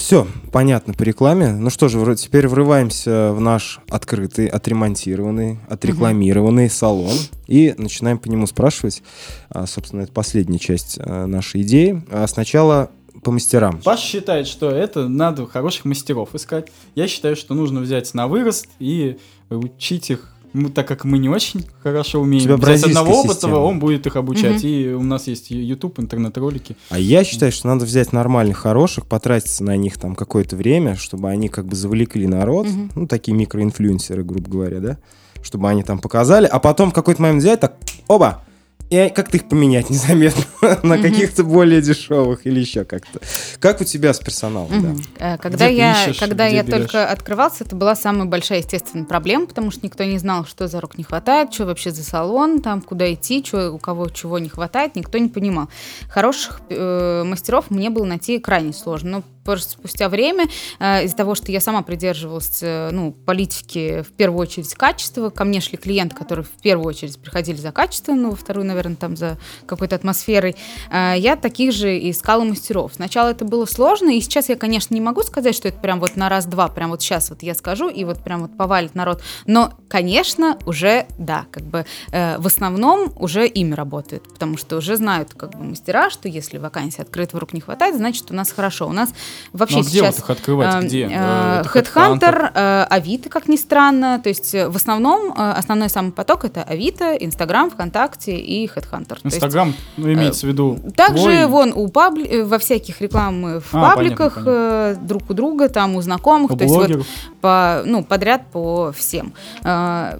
Все, 0.06 0.24
понятно 0.52 0.94
по 0.94 1.02
рекламе. 1.02 1.50
Ну 1.50 1.68
что 1.68 1.88
же, 1.88 2.14
теперь 2.14 2.46
врываемся 2.46 3.32
в 3.32 3.40
наш 3.40 3.80
открытый, 3.88 4.46
отремонтированный, 4.46 5.58
отрекламированный 5.68 6.66
угу. 6.66 6.72
салон 6.72 7.16
и 7.48 7.74
начинаем 7.76 8.18
по 8.18 8.28
нему 8.28 8.46
спрашивать. 8.46 9.02
А, 9.50 9.66
собственно, 9.66 10.02
это 10.02 10.12
последняя 10.12 10.60
часть 10.60 10.96
а, 11.00 11.26
нашей 11.26 11.62
идеи. 11.62 12.04
А 12.08 12.28
сначала 12.28 12.90
по 13.24 13.32
мастерам. 13.32 13.80
Паш 13.82 13.98
считает, 13.98 14.46
что 14.46 14.70
это 14.70 15.08
надо 15.08 15.44
хороших 15.46 15.84
мастеров 15.86 16.36
искать. 16.36 16.68
Я 16.94 17.08
считаю, 17.08 17.34
что 17.34 17.54
нужно 17.54 17.80
взять 17.80 18.14
на 18.14 18.28
вырост 18.28 18.68
и 18.78 19.18
учить 19.50 20.10
их 20.10 20.35
ну, 20.52 20.70
так 20.70 20.88
как 20.88 21.04
мы 21.04 21.18
не 21.18 21.28
очень 21.28 21.64
хорошо 21.82 22.20
умеем 22.20 22.56
взять 22.56 22.84
одного 22.84 23.22
опытного, 23.22 23.60
он 23.60 23.78
будет 23.78 24.06
их 24.06 24.16
обучать. 24.16 24.58
Угу. 24.58 24.66
И 24.66 24.92
у 24.92 25.02
нас 25.02 25.26
есть 25.26 25.50
YouTube, 25.50 26.00
интернет-ролики. 26.00 26.76
А 26.90 26.98
я 26.98 27.24
считаю, 27.24 27.52
что 27.52 27.68
надо 27.68 27.84
взять 27.84 28.12
нормальных, 28.12 28.58
хороших, 28.58 29.06
потратиться 29.06 29.64
на 29.64 29.76
них 29.76 29.98
там 29.98 30.14
какое-то 30.14 30.56
время, 30.56 30.96
чтобы 30.96 31.28
они 31.28 31.48
как 31.48 31.66
бы 31.66 31.76
завлекли 31.76 32.26
народ, 32.26 32.66
угу. 32.66 32.88
ну, 32.94 33.06
такие 33.06 33.36
микроинфлюенсеры, 33.36 34.24
грубо 34.24 34.48
говоря, 34.48 34.80
да, 34.80 34.98
чтобы 35.42 35.68
они 35.68 35.82
там 35.82 35.98
показали, 35.98 36.46
а 36.46 36.58
потом 36.58 36.90
в 36.90 36.94
какой-то 36.94 37.22
момент 37.22 37.42
взять 37.42 37.60
так, 37.60 37.76
оба, 38.08 38.42
и 38.90 39.08
как-то 39.10 39.36
их 39.36 39.48
поменять 39.48 39.90
незаметно 39.90 40.44
на 40.82 40.98
каких-то 40.98 41.44
более 41.44 41.80
дешевых 41.80 42.46
или 42.46 42.60
еще 42.60 42.84
как-то. 42.84 43.20
Как 43.58 43.80
у 43.80 43.84
тебя 43.84 44.12
с 44.12 44.18
персоналом? 44.18 45.02
Э, 45.18 45.38
когда 45.38 45.66
я, 45.66 46.12
когда 46.18 46.46
я 46.46 46.64
только 46.64 47.08
открывался, 47.08 47.64
это 47.64 47.76
была 47.76 47.96
самая 47.96 48.26
большая, 48.26 48.58
естественная 48.58 49.06
проблема, 49.06 49.46
потому 49.46 49.70
что 49.70 49.80
никто 49.84 50.04
не 50.04 50.18
знал, 50.18 50.46
что 50.46 50.68
за 50.68 50.80
рук 50.80 50.98
не 50.98 51.04
хватает, 51.04 51.52
что 51.52 51.66
вообще 51.66 51.90
за 51.90 52.04
салон, 52.04 52.60
там, 52.60 52.80
куда 52.80 53.12
идти, 53.12 53.44
что, 53.44 53.72
у 53.72 53.78
кого 53.78 54.08
чего 54.08 54.38
не 54.38 54.48
хватает, 54.48 54.96
никто 54.96 55.18
не 55.18 55.28
понимал. 55.28 55.68
Хороших 56.08 56.60
э, 56.68 57.22
мастеров 57.24 57.70
мне 57.70 57.90
было 57.90 58.04
найти 58.04 58.38
крайне 58.38 58.72
сложно. 58.72 59.06
Но 59.06 59.22
просто 59.46 59.72
спустя 59.72 60.08
время, 60.08 60.48
э, 60.80 61.04
из-за 61.04 61.16
того, 61.16 61.34
что 61.36 61.52
я 61.52 61.60
сама 61.60 61.82
придерживалась 61.82 62.58
э, 62.62 62.90
ну, 62.92 63.12
политики 63.12 64.02
в 64.02 64.12
первую 64.12 64.40
очередь 64.40 64.74
качества, 64.74 65.30
ко 65.30 65.44
мне 65.44 65.60
шли 65.60 65.78
клиенты, 65.78 66.16
которые 66.16 66.44
в 66.44 66.60
первую 66.62 66.88
очередь 66.88 67.18
приходили 67.18 67.56
за 67.56 67.70
качеством, 67.70 68.20
ну, 68.22 68.30
во 68.30 68.36
вторую, 68.36 68.66
наверное, 68.66 68.96
там 68.96 69.16
за 69.16 69.38
какой-то 69.64 69.94
атмосферой, 69.94 70.56
э, 70.90 71.14
я 71.16 71.36
таких 71.36 71.72
же 71.72 71.96
искала 72.10 72.42
мастеров. 72.42 72.92
Сначала 72.94 73.28
это 73.30 73.44
было 73.44 73.64
сложно, 73.66 74.10
и 74.10 74.20
сейчас 74.20 74.48
я, 74.48 74.56
конечно, 74.56 74.94
не 74.94 75.00
могу 75.00 75.22
сказать, 75.22 75.54
что 75.54 75.68
это 75.68 75.78
прям 75.78 76.00
вот 76.00 76.16
на 76.16 76.28
раз-два, 76.28 76.68
прям 76.68 76.90
вот 76.90 77.00
сейчас 77.02 77.30
вот 77.30 77.42
я 77.42 77.54
скажу, 77.54 77.88
и 77.88 78.04
вот 78.04 78.22
прям 78.24 78.42
вот 78.42 78.56
повалит 78.56 78.96
народ, 78.96 79.22
но, 79.46 79.72
конечно, 79.88 80.58
уже, 80.66 81.06
да, 81.18 81.46
как 81.52 81.62
бы 81.62 81.86
э, 82.10 82.38
в 82.38 82.46
основном 82.46 83.12
уже 83.16 83.46
ими 83.46 83.74
работают, 83.74 84.24
потому 84.32 84.56
что 84.56 84.76
уже 84.76 84.96
знают 84.96 85.34
как 85.34 85.56
бы 85.56 85.62
мастера, 85.62 86.10
что 86.10 86.28
если 86.28 86.58
вакансия 86.58 87.02
открыта, 87.02 87.36
вдруг 87.36 87.52
не 87.52 87.60
хватает, 87.60 87.96
значит, 87.96 88.30
у 88.30 88.34
нас 88.34 88.50
хорошо. 88.50 88.88
У 88.88 88.92
нас 88.92 89.10
вообще 89.52 89.76
Ну, 89.76 89.80
а 89.82 89.84
где 89.84 89.98
сейчас... 89.98 90.14
вот 90.16 90.24
их 90.24 90.30
открывать? 90.30 90.74
э, 90.74 90.86
Где? 90.86 91.02
э, 91.04 91.08
Э, 91.10 91.62
Headhunter, 91.62 92.50
э, 92.54 92.86
Авито, 92.90 93.28
как 93.28 93.48
ни 93.48 93.56
странно. 93.56 94.20
То 94.22 94.28
есть 94.28 94.52
в 94.54 94.76
основном 94.76 95.32
основной 95.36 95.88
самый 95.88 96.12
поток 96.12 96.44
это 96.44 96.62
Авито, 96.62 97.14
Инстаграм, 97.14 97.70
ВКонтакте 97.70 98.36
и 98.36 98.66
Headhunter. 98.66 99.18
Инстаграм, 99.24 99.74
ну, 99.96 100.12
имеется 100.12 100.46
в 100.46 100.48
виду 100.50 100.78
также 100.96 101.22
твой. 101.22 101.46
вон 101.46 101.72
у 101.74 101.88
пабли... 101.88 102.42
во 102.42 102.58
всяких 102.58 103.00
рекламах 103.00 103.64
в 103.64 103.74
А, 103.74 103.90
пабликах 103.90 104.34
понятно, 104.34 104.50
э, 104.50 104.96
друг 105.00 105.30
у 105.30 105.34
друга, 105.34 105.68
там 105.68 105.96
у 105.96 106.02
знакомых, 106.02 106.50
у 106.50 106.56
то 106.56 106.64
есть 106.64 106.74
вот 106.74 107.06
по, 107.40 107.82
ну, 107.84 108.02
подряд 108.04 108.42
по 108.52 108.92
всем. 108.92 109.32
А, 109.62 110.18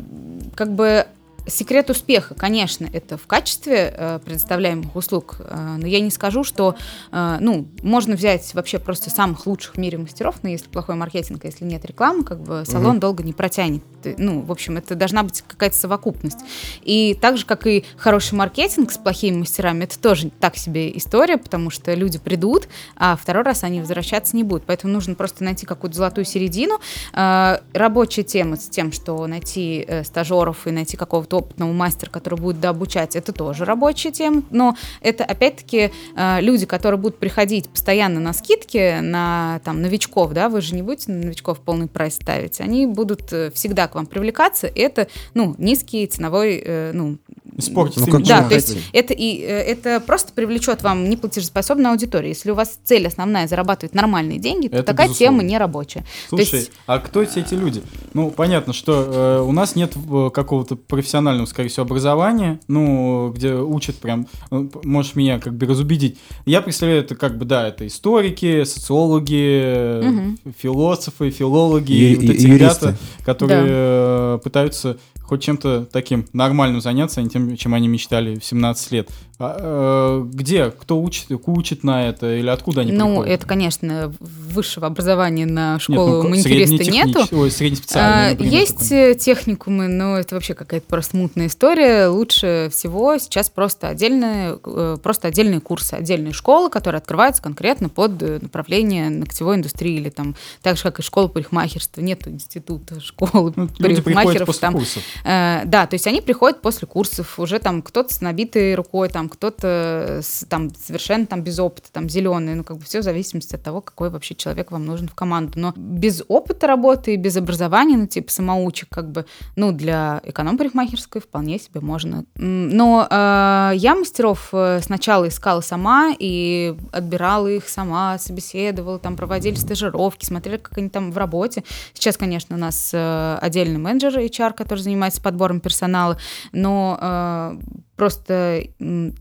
Как 0.55 0.73
бы 0.73 1.07
секрет 1.47 1.91
успеха, 1.91 2.35
конечно, 2.35 2.89
это 2.93 3.17
в 3.17 3.27
качестве 3.27 3.95
э, 3.97 4.19
предоставляемых 4.25 4.95
услуг, 4.97 5.37
э, 5.39 5.77
но 5.79 5.87
я 5.87 6.01
не 6.01 6.11
скажу, 6.11 6.45
что, 6.45 6.75
э, 7.13 7.37
ну, 7.41 7.69
можно 7.83 8.17
взять 8.17 8.53
вообще 8.55 8.79
просто 8.79 9.11
самых 9.11 9.47
лучших 9.47 9.75
в 9.75 9.79
мире 9.79 9.99
мастеров, 9.99 10.37
но 10.43 10.49
если 10.49 10.69
плохой 10.69 10.95
маркетинг, 10.97 11.45
а 11.45 11.47
если 11.47 11.65
нет 11.65 11.85
рекламы, 11.85 12.25
как 12.25 12.41
бы 12.41 12.65
салон 12.67 12.93
Мгм. 12.93 13.01
долго 13.01 13.23
не 13.23 13.33
протянет. 13.33 13.83
Ну, 14.19 14.41
в 14.43 14.53
общем, 14.53 14.77
это 14.77 14.95
должна 14.95 15.25
быть 15.25 15.43
какая-то 15.47 15.77
совокупность. 15.77 16.39
И 16.83 17.19
так 17.21 17.39
же, 17.39 17.45
как 17.45 17.67
и 17.67 17.85
хороший 17.97 18.35
маркетинг 18.35 18.93
с 18.93 18.99
плохими 18.99 19.39
мастерами, 19.39 19.85
это 19.85 19.99
тоже 19.99 20.31
так 20.39 20.57
себе 20.57 20.97
история, 20.97 21.39
потому 21.39 21.71
что 21.71 21.93
люди 21.95 22.19
придут, 22.19 22.69
а 22.97 23.17
второй 23.17 23.43
раз 23.43 23.65
они 23.65 23.81
возвращаться 23.81 24.37
не 24.37 24.45
будут. 24.45 24.65
Поэтому 24.67 24.93
нужно 24.93 25.15
просто 25.17 25.43
найти 25.43 25.67
какую-то 25.67 25.97
золотую 25.97 26.25
середину. 26.25 26.79
Э, 27.13 27.59
Рабочая 27.73 28.23
тема 28.23 28.57
с 28.57 28.69
тем, 28.69 28.93
что 28.93 29.27
найти 29.27 29.85
э, 29.87 30.05
стажеров 30.05 30.67
и 30.67 30.71
найти 30.71 30.97
какого-то 30.97 31.36
опытного 31.37 31.73
мастера, 31.73 32.11
который 32.11 32.39
будет 32.39 32.61
дообучать, 32.61 33.17
это 33.17 33.33
тоже 33.33 33.65
рабочая 33.65 34.11
тема. 34.11 34.43
Но 34.51 34.77
это, 35.01 35.25
опять-таки, 35.25 35.93
э, 36.17 36.41
люди, 36.41 36.67
которые 36.67 36.99
будут 36.99 37.19
приходить 37.19 37.69
постоянно 37.69 38.21
на 38.21 38.33
скидки 38.33 39.01
на 39.01 39.61
там, 39.65 39.83
новичков, 39.83 40.33
да, 40.33 40.49
вы 40.49 40.61
же 40.61 40.75
не 40.75 40.83
будете 40.83 41.13
на 41.13 41.19
новичков 41.19 41.61
полный 41.61 41.87
прайс 41.87 42.15
ставить, 42.17 42.61
они 42.61 42.87
будут 42.87 43.33
э, 43.33 43.51
всегда 43.53 43.89
к 43.89 43.95
вам 43.95 44.07
привлекаться. 44.07 44.67
Это, 44.75 45.09
ну, 45.35 45.55
низкий 45.59 46.07
ценовой, 46.07 46.63
э, 46.65 46.91
ну, 46.93 47.19
Испортить 47.59 48.07
Ну, 48.07 48.21
да, 48.21 48.49
то 48.49 48.55
есть 48.55 48.77
это, 48.93 49.15
и, 49.15 49.41
э, 49.41 49.47
это 49.47 50.01
просто 50.01 50.33
привлечет 50.35 50.83
вам 50.83 51.09
неплатежеспособную 51.09 51.93
аудиторию. 51.93 52.29
Если 52.31 52.51
у 52.51 52.55
вас 52.55 52.79
цель 52.85 53.07
основная 53.07 53.49
зарабатывать 53.49 53.95
нормальные 53.95 54.39
деньги, 54.39 54.69
то 54.69 54.77
Это 54.77 54.85
такая 54.87 55.09
безусловно. 55.09 55.39
тема 55.41 55.49
не 55.49 55.59
рабочая. 55.59 56.05
Слушай, 56.29 56.51
То 56.51 56.57
есть- 56.57 56.71
а 56.87 56.99
кто 56.99 57.25
все 57.25 57.41
эти 57.41 57.55
люди? 57.55 57.83
Ну, 58.13 58.31
понятно, 58.31 58.73
что 58.73 58.93
э, 59.11 59.41
у 59.41 59.53
нас 59.53 59.75
нет 59.75 59.95
э, 59.97 60.31
какого-то 60.33 60.77
профессионального, 60.77 61.47
скорее 61.47 61.69
всего, 61.71 61.85
образования, 61.85 62.61
ну, 62.69 63.33
где 63.35 63.55
учат 63.55 63.97
прям, 63.97 64.27
э, 64.51 64.67
можешь 64.85 65.15
меня 65.15 65.39
как 65.39 65.55
бы 65.55 65.67
разубедить. 65.67 66.19
Я 66.45 66.61
представляю, 66.61 67.01
это 67.03 67.15
как 67.15 67.39
бы, 67.39 67.45
да, 67.47 67.69
это 67.69 67.87
историки, 67.87 68.65
социологи, 68.65 70.03
Мгм. 70.03 70.39
философы, 70.59 71.31
филологи, 71.31 71.93
И- 71.93 72.15
вот 72.17 72.25
и- 72.25 72.33
эти 72.33 72.47
и 72.47 72.51
ребята, 72.53 72.87
юристы. 72.89 72.97
которые 73.25 73.65
э, 73.67 74.39
пытаются 74.43 74.99
хоть 75.27 75.43
чем-то 75.43 75.87
таким 75.91 76.27
нормальным 76.33 76.81
заняться, 76.81 77.21
а 77.21 77.23
не 77.23 77.29
тем, 77.29 77.57
чем 77.57 77.75
они 77.75 77.89
мечтали 77.89 78.39
в 78.39 78.45
17 78.45 78.93
лет. 78.93 79.11
А, 79.39 80.23
э, 80.23 80.27
где? 80.33 80.71
Кто 80.71 80.99
учит, 81.01 81.27
учит 81.47 81.85
на 81.85 82.09
это? 82.09 82.35
Или 82.37 82.49
откуда 82.49 82.81
они 82.81 82.93
ну, 82.93 83.09
приходят? 83.09 83.33
это, 83.35 83.47
конечно, 83.47 84.15
высшего 84.19 84.87
образования 84.87 85.45
на 85.45 85.75
Нет, 85.75 85.83
школу 85.83 86.09
ну, 86.17 86.23
ко- 86.23 86.29
маникюриста 86.29 86.91
нету. 86.91 87.27
Ой, 87.33 87.51
А, 87.95 88.31
например, 88.31 88.53
Есть 88.53 88.79
такой. 88.79 89.13
э, 89.13 89.15
техникумы, 89.15 89.89
но 89.89 90.17
это 90.17 90.37
вообще 90.37 90.55
какая-то 90.55 90.87
просто 90.87 91.19
мутная 91.19 91.49
история. 91.49 92.07
Лучше 92.07 92.71
всего 92.73 93.19
сейчас 93.19 93.51
просто 93.51 93.89
отдельные, 93.89 94.59
э, 94.65 94.97
просто 95.03 95.29
отдельные 95.29 95.61
курсы, 95.61 95.93
отдельные 95.93 96.33
школы, 96.33 96.71
которые 96.71 97.01
открываются 97.01 97.43
конкретно 97.43 97.91
под 97.91 98.23
э, 98.23 98.39
направление 98.41 99.11
ногтевой 99.11 99.57
индустрии 99.57 99.97
или 99.97 100.09
там 100.09 100.35
так 100.63 100.79
же, 100.79 100.83
как 100.83 101.01
и 101.01 101.03
школа 101.03 101.29
парикмахерства. 101.29 102.01
Нет 102.01 102.27
института 102.27 103.01
школы 103.01 103.53
Ну, 103.55 103.69
парикмахеров. 103.69 104.57
там. 104.57 104.73
курсов. 104.75 105.03
Э, 105.25 105.63
да, 105.65 105.87
то 105.87 105.95
есть 105.95 106.07
они 106.07 106.21
приходят 106.21 106.61
после 106.61 106.87
курсов, 106.87 107.39
уже 107.39 107.59
там 107.59 107.83
кто-то 107.83 108.13
с 108.13 108.21
набитой 108.21 108.75
рукой, 108.75 109.09
там 109.09 109.29
кто-то 109.29 110.21
там 110.49 110.71
совершенно 110.75 111.27
там 111.27 111.43
без 111.43 111.59
опыта, 111.59 111.89
там 111.93 112.09
зеленый, 112.09 112.55
ну 112.55 112.65
как 112.65 112.79
бы 112.79 112.85
все 112.85 113.01
в 113.01 113.03
зависимости 113.03 113.55
от 113.55 113.63
того, 113.63 113.81
какой 113.81 114.11
вообще 114.11 114.35
человек 114.35 114.71
вам 114.71 114.85
нужен 114.87 115.09
в 115.09 115.15
команду. 115.15 115.53
Но 115.57 115.73
без 115.77 116.23
опыта 116.29 116.67
работы 116.67 117.15
и 117.15 117.17
без 117.17 117.37
образования, 117.37 117.97
ну 117.97 118.07
типа 118.07 118.31
самоучек, 118.31 118.89
как 118.89 119.11
бы, 119.11 119.27
ну 119.57 119.73
для 119.73 120.21
эконом-парикмахерской 120.25 121.21
вполне 121.21 121.59
себе 121.59 121.81
можно. 121.81 122.25
Но 122.35 123.07
э, 123.11 123.73
я 123.77 123.95
мастеров 123.95 124.49
э, 124.53 124.81
сначала 124.83 125.29
искала 125.29 125.61
сама 125.61 126.13
и 126.19 126.77
отбирала 126.93 127.49
их 127.49 127.69
сама, 127.69 128.19
собеседовала, 128.19 128.99
там 128.99 129.17
проводили 129.17 129.55
стажировки, 129.55 130.25
смотрели, 130.25 130.59
как 130.59 130.79
они 130.79 130.89
там 130.89 131.13
в 131.13 131.19
работе. 131.19 131.65
Сейчас, 131.95 132.17
конечно, 132.17 132.57
у 132.57 132.59
нас 132.59 132.91
э, 132.93 133.39
отдельный 133.41 133.79
менеджер 133.79 134.19
HR, 134.19 134.53
который 134.55 134.81
занимается 134.81 135.06
подбором 135.15 135.61
персонала, 135.61 136.19
но 136.53 136.99
э, 137.01 137.59
просто 137.97 138.63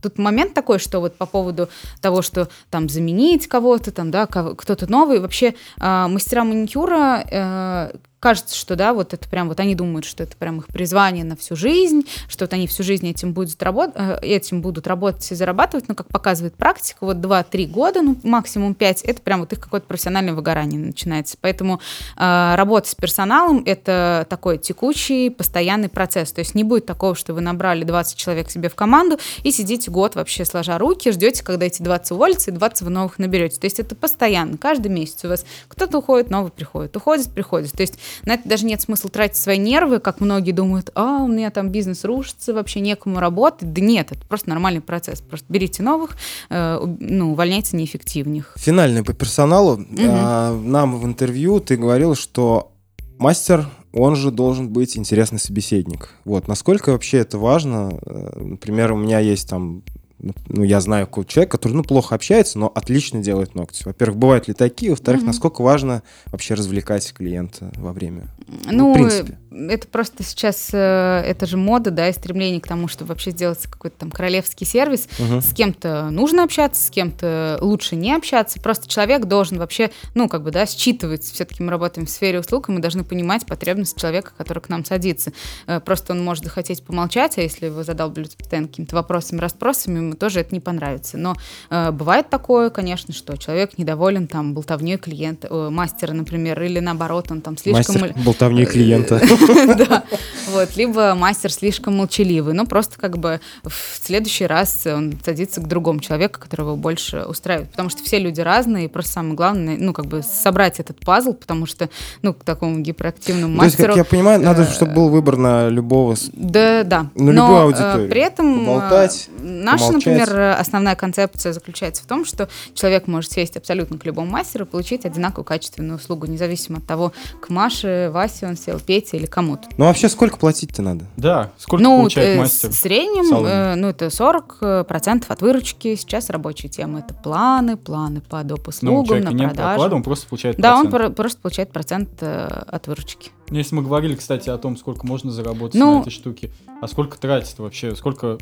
тут 0.01 0.17
момент 0.17 0.53
такой, 0.53 0.79
что 0.79 0.99
вот 0.99 1.17
по 1.17 1.25
поводу 1.25 1.69
того, 2.01 2.21
что 2.21 2.49
там 2.69 2.89
заменить 2.89 3.47
кого-то, 3.47 3.91
там, 3.91 4.11
да, 4.11 4.25
кого- 4.25 4.55
кто-то 4.55 4.89
новый, 4.91 5.19
вообще 5.19 5.55
э, 5.79 6.07
мастера 6.07 6.43
маникюра 6.43 7.23
э, 7.29 7.91
кажется, 8.25 8.57
что 8.57 8.75
да, 8.75 8.95
вот 8.95 9.13
это 9.13 9.29
прям, 9.29 9.49
вот 9.49 9.59
они 9.59 9.75
думают, 9.75 10.03
что 10.03 10.23
это 10.23 10.35
прям 10.35 10.57
их 10.57 10.65
призвание 10.65 11.23
на 11.23 11.35
всю 11.35 11.55
жизнь, 11.55 12.07
что 12.27 12.45
вот 12.45 12.53
они 12.53 12.65
всю 12.65 12.81
жизнь 12.81 13.07
этим 13.07 13.33
будут, 13.33 13.61
работ, 13.61 13.91
э, 13.93 14.17
этим 14.23 14.63
будут 14.63 14.87
работать 14.87 15.31
и 15.31 15.35
зарабатывать, 15.35 15.87
но, 15.87 15.93
как 15.93 16.07
показывает 16.07 16.55
практика, 16.55 16.97
вот 17.01 17.17
2-3 17.17 17.67
года, 17.67 18.01
ну, 18.01 18.17
максимум 18.23 18.73
5, 18.73 19.03
это 19.03 19.21
прям 19.21 19.41
вот 19.41 19.53
их 19.53 19.59
какое-то 19.59 19.85
профессиональное 19.85 20.33
выгорание 20.33 20.79
начинается. 20.79 21.37
Поэтому 21.39 21.79
э, 22.17 22.55
работа 22.55 22.89
с 22.89 22.95
персоналом— 22.95 23.61
это 23.67 24.25
такой 24.27 24.57
текущий, 24.57 25.29
постоянный 25.29 25.89
процесс. 25.89 26.31
То 26.31 26.39
есть 26.39 26.55
не 26.55 26.63
будет 26.63 26.87
такого, 26.87 27.13
что 27.13 27.35
вы 27.35 27.41
набрали 27.41 27.83
20 27.83 28.17
человек 28.17 28.49
себе 28.49 28.69
в 28.69 28.75
команду 28.75 29.19
и 29.43 29.51
сидите 29.51 29.91
год 29.91 30.15
вообще 30.15 30.45
сложа 30.45 30.79
руки, 30.79 31.11
ждете, 31.11 31.43
когда 31.43 31.67
эти 31.67 31.83
20 31.83 32.13
уволятся, 32.13 32.49
и 32.49 32.55
20 32.55 32.81
вы 32.81 32.89
новых 32.89 33.19
наберете. 33.19 33.59
То 33.59 33.65
есть 33.65 33.79
это 33.79 33.93
постоянно, 33.95 34.57
каждый 34.57 34.87
месяц 34.87 35.23
у 35.25 35.27
вас 35.27 35.45
кто-то 35.67 35.99
уходит, 35.99 36.31
новый 36.31 36.49
приходит, 36.49 36.97
уходит, 36.97 37.29
приходит. 37.29 37.71
То 37.73 37.81
есть 37.81 37.99
на 38.23 38.33
это 38.33 38.47
даже 38.47 38.65
нет 38.65 38.81
смысла 38.81 39.09
тратить 39.09 39.37
свои 39.37 39.57
нервы, 39.57 39.99
как 39.99 40.21
многие 40.21 40.51
думают, 40.51 40.91
а, 40.95 41.23
у 41.23 41.27
меня 41.27 41.51
там 41.51 41.69
бизнес 41.69 42.03
рушится, 42.03 42.53
вообще 42.53 42.79
некому 42.79 43.19
работать. 43.19 43.73
Да 43.73 43.81
нет, 43.81 44.11
это 44.11 44.25
просто 44.25 44.49
нормальный 44.49 44.81
процесс. 44.81 45.21
Просто 45.21 45.45
берите 45.49 45.83
новых, 45.83 46.17
э, 46.49 46.79
ну, 46.99 47.31
увольняйте 47.31 47.77
неэффективных. 47.77 48.55
Финальный 48.57 49.03
по 49.03 49.13
персоналу. 49.13 49.85
А, 49.99 50.53
нам 50.53 50.99
в 50.99 51.05
интервью 51.05 51.59
ты 51.59 51.77
говорил, 51.77 52.15
что 52.15 52.71
мастер, 53.17 53.67
он 53.93 54.15
же 54.15 54.29
должен 54.29 54.69
быть 54.69 54.97
интересный 54.97 55.39
собеседник. 55.39 56.09
Вот, 56.25 56.47
насколько 56.47 56.91
вообще 56.91 57.19
это 57.19 57.37
важно? 57.37 57.97
Э, 58.05 58.39
Например, 58.39 58.93
у 58.93 58.97
меня 58.97 59.19
есть 59.19 59.49
там 59.49 59.83
ну, 60.19 60.63
я 60.63 60.79
знаю 60.81 61.07
какого 61.07 61.25
человека, 61.25 61.57
который, 61.57 61.73
ну, 61.73 61.83
плохо 61.83 62.15
общается, 62.15 62.57
но 62.57 62.71
отлично 62.73 63.21
делает 63.21 63.53
ногти. 63.55 63.83
Во-первых, 63.85 64.17
бывают 64.17 64.47
ли 64.47 64.53
такие? 64.53 64.91
Во-вторых, 64.91 65.21
Мгм. 65.21 65.27
насколько 65.27 65.61
важно 65.61 66.03
вообще 66.27 66.53
развлекать 66.53 67.13
клиента 67.13 67.71
во 67.75 67.91
время? 67.93 68.27
Ну, 68.65 68.91
в 68.91 68.93
принципе. 68.93 69.37
э, 69.51 69.67
это 69.69 69.87
просто 69.87 70.23
сейчас, 70.23 70.69
э, 70.71 70.77
это 71.25 71.45
же 71.45 71.57
мода, 71.57 71.91
да, 71.91 72.07
и 72.09 72.13
стремление 72.13 72.61
к 72.61 72.67
тому, 72.67 72.87
чтобы 72.87 73.09
вообще 73.09 73.31
сделать 73.31 73.59
какой-то 73.63 73.97
там 73.99 74.11
королевский 74.11 74.65
сервис. 74.65 75.07
Мгм. 75.19 75.41
С 75.41 75.53
кем-то 75.53 76.09
нужно 76.11 76.43
общаться, 76.43 76.81
с 76.85 76.89
кем-то 76.89 77.57
лучше 77.61 77.95
не 77.95 78.13
общаться. 78.13 78.59
Просто 78.61 78.87
человек 78.87 79.25
должен 79.25 79.57
вообще, 79.57 79.91
ну, 80.13 80.29
как 80.29 80.43
бы, 80.43 80.51
да, 80.51 80.65
считывать. 80.65 81.23
Все-таки 81.23 81.61
мы 81.61 81.71
работаем 81.71 82.07
в 82.07 82.09
сфере 82.09 82.39
услуг, 82.39 82.69
и 82.69 82.71
мы 82.71 82.79
должны 82.79 83.03
понимать 83.03 83.45
потребность 83.45 83.99
человека, 83.99 84.31
который 84.37 84.59
к 84.59 84.69
нам 84.69 84.85
садится. 84.85 85.33
Э, 85.67 85.79
Просто 85.81 86.13
он 86.13 86.23
может 86.23 86.43
захотеть 86.45 86.83
помолчать, 86.83 87.37
а 87.37 87.41
если 87.41 87.65
его 87.67 87.83
задалбливать 87.83 88.37
постоянно 88.37 88.67
какими-то 88.67 88.95
вопросами, 88.95 89.39
расспросами, 89.39 90.04
ему 90.05 90.15
тоже 90.15 90.39
это 90.39 90.53
не 90.53 90.59
понравится. 90.59 91.17
Но 91.17 91.35
э, 91.69 91.91
бывает 91.91 92.29
такое, 92.29 92.69
конечно, 92.69 93.13
что 93.13 93.37
человек 93.37 93.77
недоволен 93.77 94.27
там 94.27 94.53
болтовней 94.53 94.97
клиента, 94.97 95.47
э, 95.49 95.69
мастера, 95.69 96.13
например, 96.13 96.61
или 96.61 96.79
наоборот, 96.79 97.27
он 97.31 97.41
там 97.41 97.57
слишком... 97.57 98.01
Мастер 98.01 98.23
болтовней 98.23 98.65
клиента. 98.65 99.21
Да, 99.75 100.03
вот, 100.51 100.75
либо 100.75 101.15
мастер 101.15 101.51
слишком 101.51 101.97
молчаливый, 101.97 102.53
ну, 102.53 102.65
просто 102.65 102.97
как 102.97 103.17
бы 103.17 103.39
в 103.63 103.99
следующий 104.01 104.45
раз 104.45 104.85
он 104.85 105.17
садится 105.23 105.59
к 105.59 105.67
другому 105.67 105.99
человеку, 105.99 106.39
которого 106.39 106.75
больше 106.75 107.23
устраивает, 107.23 107.71
потому 107.71 107.89
что 107.89 108.03
все 108.03 108.19
люди 108.19 108.41
разные, 108.41 108.85
и 108.85 108.87
просто 108.87 109.13
самое 109.13 109.35
главное, 109.35 109.77
ну, 109.77 109.93
как 109.93 110.05
бы 110.05 110.21
собрать 110.23 110.79
этот 110.79 110.99
пазл, 110.99 111.33
потому 111.33 111.65
что, 111.65 111.89
ну, 112.21 112.33
к 112.33 112.43
такому 112.43 112.79
гиперактивному 112.79 113.55
мастеру... 113.55 113.77
То 113.77 113.83
есть, 113.83 113.87
как 113.87 113.97
я 113.97 114.05
понимаю, 114.05 114.41
надо, 114.41 114.65
чтобы 114.65 114.93
был 114.93 115.09
выбор 115.09 115.37
на 115.37 115.69
любого... 115.69 116.15
Да, 116.33 116.83
да. 116.83 117.07
На 117.15 117.31
любую 117.31 117.61
аудиторию. 117.61 118.09
при 118.09 118.21
этом... 118.21 118.65
Наша, 118.65 119.85
помолчать. 119.85 119.93
Например, 119.95 120.55
основная 120.59 120.95
концепция 120.95 121.53
заключается 121.53 122.03
в 122.03 122.05
том, 122.07 122.25
что 122.25 122.49
человек 122.73 123.07
может 123.07 123.31
сесть 123.31 123.57
абсолютно 123.57 123.97
к 123.97 124.05
любому 124.05 124.29
мастеру 124.29 124.65
и 124.65 124.67
получить 124.67 125.05
одинаковую 125.05 125.45
качественную 125.45 125.97
услугу, 125.97 126.25
независимо 126.27 126.79
от 126.79 126.85
того, 126.87 127.13
к 127.41 127.49
Маше, 127.49 128.09
Васе 128.13 128.47
он 128.47 128.57
сел, 128.57 128.79
Пете 128.79 129.17
или 129.17 129.25
кому-то. 129.25 129.67
Ну, 129.77 129.85
вообще, 129.85 130.09
сколько 130.09 130.37
платить-то 130.37 130.81
надо? 130.81 131.05
Да, 131.17 131.51
сколько 131.57 131.83
ну, 131.83 131.97
получает 131.97 132.37
э, 132.37 132.39
мастер? 132.39 132.69
в 132.69 132.73
среднем, 132.73 133.45
э, 133.45 133.75
ну, 133.75 133.87
это 133.89 134.05
40% 134.07 135.25
от 135.27 135.41
выручки. 135.41 135.95
Сейчас 135.95 136.29
рабочая 136.29 136.67
тема— 136.67 136.99
это 137.07 137.13
планы, 137.13 137.77
планы 137.77 138.21
по 138.21 138.43
доп. 138.43 138.65
Ну, 138.65 138.69
услугам, 138.99 139.05
человека 139.05 139.31
на 139.31 139.37
нет 139.37 139.49
продажу. 139.53 139.73
оклада, 139.73 139.95
он 139.95 140.03
просто 140.03 140.27
получает 140.27 140.57
да, 140.57 140.75
он 140.77 140.89
процент. 140.89 141.15
про- 141.15 141.23
просто 141.23 141.41
получает 141.41 141.71
процент 141.71 142.09
э, 142.21 142.45
от 142.67 142.87
выручки. 142.87 143.31
Ну, 143.49 143.57
Если 143.57 143.75
мы 143.75 143.83
говорили, 143.83 144.15
кстати, 144.15 144.49
о 144.49 144.57
том, 144.57 144.75
сколько 144.77 145.05
можно 145.05 145.31
заработать 145.31 145.79
Ну- 145.79 145.97
на 145.97 146.01
этой 146.01 146.09
штуке, 146.11 146.51
а 146.81 146.87
сколько 146.87 147.17
тратится 147.19 147.61
вообще, 147.61 147.95
сколько, 147.95 148.37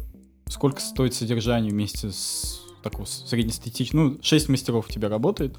сколько 0.48 0.82
стоит 0.82 1.14
содержание 1.14 1.72
вместе 1.72 2.12
с 2.12 2.62
такого 2.84 3.06
среднестатистического, 3.06 4.00
ну, 4.02 4.18
6 4.22 4.50
мастеров 4.50 4.88
у 4.89 4.91
тебя 4.91 5.08
работает, 5.10 5.56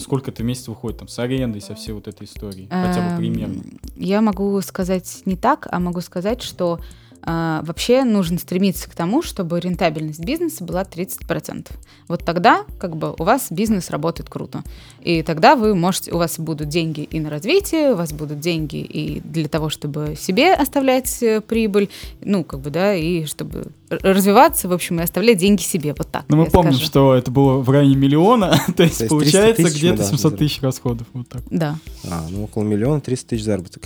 сколько 0.00 0.30
это 0.30 0.42
в 0.42 0.46
месяц 0.46 0.68
выходит 0.68 0.98
там 0.98 1.08
с 1.08 1.18
арендой, 1.18 1.62
со 1.62 1.74
всей 1.74 1.92
вот 1.92 2.06
этой 2.06 2.26
историей, 2.26 2.68
хотя 2.68 3.00
бы 3.00 3.12
Эм, 3.12 3.16
примерно. 3.16 3.62
Я 3.96 4.20
могу 4.20 4.60
сказать 4.60 5.22
не 5.24 5.36
так, 5.36 5.66
а 5.70 5.80
могу 5.80 6.02
сказать, 6.02 6.42
что 6.42 6.78
вообще 7.26 8.04
нужно 8.04 8.38
стремиться 8.38 8.88
к 8.88 8.94
тому, 8.94 9.22
чтобы 9.22 9.58
рентабельность 9.60 10.24
бизнеса 10.24 10.64
была 10.64 10.82
30%. 10.82 11.70
Вот 12.08 12.24
тогда 12.24 12.64
как 12.78 12.96
бы 12.96 13.14
у 13.18 13.24
вас 13.24 13.48
бизнес 13.50 13.90
работает 13.90 14.30
круто. 14.30 14.62
И 15.00 15.22
тогда 15.22 15.56
вы 15.56 15.74
можете, 15.74 16.12
у 16.12 16.18
вас 16.18 16.38
будут 16.38 16.68
деньги 16.68 17.00
и 17.00 17.18
на 17.20 17.30
развитие, 17.30 17.92
у 17.92 17.96
вас 17.96 18.12
будут 18.12 18.40
деньги 18.40 18.76
и 18.76 19.20
для 19.20 19.48
того, 19.48 19.68
чтобы 19.70 20.16
себе 20.16 20.54
оставлять 20.54 21.22
э, 21.22 21.40
прибыль, 21.40 21.88
ну, 22.20 22.44
как 22.44 22.60
бы, 22.60 22.70
да, 22.70 22.94
и 22.94 23.24
чтобы 23.24 23.66
развиваться, 23.88 24.68
в 24.68 24.72
общем, 24.72 25.00
и 25.00 25.02
оставлять 25.02 25.38
деньги 25.38 25.62
себе. 25.62 25.94
Вот 25.96 26.08
так. 26.10 26.24
Но 26.28 26.36
Ну, 26.36 26.44
мы 26.44 26.50
помним, 26.50 26.72
скажу. 26.74 26.86
что 26.86 27.14
это 27.14 27.30
было 27.30 27.58
в 27.58 27.70
районе 27.70 27.96
миллиона, 27.96 28.58
то 28.76 28.82
есть, 28.82 28.98
То 28.98 29.04
есть 29.04 29.08
300 29.08 29.08
получается 29.08 29.62
где-то 29.62 29.96
должны 29.98 30.18
700 30.18 30.36
тысяч 30.38 30.62
расходов. 30.62 31.06
Вот 31.12 31.28
так. 31.28 31.42
Да. 31.50 31.76
А, 32.08 32.26
ну 32.30 32.44
около 32.44 32.62
миллиона, 32.64 33.00
300 33.00 33.28
тысяч 33.28 33.44
заработок. 33.44 33.82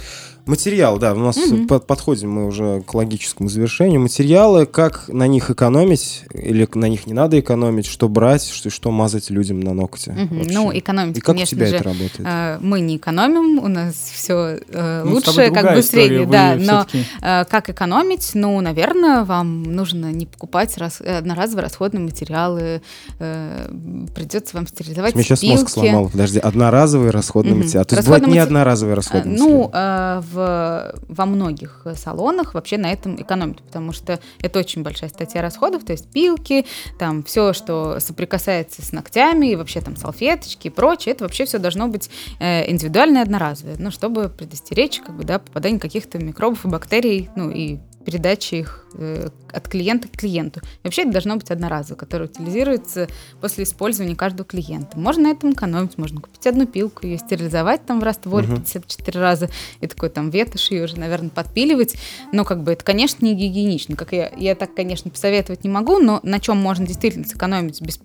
Материал, 0.50 0.98
да, 0.98 1.12
у 1.14 1.16
нас 1.18 1.36
Мгм. 1.36 1.68
под- 1.68 1.86
подходим 1.86 2.30
мы 2.32 2.46
уже 2.46 2.82
к 2.82 2.92
логическому 2.94 3.48
завершению. 3.48 4.00
Материалы, 4.00 4.66
как 4.66 5.04
на 5.08 5.28
них 5.28 5.48
экономить, 5.50 6.24
или 6.34 6.68
на 6.74 6.86
них 6.88 7.06
не 7.06 7.12
надо 7.14 7.38
экономить, 7.38 7.86
что 7.86 8.08
брать, 8.08 8.44
что, 8.48 8.68
что 8.68 8.90
мазать 8.90 9.30
людям 9.30 9.60
на 9.60 9.74
ногти. 9.74 10.10
Мгм. 10.10 10.38
вообще. 10.38 10.52
Ну, 10.52 10.70
экономить, 10.76 11.16
И 11.18 11.20
как 11.20 11.28
у 11.28 11.32
конечно 11.38 11.56
тебя 11.56 11.66
же, 11.66 11.76
это 11.76 11.84
работает? 11.84 12.20
э, 12.24 12.58
мы 12.60 12.80
не 12.80 12.96
экономим, 12.96 13.58
у 13.62 13.68
нас 13.68 13.94
все 13.94 14.58
Ну, 15.04 15.20
с 15.20 15.22
тобой 15.22 15.48
лучше, 15.48 15.50
как 15.52 15.74
бы 15.76 15.82
среднее, 15.82 16.26
да. 16.26 16.56
Но 16.58 16.86
э, 17.22 17.44
как 17.44 17.70
экономить? 17.70 18.32
Ну, 18.34 18.60
наверное, 18.60 19.22
вам 19.24 19.62
нужно 19.62 20.10
не 20.12 20.26
покупать 20.26 20.76
раз, 20.78 21.00
одноразовые 21.00 21.62
расходные 21.62 22.02
материалы, 22.02 22.82
э, 23.20 23.70
придется 24.16 24.56
вам 24.56 24.66
стерилизовать 24.66 25.14
Мне 25.14 25.22
сейчас 25.22 25.42
мозг 25.44 25.68
сломал. 25.68 26.08
Подожди, 26.10 26.40
одноразовые 26.40 27.10
расходные 27.12 27.54
Мгм. 27.54 27.62
материалы. 27.64 27.84
То 27.86 27.94
есть 27.96 28.08
бывает 28.08 28.26
не 28.26 28.38
одноразовые 28.38 28.94
Э, 28.94 28.96
расходные 28.96 29.38
Ну, 29.38 29.62
материалы? 29.64 29.70
э, 29.74 30.22
в, 30.32 30.39
во 30.40 31.26
многих 31.26 31.86
салонах 31.94 32.54
вообще 32.54 32.78
на 32.78 32.92
этом 32.92 33.16
экономят, 33.20 33.62
потому 33.62 33.92
что 33.92 34.20
это 34.40 34.58
очень 34.58 34.82
большая 34.82 35.10
статья 35.10 35.42
расходов, 35.42 35.84
то 35.84 35.92
есть 35.92 36.10
пилки, 36.10 36.66
там 36.98 37.22
все, 37.22 37.52
что 37.52 38.00
соприкасается 38.00 38.82
с 38.82 38.92
ногтями, 38.92 39.48
и 39.48 39.56
вообще 39.56 39.80
там 39.80 39.96
салфеточки 39.96 40.68
и 40.68 40.70
прочее, 40.70 41.14
это 41.14 41.24
вообще 41.24 41.44
все 41.44 41.58
должно 41.58 41.88
быть 41.88 42.10
э, 42.38 42.70
индивидуальное, 42.70 43.22
одноразовое, 43.22 43.76
ну, 43.78 43.90
чтобы 43.90 44.28
предостеречь, 44.28 45.00
как 45.00 45.16
бы, 45.16 45.24
да, 45.24 45.38
попадание 45.38 45.80
каких-то 45.80 46.18
микробов 46.18 46.64
и 46.64 46.68
бактерий, 46.68 47.30
ну, 47.36 47.50
и 47.50 47.78
передачи 48.04 48.56
их 48.56 48.86
э, 48.94 49.28
от 49.52 49.68
клиента 49.68 50.08
к 50.08 50.12
клиенту. 50.12 50.60
И 50.60 50.80
вообще 50.84 51.02
это 51.02 51.12
должно 51.12 51.36
быть 51.36 51.50
одноразово, 51.50 51.96
которое 51.96 52.24
утилизируется 52.24 53.08
после 53.40 53.64
использования 53.64 54.16
каждого 54.16 54.44
клиента. 54.44 54.98
Можно 54.98 55.24
на 55.24 55.32
этом 55.32 55.52
экономить, 55.52 55.98
можно 55.98 56.20
купить 56.20 56.46
одну 56.46 56.66
пилку, 56.66 57.06
ее 57.06 57.18
стерилизовать 57.18 57.84
там 57.86 58.00
в 58.00 58.02
растворе 58.02 58.46
Мгм. 58.46 58.56
54 58.56 59.20
раза, 59.20 59.50
и 59.80 59.86
такой 59.86 60.08
там 60.08 60.30
ветошь 60.30 60.70
ее 60.70 60.84
уже, 60.84 60.98
наверное, 60.98 61.30
подпиливать. 61.30 61.96
Но 62.32 62.44
как 62.44 62.62
бы 62.62 62.72
это, 62.72 62.84
конечно, 62.84 63.24
не 63.24 63.34
гигиенично. 63.34 63.96
Как 63.96 64.12
я, 64.12 64.32
я 64.36 64.54
так, 64.54 64.74
конечно, 64.74 65.10
посоветовать 65.10 65.64
не 65.64 65.70
могу, 65.70 65.98
но 65.98 66.20
на 66.22 66.40
чем 66.40 66.56
можно 66.56 66.86
действительно 66.86 67.26
сэкономить 67.26 67.80
без 67.82 68.00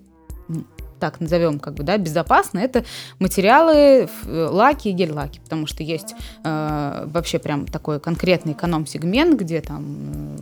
так 0.98 1.20
назовем, 1.20 1.58
как 1.58 1.74
бы, 1.74 1.84
да, 1.84 1.98
безопасно, 1.98 2.58
это 2.58 2.84
материалы, 3.18 4.08
э, 4.24 4.48
лаки 4.50 4.88
и 4.88 4.92
гель-лаки, 4.92 5.40
потому 5.40 5.66
что 5.66 5.82
есть 5.82 6.14
э, 6.44 7.04
вообще 7.06 7.38
прям 7.38 7.66
такой 7.66 8.00
конкретный 8.00 8.52
эконом-сегмент, 8.52 9.38
где 9.40 9.60
там 9.60 10.36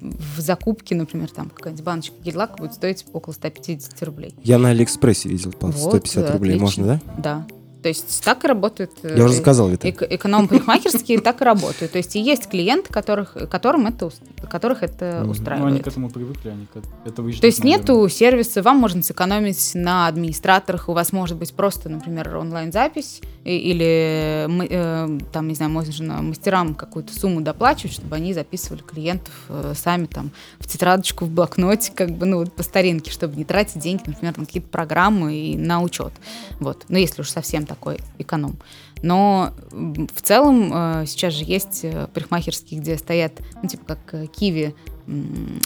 в, 0.00 0.40
закупке, 0.40 0.94
например, 0.94 1.30
там 1.30 1.50
какая-нибудь 1.50 1.84
баночка 1.84 2.14
гель-лака 2.22 2.56
будет 2.56 2.74
стоить 2.74 3.04
около 3.12 3.32
150 3.32 4.02
рублей. 4.02 4.34
Я 4.44 4.58
на 4.58 4.70
Алиэкспрессе 4.70 5.28
видел 5.28 5.52
по 5.52 5.68
Вот, 5.68 5.88
150 5.88 6.30
рублей. 6.32 6.56
отлично. 6.56 6.84
Можно, 6.84 7.00
да? 7.16 7.22
Да. 7.22 7.46
То 7.86 7.90
есть 7.90 8.24
так 8.24 8.44
и 8.44 8.48
работают 8.48 8.90
э, 9.04 9.14
Я 9.16 9.24
уже 9.26 9.34
заказал, 9.34 9.68
Виталий. 9.68 9.94
эк- 9.94 10.08
эконом-парикмахерские, 10.10 11.20
так 11.20 11.40
и 11.40 11.44
работают. 11.44 11.92
То 11.92 11.98
есть 11.98 12.16
и 12.16 12.20
есть 12.20 12.48
клиенты, 12.48 12.92
которых, 12.92 13.36
которым 13.48 13.86
это, 13.86 14.10
которых 14.50 14.82
это. 14.82 15.18
Ну, 15.18 15.20
они 15.20 15.30
устраивает. 15.30 15.84
к 15.84 15.86
этому 15.86 16.10
привыкли, 16.10 16.48
они 16.48 16.66
к 16.66 17.06
этому 17.06 17.30
То 17.30 17.46
есть 17.46 17.62
нету 17.62 18.08
сервиса, 18.08 18.60
вам 18.60 18.78
можно 18.78 19.04
сэкономить 19.04 19.70
на 19.74 20.08
администраторах, 20.08 20.88
у 20.88 20.94
вас 20.94 21.12
может 21.12 21.36
быть 21.36 21.54
просто, 21.54 21.88
например, 21.88 22.36
онлайн-запись, 22.36 23.20
или, 23.44 24.48
э, 24.68 25.18
там, 25.32 25.46
не 25.46 25.54
знаю, 25.54 25.70
можно 25.70 26.22
мастерам 26.22 26.74
какую-то 26.74 27.12
сумму 27.16 27.40
доплачивать, 27.40 27.92
чтобы 27.92 28.16
они 28.16 28.34
записывали 28.34 28.82
клиентов 28.82 29.32
э, 29.48 29.74
сами 29.76 30.06
там 30.06 30.32
в 30.58 30.66
тетрадочку, 30.66 31.26
в 31.26 31.30
блокноте, 31.30 31.92
как 31.94 32.10
бы, 32.10 32.26
ну, 32.26 32.38
вот 32.38 32.52
по 32.52 32.64
старинке, 32.64 33.12
чтобы 33.12 33.36
не 33.36 33.44
тратить 33.44 33.80
деньги, 33.80 34.02
например, 34.06 34.36
на 34.36 34.44
какие-то 34.44 34.68
программы 34.68 35.36
и 35.36 35.56
на 35.56 35.80
учет. 35.80 36.12
Вот. 36.58 36.84
Ну, 36.88 36.98
если 36.98 37.22
уж 37.22 37.30
совсем 37.30 37.66
такой 37.76 37.98
эконом. 38.18 38.56
Но 39.02 39.52
в 39.70 40.22
целом 40.22 40.72
э, 40.72 41.04
сейчас 41.06 41.34
же 41.34 41.44
есть 41.44 41.80
э, 41.84 42.08
парикмахерские, 42.12 42.80
где 42.80 42.96
стоят, 42.96 43.32
ну, 43.62 43.68
типа 43.68 43.84
как 43.84 44.14
э, 44.14 44.26
Киви, 44.26 44.74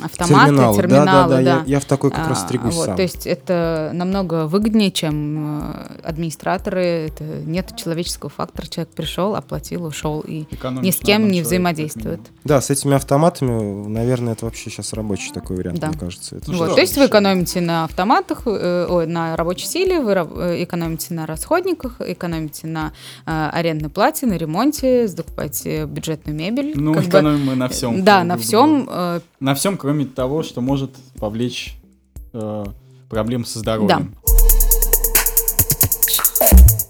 автоматы, 0.02 0.46
Терминалы, 0.50 0.76
терминалы, 0.76 1.06
да, 1.06 1.26
да, 1.28 1.28
да. 1.28 1.40
Я, 1.40 1.62
я 1.66 1.80
в 1.80 1.84
такой 1.86 2.10
как 2.10 2.28
раз 2.28 2.42
А, 2.42 2.46
стригусь 2.46 2.74
вот, 2.74 2.86
сам. 2.86 2.96
То 2.96 3.02
есть 3.02 3.26
это 3.26 3.90
намного 3.94 4.46
выгоднее, 4.46 4.90
чем 4.90 5.62
э, 5.72 5.86
администраторы. 6.02 6.84
Это 7.08 7.24
нет 7.24 7.74
человеческого 7.76 8.30
фактора. 8.30 8.66
Человек 8.66 8.92
пришел, 8.94 9.34
оплатил, 9.34 9.84
ушел 9.86 10.20
и 10.20 10.44
ни 10.82 10.90
с 10.90 10.96
кем 10.98 11.28
не 11.30 11.42
взаимодействует. 11.42 12.20
Да, 12.44 12.60
с 12.60 12.70
этими 12.70 12.94
автоматами, 12.94 13.86
наверное, 13.88 14.34
это 14.34 14.44
вообще 14.44 14.70
сейчас 14.70 14.92
рабочий 14.92 15.32
такой 15.32 15.56
вариант, 15.56 15.78
Да. 15.80 15.88
мне 15.88 15.98
кажется. 15.98 16.36
Это 16.36 16.52
вот, 16.52 16.74
то 16.74 16.80
есть 16.80 16.96
вы 16.96 17.06
экономите 17.06 17.60
на 17.60 17.84
автоматах, 17.84 18.42
э, 18.46 18.86
ой, 18.88 19.06
на 19.06 19.36
рабочей 19.36 19.66
силе, 19.66 20.00
вы 20.00 20.14
раб- 20.14 20.36
э, 20.36 20.62
экономите 20.64 21.14
на 21.14 21.26
расходниках, 21.26 21.96
экономите 22.00 22.66
на 22.66 22.92
э, 23.26 23.48
арендной 23.52 23.90
плате, 23.90 24.26
на 24.26 24.34
ремонте, 24.34 25.08
закупаете 25.08 25.86
бюджетную 25.86 26.36
мебель. 26.36 26.72
Ну, 26.74 26.94
как 26.94 27.04
бы. 27.04 27.08
экономим 27.08 27.44
мы 27.46 27.54
на 27.54 27.68
всем. 27.68 28.04
Да, 28.04 28.22
на 28.24 28.36
всем. 28.36 28.88
э, 28.90 29.20
На 29.40 29.54
всем, 29.54 29.78
кроме 29.78 30.04
того, 30.04 30.42
что 30.42 30.60
может 30.60 30.90
повлечь 31.18 31.76
э, 32.34 32.64
проблем 33.08 33.46
со 33.46 33.58
здоровьем. 33.58 34.14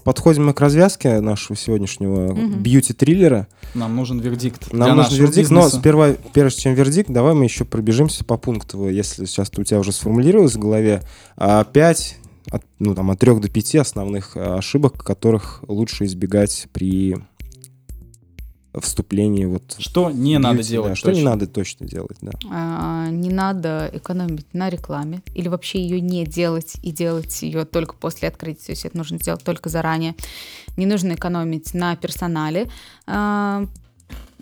Подходим 0.03 0.47
мы 0.47 0.53
к 0.53 0.59
развязке 0.59 1.21
нашего 1.21 1.55
сегодняшнего 1.55 2.33
Мгм. 2.33 2.61
бьюти-триллера. 2.61 3.47
Нам 3.73 3.95
нужен 3.95 4.19
вердикт. 4.19 4.73
Нам 4.73 4.97
нужен 4.97 5.17
вердикт, 5.17 5.49
но 5.49 5.61
бизнеса. 5.61 5.77
сперва, 5.79 6.09
прежде 6.33 6.61
чем 6.63 6.73
вердикт, 6.73 7.09
давай 7.09 7.35
мы 7.35 7.45
еще 7.45 7.63
пробежимся 7.63 8.25
по 8.25 8.35
пункту, 8.35 8.89
если 8.89 9.25
сейчас 9.25 9.49
у 9.55 9.63
тебя 9.63 9.79
уже 9.79 9.93
сформулировалось 9.93 10.55
в 10.55 10.59
голове. 10.59 11.03
А, 11.37 11.63
Пять, 11.63 12.17
от, 12.49 12.63
ну 12.79 12.95
там 12.95 13.11
от 13.11 13.19
трех 13.19 13.39
до 13.39 13.49
пяти 13.49 13.77
основных 13.77 14.35
а, 14.35 14.57
ошибок, 14.57 15.01
которых 15.03 15.63
лучше 15.67 16.03
избегать 16.05 16.67
при 16.73 17.15
вступлении 18.79 19.45
вот 19.45 19.75
Что 19.79 20.09
не 20.11 20.37
в 20.37 20.39
надо 20.39 20.57
бьюти, 20.57 20.69
делать? 20.69 20.89
да, 20.91 20.95
что 20.95 21.09
не 21.09 21.15
точно? 21.15 21.29
надо 21.29 21.47
точно 21.47 21.87
делать, 21.87 22.17
да. 22.21 22.31
А, 22.49 23.09
не 23.09 23.29
надо 23.29 23.89
экономить 23.93 24.53
на 24.53 24.69
рекламе 24.69 25.21
или 25.35 25.47
вообще 25.49 25.81
ее 25.81 25.99
не 25.99 26.25
делать 26.25 26.75
и 26.81 26.91
делать 26.91 27.41
ее 27.41 27.65
только 27.65 27.95
после 27.95 28.29
открытия. 28.29 28.67
То 28.67 28.71
есть 28.71 28.85
это 28.85 28.97
нужно 28.97 29.17
сделать 29.17 29.43
только 29.43 29.69
заранее. 29.69 30.15
Не 30.77 30.85
нужно 30.85 31.13
экономить 31.13 31.73
на 31.73 31.95
персонале, 31.95 32.69
а, 33.07 33.65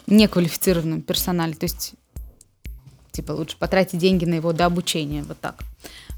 неквалифицированном 0.05 1.01
персонале. 1.01 1.53
То 1.53 1.65
есть 1.65 1.93
типа 3.11 3.32
лучше 3.32 3.57
потратить 3.57 3.99
деньги 3.99 4.25
на 4.25 4.36
его 4.36 4.53
дообучение, 4.53 5.23
вот 5.23 5.39
так. 5.39 5.63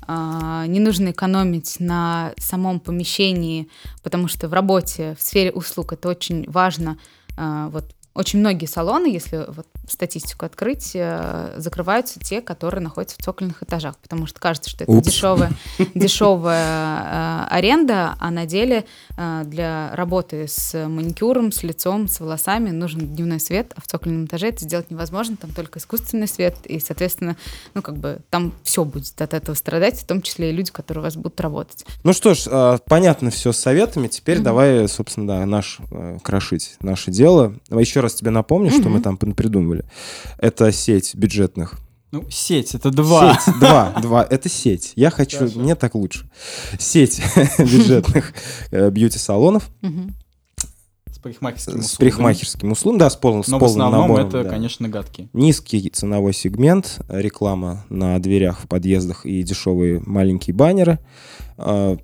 А, 0.07 0.65
не 0.67 0.79
нужно 0.79 1.11
экономить 1.11 1.79
на 1.79 2.33
самом 2.37 2.79
помещении, 2.79 3.69
потому 4.03 4.27
что 4.27 4.47
в 4.49 4.53
работе, 4.53 5.15
в 5.17 5.21
сфере 5.21 5.51
услуг 5.51 5.93
это 5.93 6.09
очень 6.09 6.49
важно. 6.49 6.97
А, 7.37 7.69
вот 7.69 7.85
очень 8.13 8.39
многие 8.39 8.65
салоны, 8.65 9.07
если 9.07 9.45
вот 9.47 9.67
статистику 9.87 10.45
открыть, 10.45 10.91
э, 10.93 11.53
закрываются 11.57 12.19
те, 12.19 12.41
которые 12.41 12.81
находятся 12.81 13.17
в 13.17 13.23
цокольных 13.23 13.63
этажах, 13.63 13.97
потому 13.97 14.27
что 14.27 14.39
кажется, 14.39 14.69
что 14.69 14.83
это 14.83 15.01
дешевая, 15.01 15.51
дешевая 15.95 17.47
э, 17.47 17.47
аренда, 17.49 18.15
а 18.19 18.31
на 18.31 18.45
деле 18.45 18.85
э, 19.17 19.43
для 19.45 19.95
работы 19.95 20.47
с 20.47 20.87
маникюром, 20.87 21.51
с 21.51 21.63
лицом, 21.63 22.07
с 22.07 22.19
волосами 22.19 22.69
нужен 22.69 23.07
дневной 23.07 23.39
свет, 23.39 23.73
а 23.75 23.81
в 23.81 23.87
цокольном 23.87 24.25
этаже 24.25 24.49
это 24.49 24.63
сделать 24.63 24.91
невозможно, 24.91 25.35
там 25.35 25.51
только 25.51 25.79
искусственный 25.79 26.27
свет, 26.27 26.55
и, 26.65 26.79
соответственно, 26.79 27.35
ну, 27.73 27.81
как 27.81 27.97
бы 27.97 28.19
там 28.29 28.53
все 28.63 28.85
будет 28.85 29.19
от 29.21 29.33
этого 29.33 29.55
страдать, 29.55 29.99
в 29.99 30.05
том 30.05 30.21
числе 30.21 30.51
и 30.51 30.53
люди, 30.53 30.71
которые 30.71 31.01
у 31.01 31.05
вас 31.05 31.15
будут 31.15 31.39
работать. 31.41 31.85
Ну 32.03 32.13
что 32.13 32.33
ж, 32.33 32.79
понятно 32.87 33.31
все 33.31 33.51
с 33.51 33.57
советами, 33.57 34.07
теперь 34.07 34.37
mm-hmm. 34.37 34.43
давай, 34.43 34.87
собственно, 34.87 35.27
да, 35.27 35.45
наш, 35.45 35.79
крошить 36.23 36.75
наше 36.81 37.11
дело. 37.11 37.55
Еще 37.69 37.99
раз 37.99 38.15
тебе 38.15 38.31
напомню, 38.31 38.69
mm-hmm. 38.69 38.79
что 38.79 38.89
мы 38.89 39.01
там 39.01 39.17
придумали 39.17 39.70
деле. 39.75 39.89
Это 40.37 40.71
сеть 40.71 41.15
бюджетных 41.15 41.79
ну, 42.11 42.25
сеть, 42.29 42.75
это 42.75 42.91
два. 42.91 43.39
Сеть, 43.39 43.59
два, 43.59 43.93
два, 44.01 44.27
это 44.29 44.49
сеть. 44.49 44.91
Я 44.97 45.09
хочу, 45.11 45.37
Хорошо. 45.37 45.59
мне 45.59 45.75
так 45.75 45.95
лучше. 45.95 46.29
Сеть 46.77 47.21
бюджетных 47.57 48.33
э, 48.71 48.89
бьюти-салонов. 48.89 49.69
С 51.09 51.19
парикмахерским 51.19 51.79
услугом. 51.79 51.87
С 51.87 51.95
парикмахерским 51.95 52.71
услугом, 52.71 52.97
да, 52.99 53.09
с, 53.09 53.15
полным, 53.15 53.39
Но 53.39 53.43
с 53.43 53.47
полным 53.47 53.61
в 53.61 53.71
основном 53.71 54.01
набором. 54.01 54.27
это, 54.27 54.43
да. 54.43 54.49
конечно, 54.49 54.89
гадкий. 54.89 55.29
Низкий 55.31 55.89
ценовой 55.89 56.33
сегмент, 56.33 56.99
реклама 57.07 57.85
на 57.89 58.19
дверях 58.19 58.59
в 58.59 58.67
подъездах 58.67 59.25
и 59.25 59.41
дешевые 59.43 60.01
маленькие 60.05 60.53
баннеры. 60.53 60.99
А, 61.57 61.95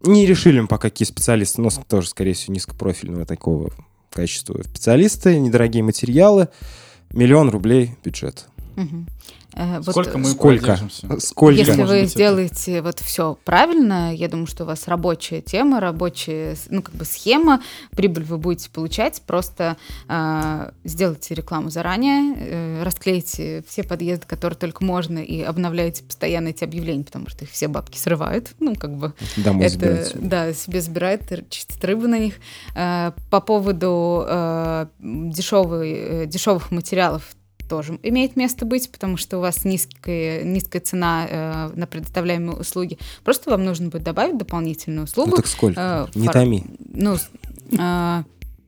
не 0.00 0.26
решили 0.26 0.58
мы 0.58 0.66
пока 0.66 0.90
какие 0.90 1.06
специалисты, 1.06 1.60
но 1.62 1.70
тоже, 1.88 2.08
скорее 2.08 2.32
всего, 2.32 2.54
низкопрофильного 2.54 3.26
такого 3.26 3.72
качества 4.10 4.60
специалисты, 4.64 5.38
недорогие 5.38 5.84
материалы 5.84 6.48
миллион 7.10 7.50
рублей 7.50 7.96
бюджет. 8.02 8.46
Угу. 8.76 9.06
Э, 9.56 9.80
сколько 9.80 10.12
вот, 10.12 10.18
мы 10.18 10.24
сколько? 10.26 10.78
Сколько? 11.18 11.58
Если 11.58 11.82
вы 11.82 12.04
сделаете 12.04 12.74
это? 12.74 12.82
вот 12.82 13.00
все 13.00 13.38
правильно, 13.42 14.14
я 14.14 14.28
думаю, 14.28 14.46
что 14.46 14.64
у 14.64 14.66
вас 14.66 14.86
рабочая 14.86 15.40
тема, 15.40 15.80
рабочая, 15.80 16.56
ну, 16.68 16.82
как 16.82 16.94
бы 16.94 17.06
схема, 17.06 17.62
прибыль 17.92 18.24
вы 18.24 18.36
будете 18.36 18.68
получать, 18.68 19.22
просто 19.26 19.78
э, 20.08 20.70
сделайте 20.84 21.34
рекламу 21.34 21.70
заранее, 21.70 22.34
э, 22.36 22.82
расклейте 22.82 23.64
все 23.66 23.82
подъезды, 23.82 24.26
которые 24.26 24.58
только 24.58 24.84
можно, 24.84 25.18
и 25.18 25.40
обновляйте 25.40 26.04
постоянно 26.04 26.48
эти 26.48 26.62
объявления, 26.62 27.04
потому 27.04 27.30
что 27.30 27.44
их 27.44 27.50
все 27.50 27.68
бабки 27.68 27.96
срывают, 27.96 28.50
ну, 28.60 28.74
как 28.74 28.94
бы... 28.94 29.14
Домой 29.38 29.64
это, 29.66 30.10
Да, 30.16 30.52
себе 30.52 30.82
забирают, 30.82 31.22
чистят 31.48 31.82
рыбу 31.82 32.06
на 32.06 32.18
них. 32.18 32.34
Э, 32.74 33.12
по 33.30 33.40
поводу 33.40 34.22
э, 34.28 34.86
дешевый, 35.36 35.92
э, 35.92 36.26
дешевых 36.26 36.70
материалов, 36.70 37.22
тоже 37.68 37.98
имеет 38.02 38.36
место 38.36 38.64
быть, 38.64 38.90
потому 38.90 39.16
что 39.16 39.38
у 39.38 39.40
вас 39.40 39.64
низкая, 39.64 40.44
низкая 40.44 40.80
цена 40.80 41.26
э, 41.28 41.70
на 41.74 41.86
предоставляемые 41.86 42.56
услуги. 42.56 42.98
Просто 43.24 43.50
вам 43.50 43.64
нужно 43.64 43.88
будет 43.88 44.04
добавить 44.04 44.38
дополнительную 44.38 45.04
услугу. 45.04 45.30
Ну 45.30 45.36
так 45.36 45.46
сколько? 45.46 46.08
Э, 46.14 46.18
Не 46.18 46.28
томи. 46.28 46.64
Ну, 46.78 47.16
э, 47.72 48.22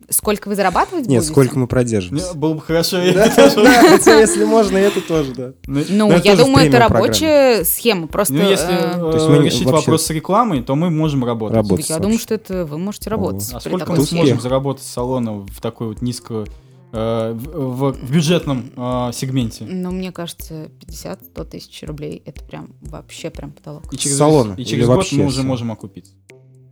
сколько 0.09 0.49
вы 0.49 0.55
зарабатывать 0.55 1.07
Нет, 1.07 1.21
будете? 1.21 1.33
сколько 1.33 1.59
мы 1.59 1.67
продержимся. 1.67 2.35
Было 2.35 2.55
бы 2.55 2.61
хорошо. 2.61 2.99
если 2.99 4.45
можно, 4.45 4.77
это 4.77 5.01
тоже, 5.01 5.33
да. 5.35 5.53
Ну, 5.67 5.85
ну 5.89 6.21
я 6.23 6.37
думаю, 6.37 6.69
это 6.69 6.79
рабочая 6.79 7.65
схема. 7.65 8.07
Просто... 8.07 8.35
Ну, 8.35 8.49
если 8.49 8.73
э, 8.73 9.45
решить 9.45 9.67
вопрос 9.67 10.07
с 10.07 10.11
рекламой, 10.11 10.63
то 10.63 10.75
мы 10.75 10.91
можем 10.91 11.25
работать. 11.25 11.89
Я 11.89 11.99
думаю, 11.99 12.19
что 12.19 12.35
это 12.35 12.65
вы 12.65 12.79
можете 12.79 13.11
работать. 13.11 13.51
А 13.53 13.61
сколько 13.61 13.93
мы 13.93 14.05
сможем 14.05 14.41
заработать 14.41 14.85
салона 14.85 15.33
в 15.33 15.61
такой 15.61 15.89
вот 15.89 16.03
низкую 16.03 16.47
Э, 16.91 17.33
в, 17.35 17.93
в 17.93 18.11
бюджетном 18.11 18.73
э, 18.75 19.11
сегменте? 19.13 19.65
Ну, 19.65 19.91
мне 19.91 20.11
кажется, 20.11 20.71
50-100 20.81 21.45
тысяч 21.45 21.83
рублей 21.83 22.23
это 22.25 22.43
прям 22.43 22.71
вообще 22.81 23.29
прям 23.29 23.53
потолок. 23.53 23.93
И 23.93 23.99
через, 23.99 24.17
Салона. 24.17 24.55
И 24.55 24.65
через 24.65 24.87
год 24.87 25.07
мы 25.13 25.27
уже 25.27 25.43
можем 25.43 25.71
окупить. 25.71 26.15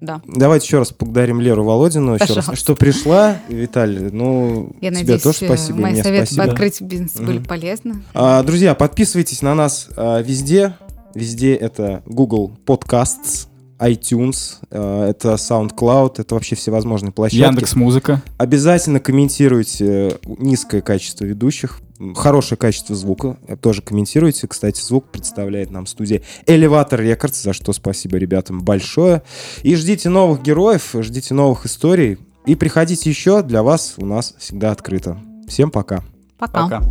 Да. 0.01 0.21
Давайте 0.27 0.67
еще 0.67 0.79
раз 0.79 0.93
поблагодарим 0.93 1.41
Леру 1.41 1.65
Володину, 1.65 2.15
еще 2.15 2.35
раз, 2.35 2.51
что 2.55 2.75
пришла. 2.75 3.39
Виталий, 3.49 4.11
ну, 4.11 4.73
Я 4.81 4.91
тебе 4.91 5.01
надеюсь, 5.01 5.23
тоже 5.23 5.39
спасибо. 5.39 5.79
Мои 5.81 5.93
мне 5.93 6.03
советы 6.03 6.27
спасибо. 6.27 6.45
по 6.45 6.51
открытию 6.53 6.89
бизнеса 6.89 7.23
были 7.23 7.39
полезны. 7.39 8.03
А, 8.15 8.43
друзья, 8.43 8.75
подписывайтесь 8.75 9.43
на 9.43 9.55
нас 9.55 9.89
а, 9.97 10.21
везде. 10.21 10.75
Везде 11.15 11.55
это 11.55 12.03
Google 12.05 12.53
Podcasts, 12.67 13.47
iTunes, 13.79 14.57
э, 14.71 15.09
это 15.11 15.35
SoundCloud, 15.35 16.15
это 16.19 16.35
вообще 16.35 16.57
всевозможные 16.57 17.13
площадки. 17.13 17.43
Яндекс 17.43 17.75
Музыка. 17.75 18.23
Обязательно 18.39 19.01
комментируйте 19.01 20.19
низкое 20.25 20.81
качество 20.81 21.25
ведущих, 21.25 21.81
хорошее 22.15 22.59
качество 22.59 22.95
звука, 22.95 23.39
тоже 23.61 23.83
комментируйте. 23.83 24.47
Кстати, 24.49 24.81
звук 24.81 25.07
представляет 25.11 25.71
нам 25.71 25.87
студия 25.87 26.23
Elevator 26.47 26.99
Records, 26.99 27.43
за 27.43 27.53
что 27.53 27.73
спасибо 27.73 28.17
ребятам 28.17 28.63
большое. 28.63 29.23
И 29.63 29.75
ждите 29.77 30.09
новых 30.09 30.43
героев, 30.43 30.95
ждите 31.01 31.35
новых 31.35 31.67
историй. 31.67 32.19
И 32.45 32.55
приходите 32.55 33.11
еще, 33.11 33.43
для 33.43 33.63
вас 33.63 33.95
у 33.97 34.07
нас 34.07 34.35
всегда 34.39 34.71
открыто. 34.71 35.19
Всем 35.49 35.71
пока. 35.71 36.05
Пока. 36.39 36.63
пока. 36.63 36.83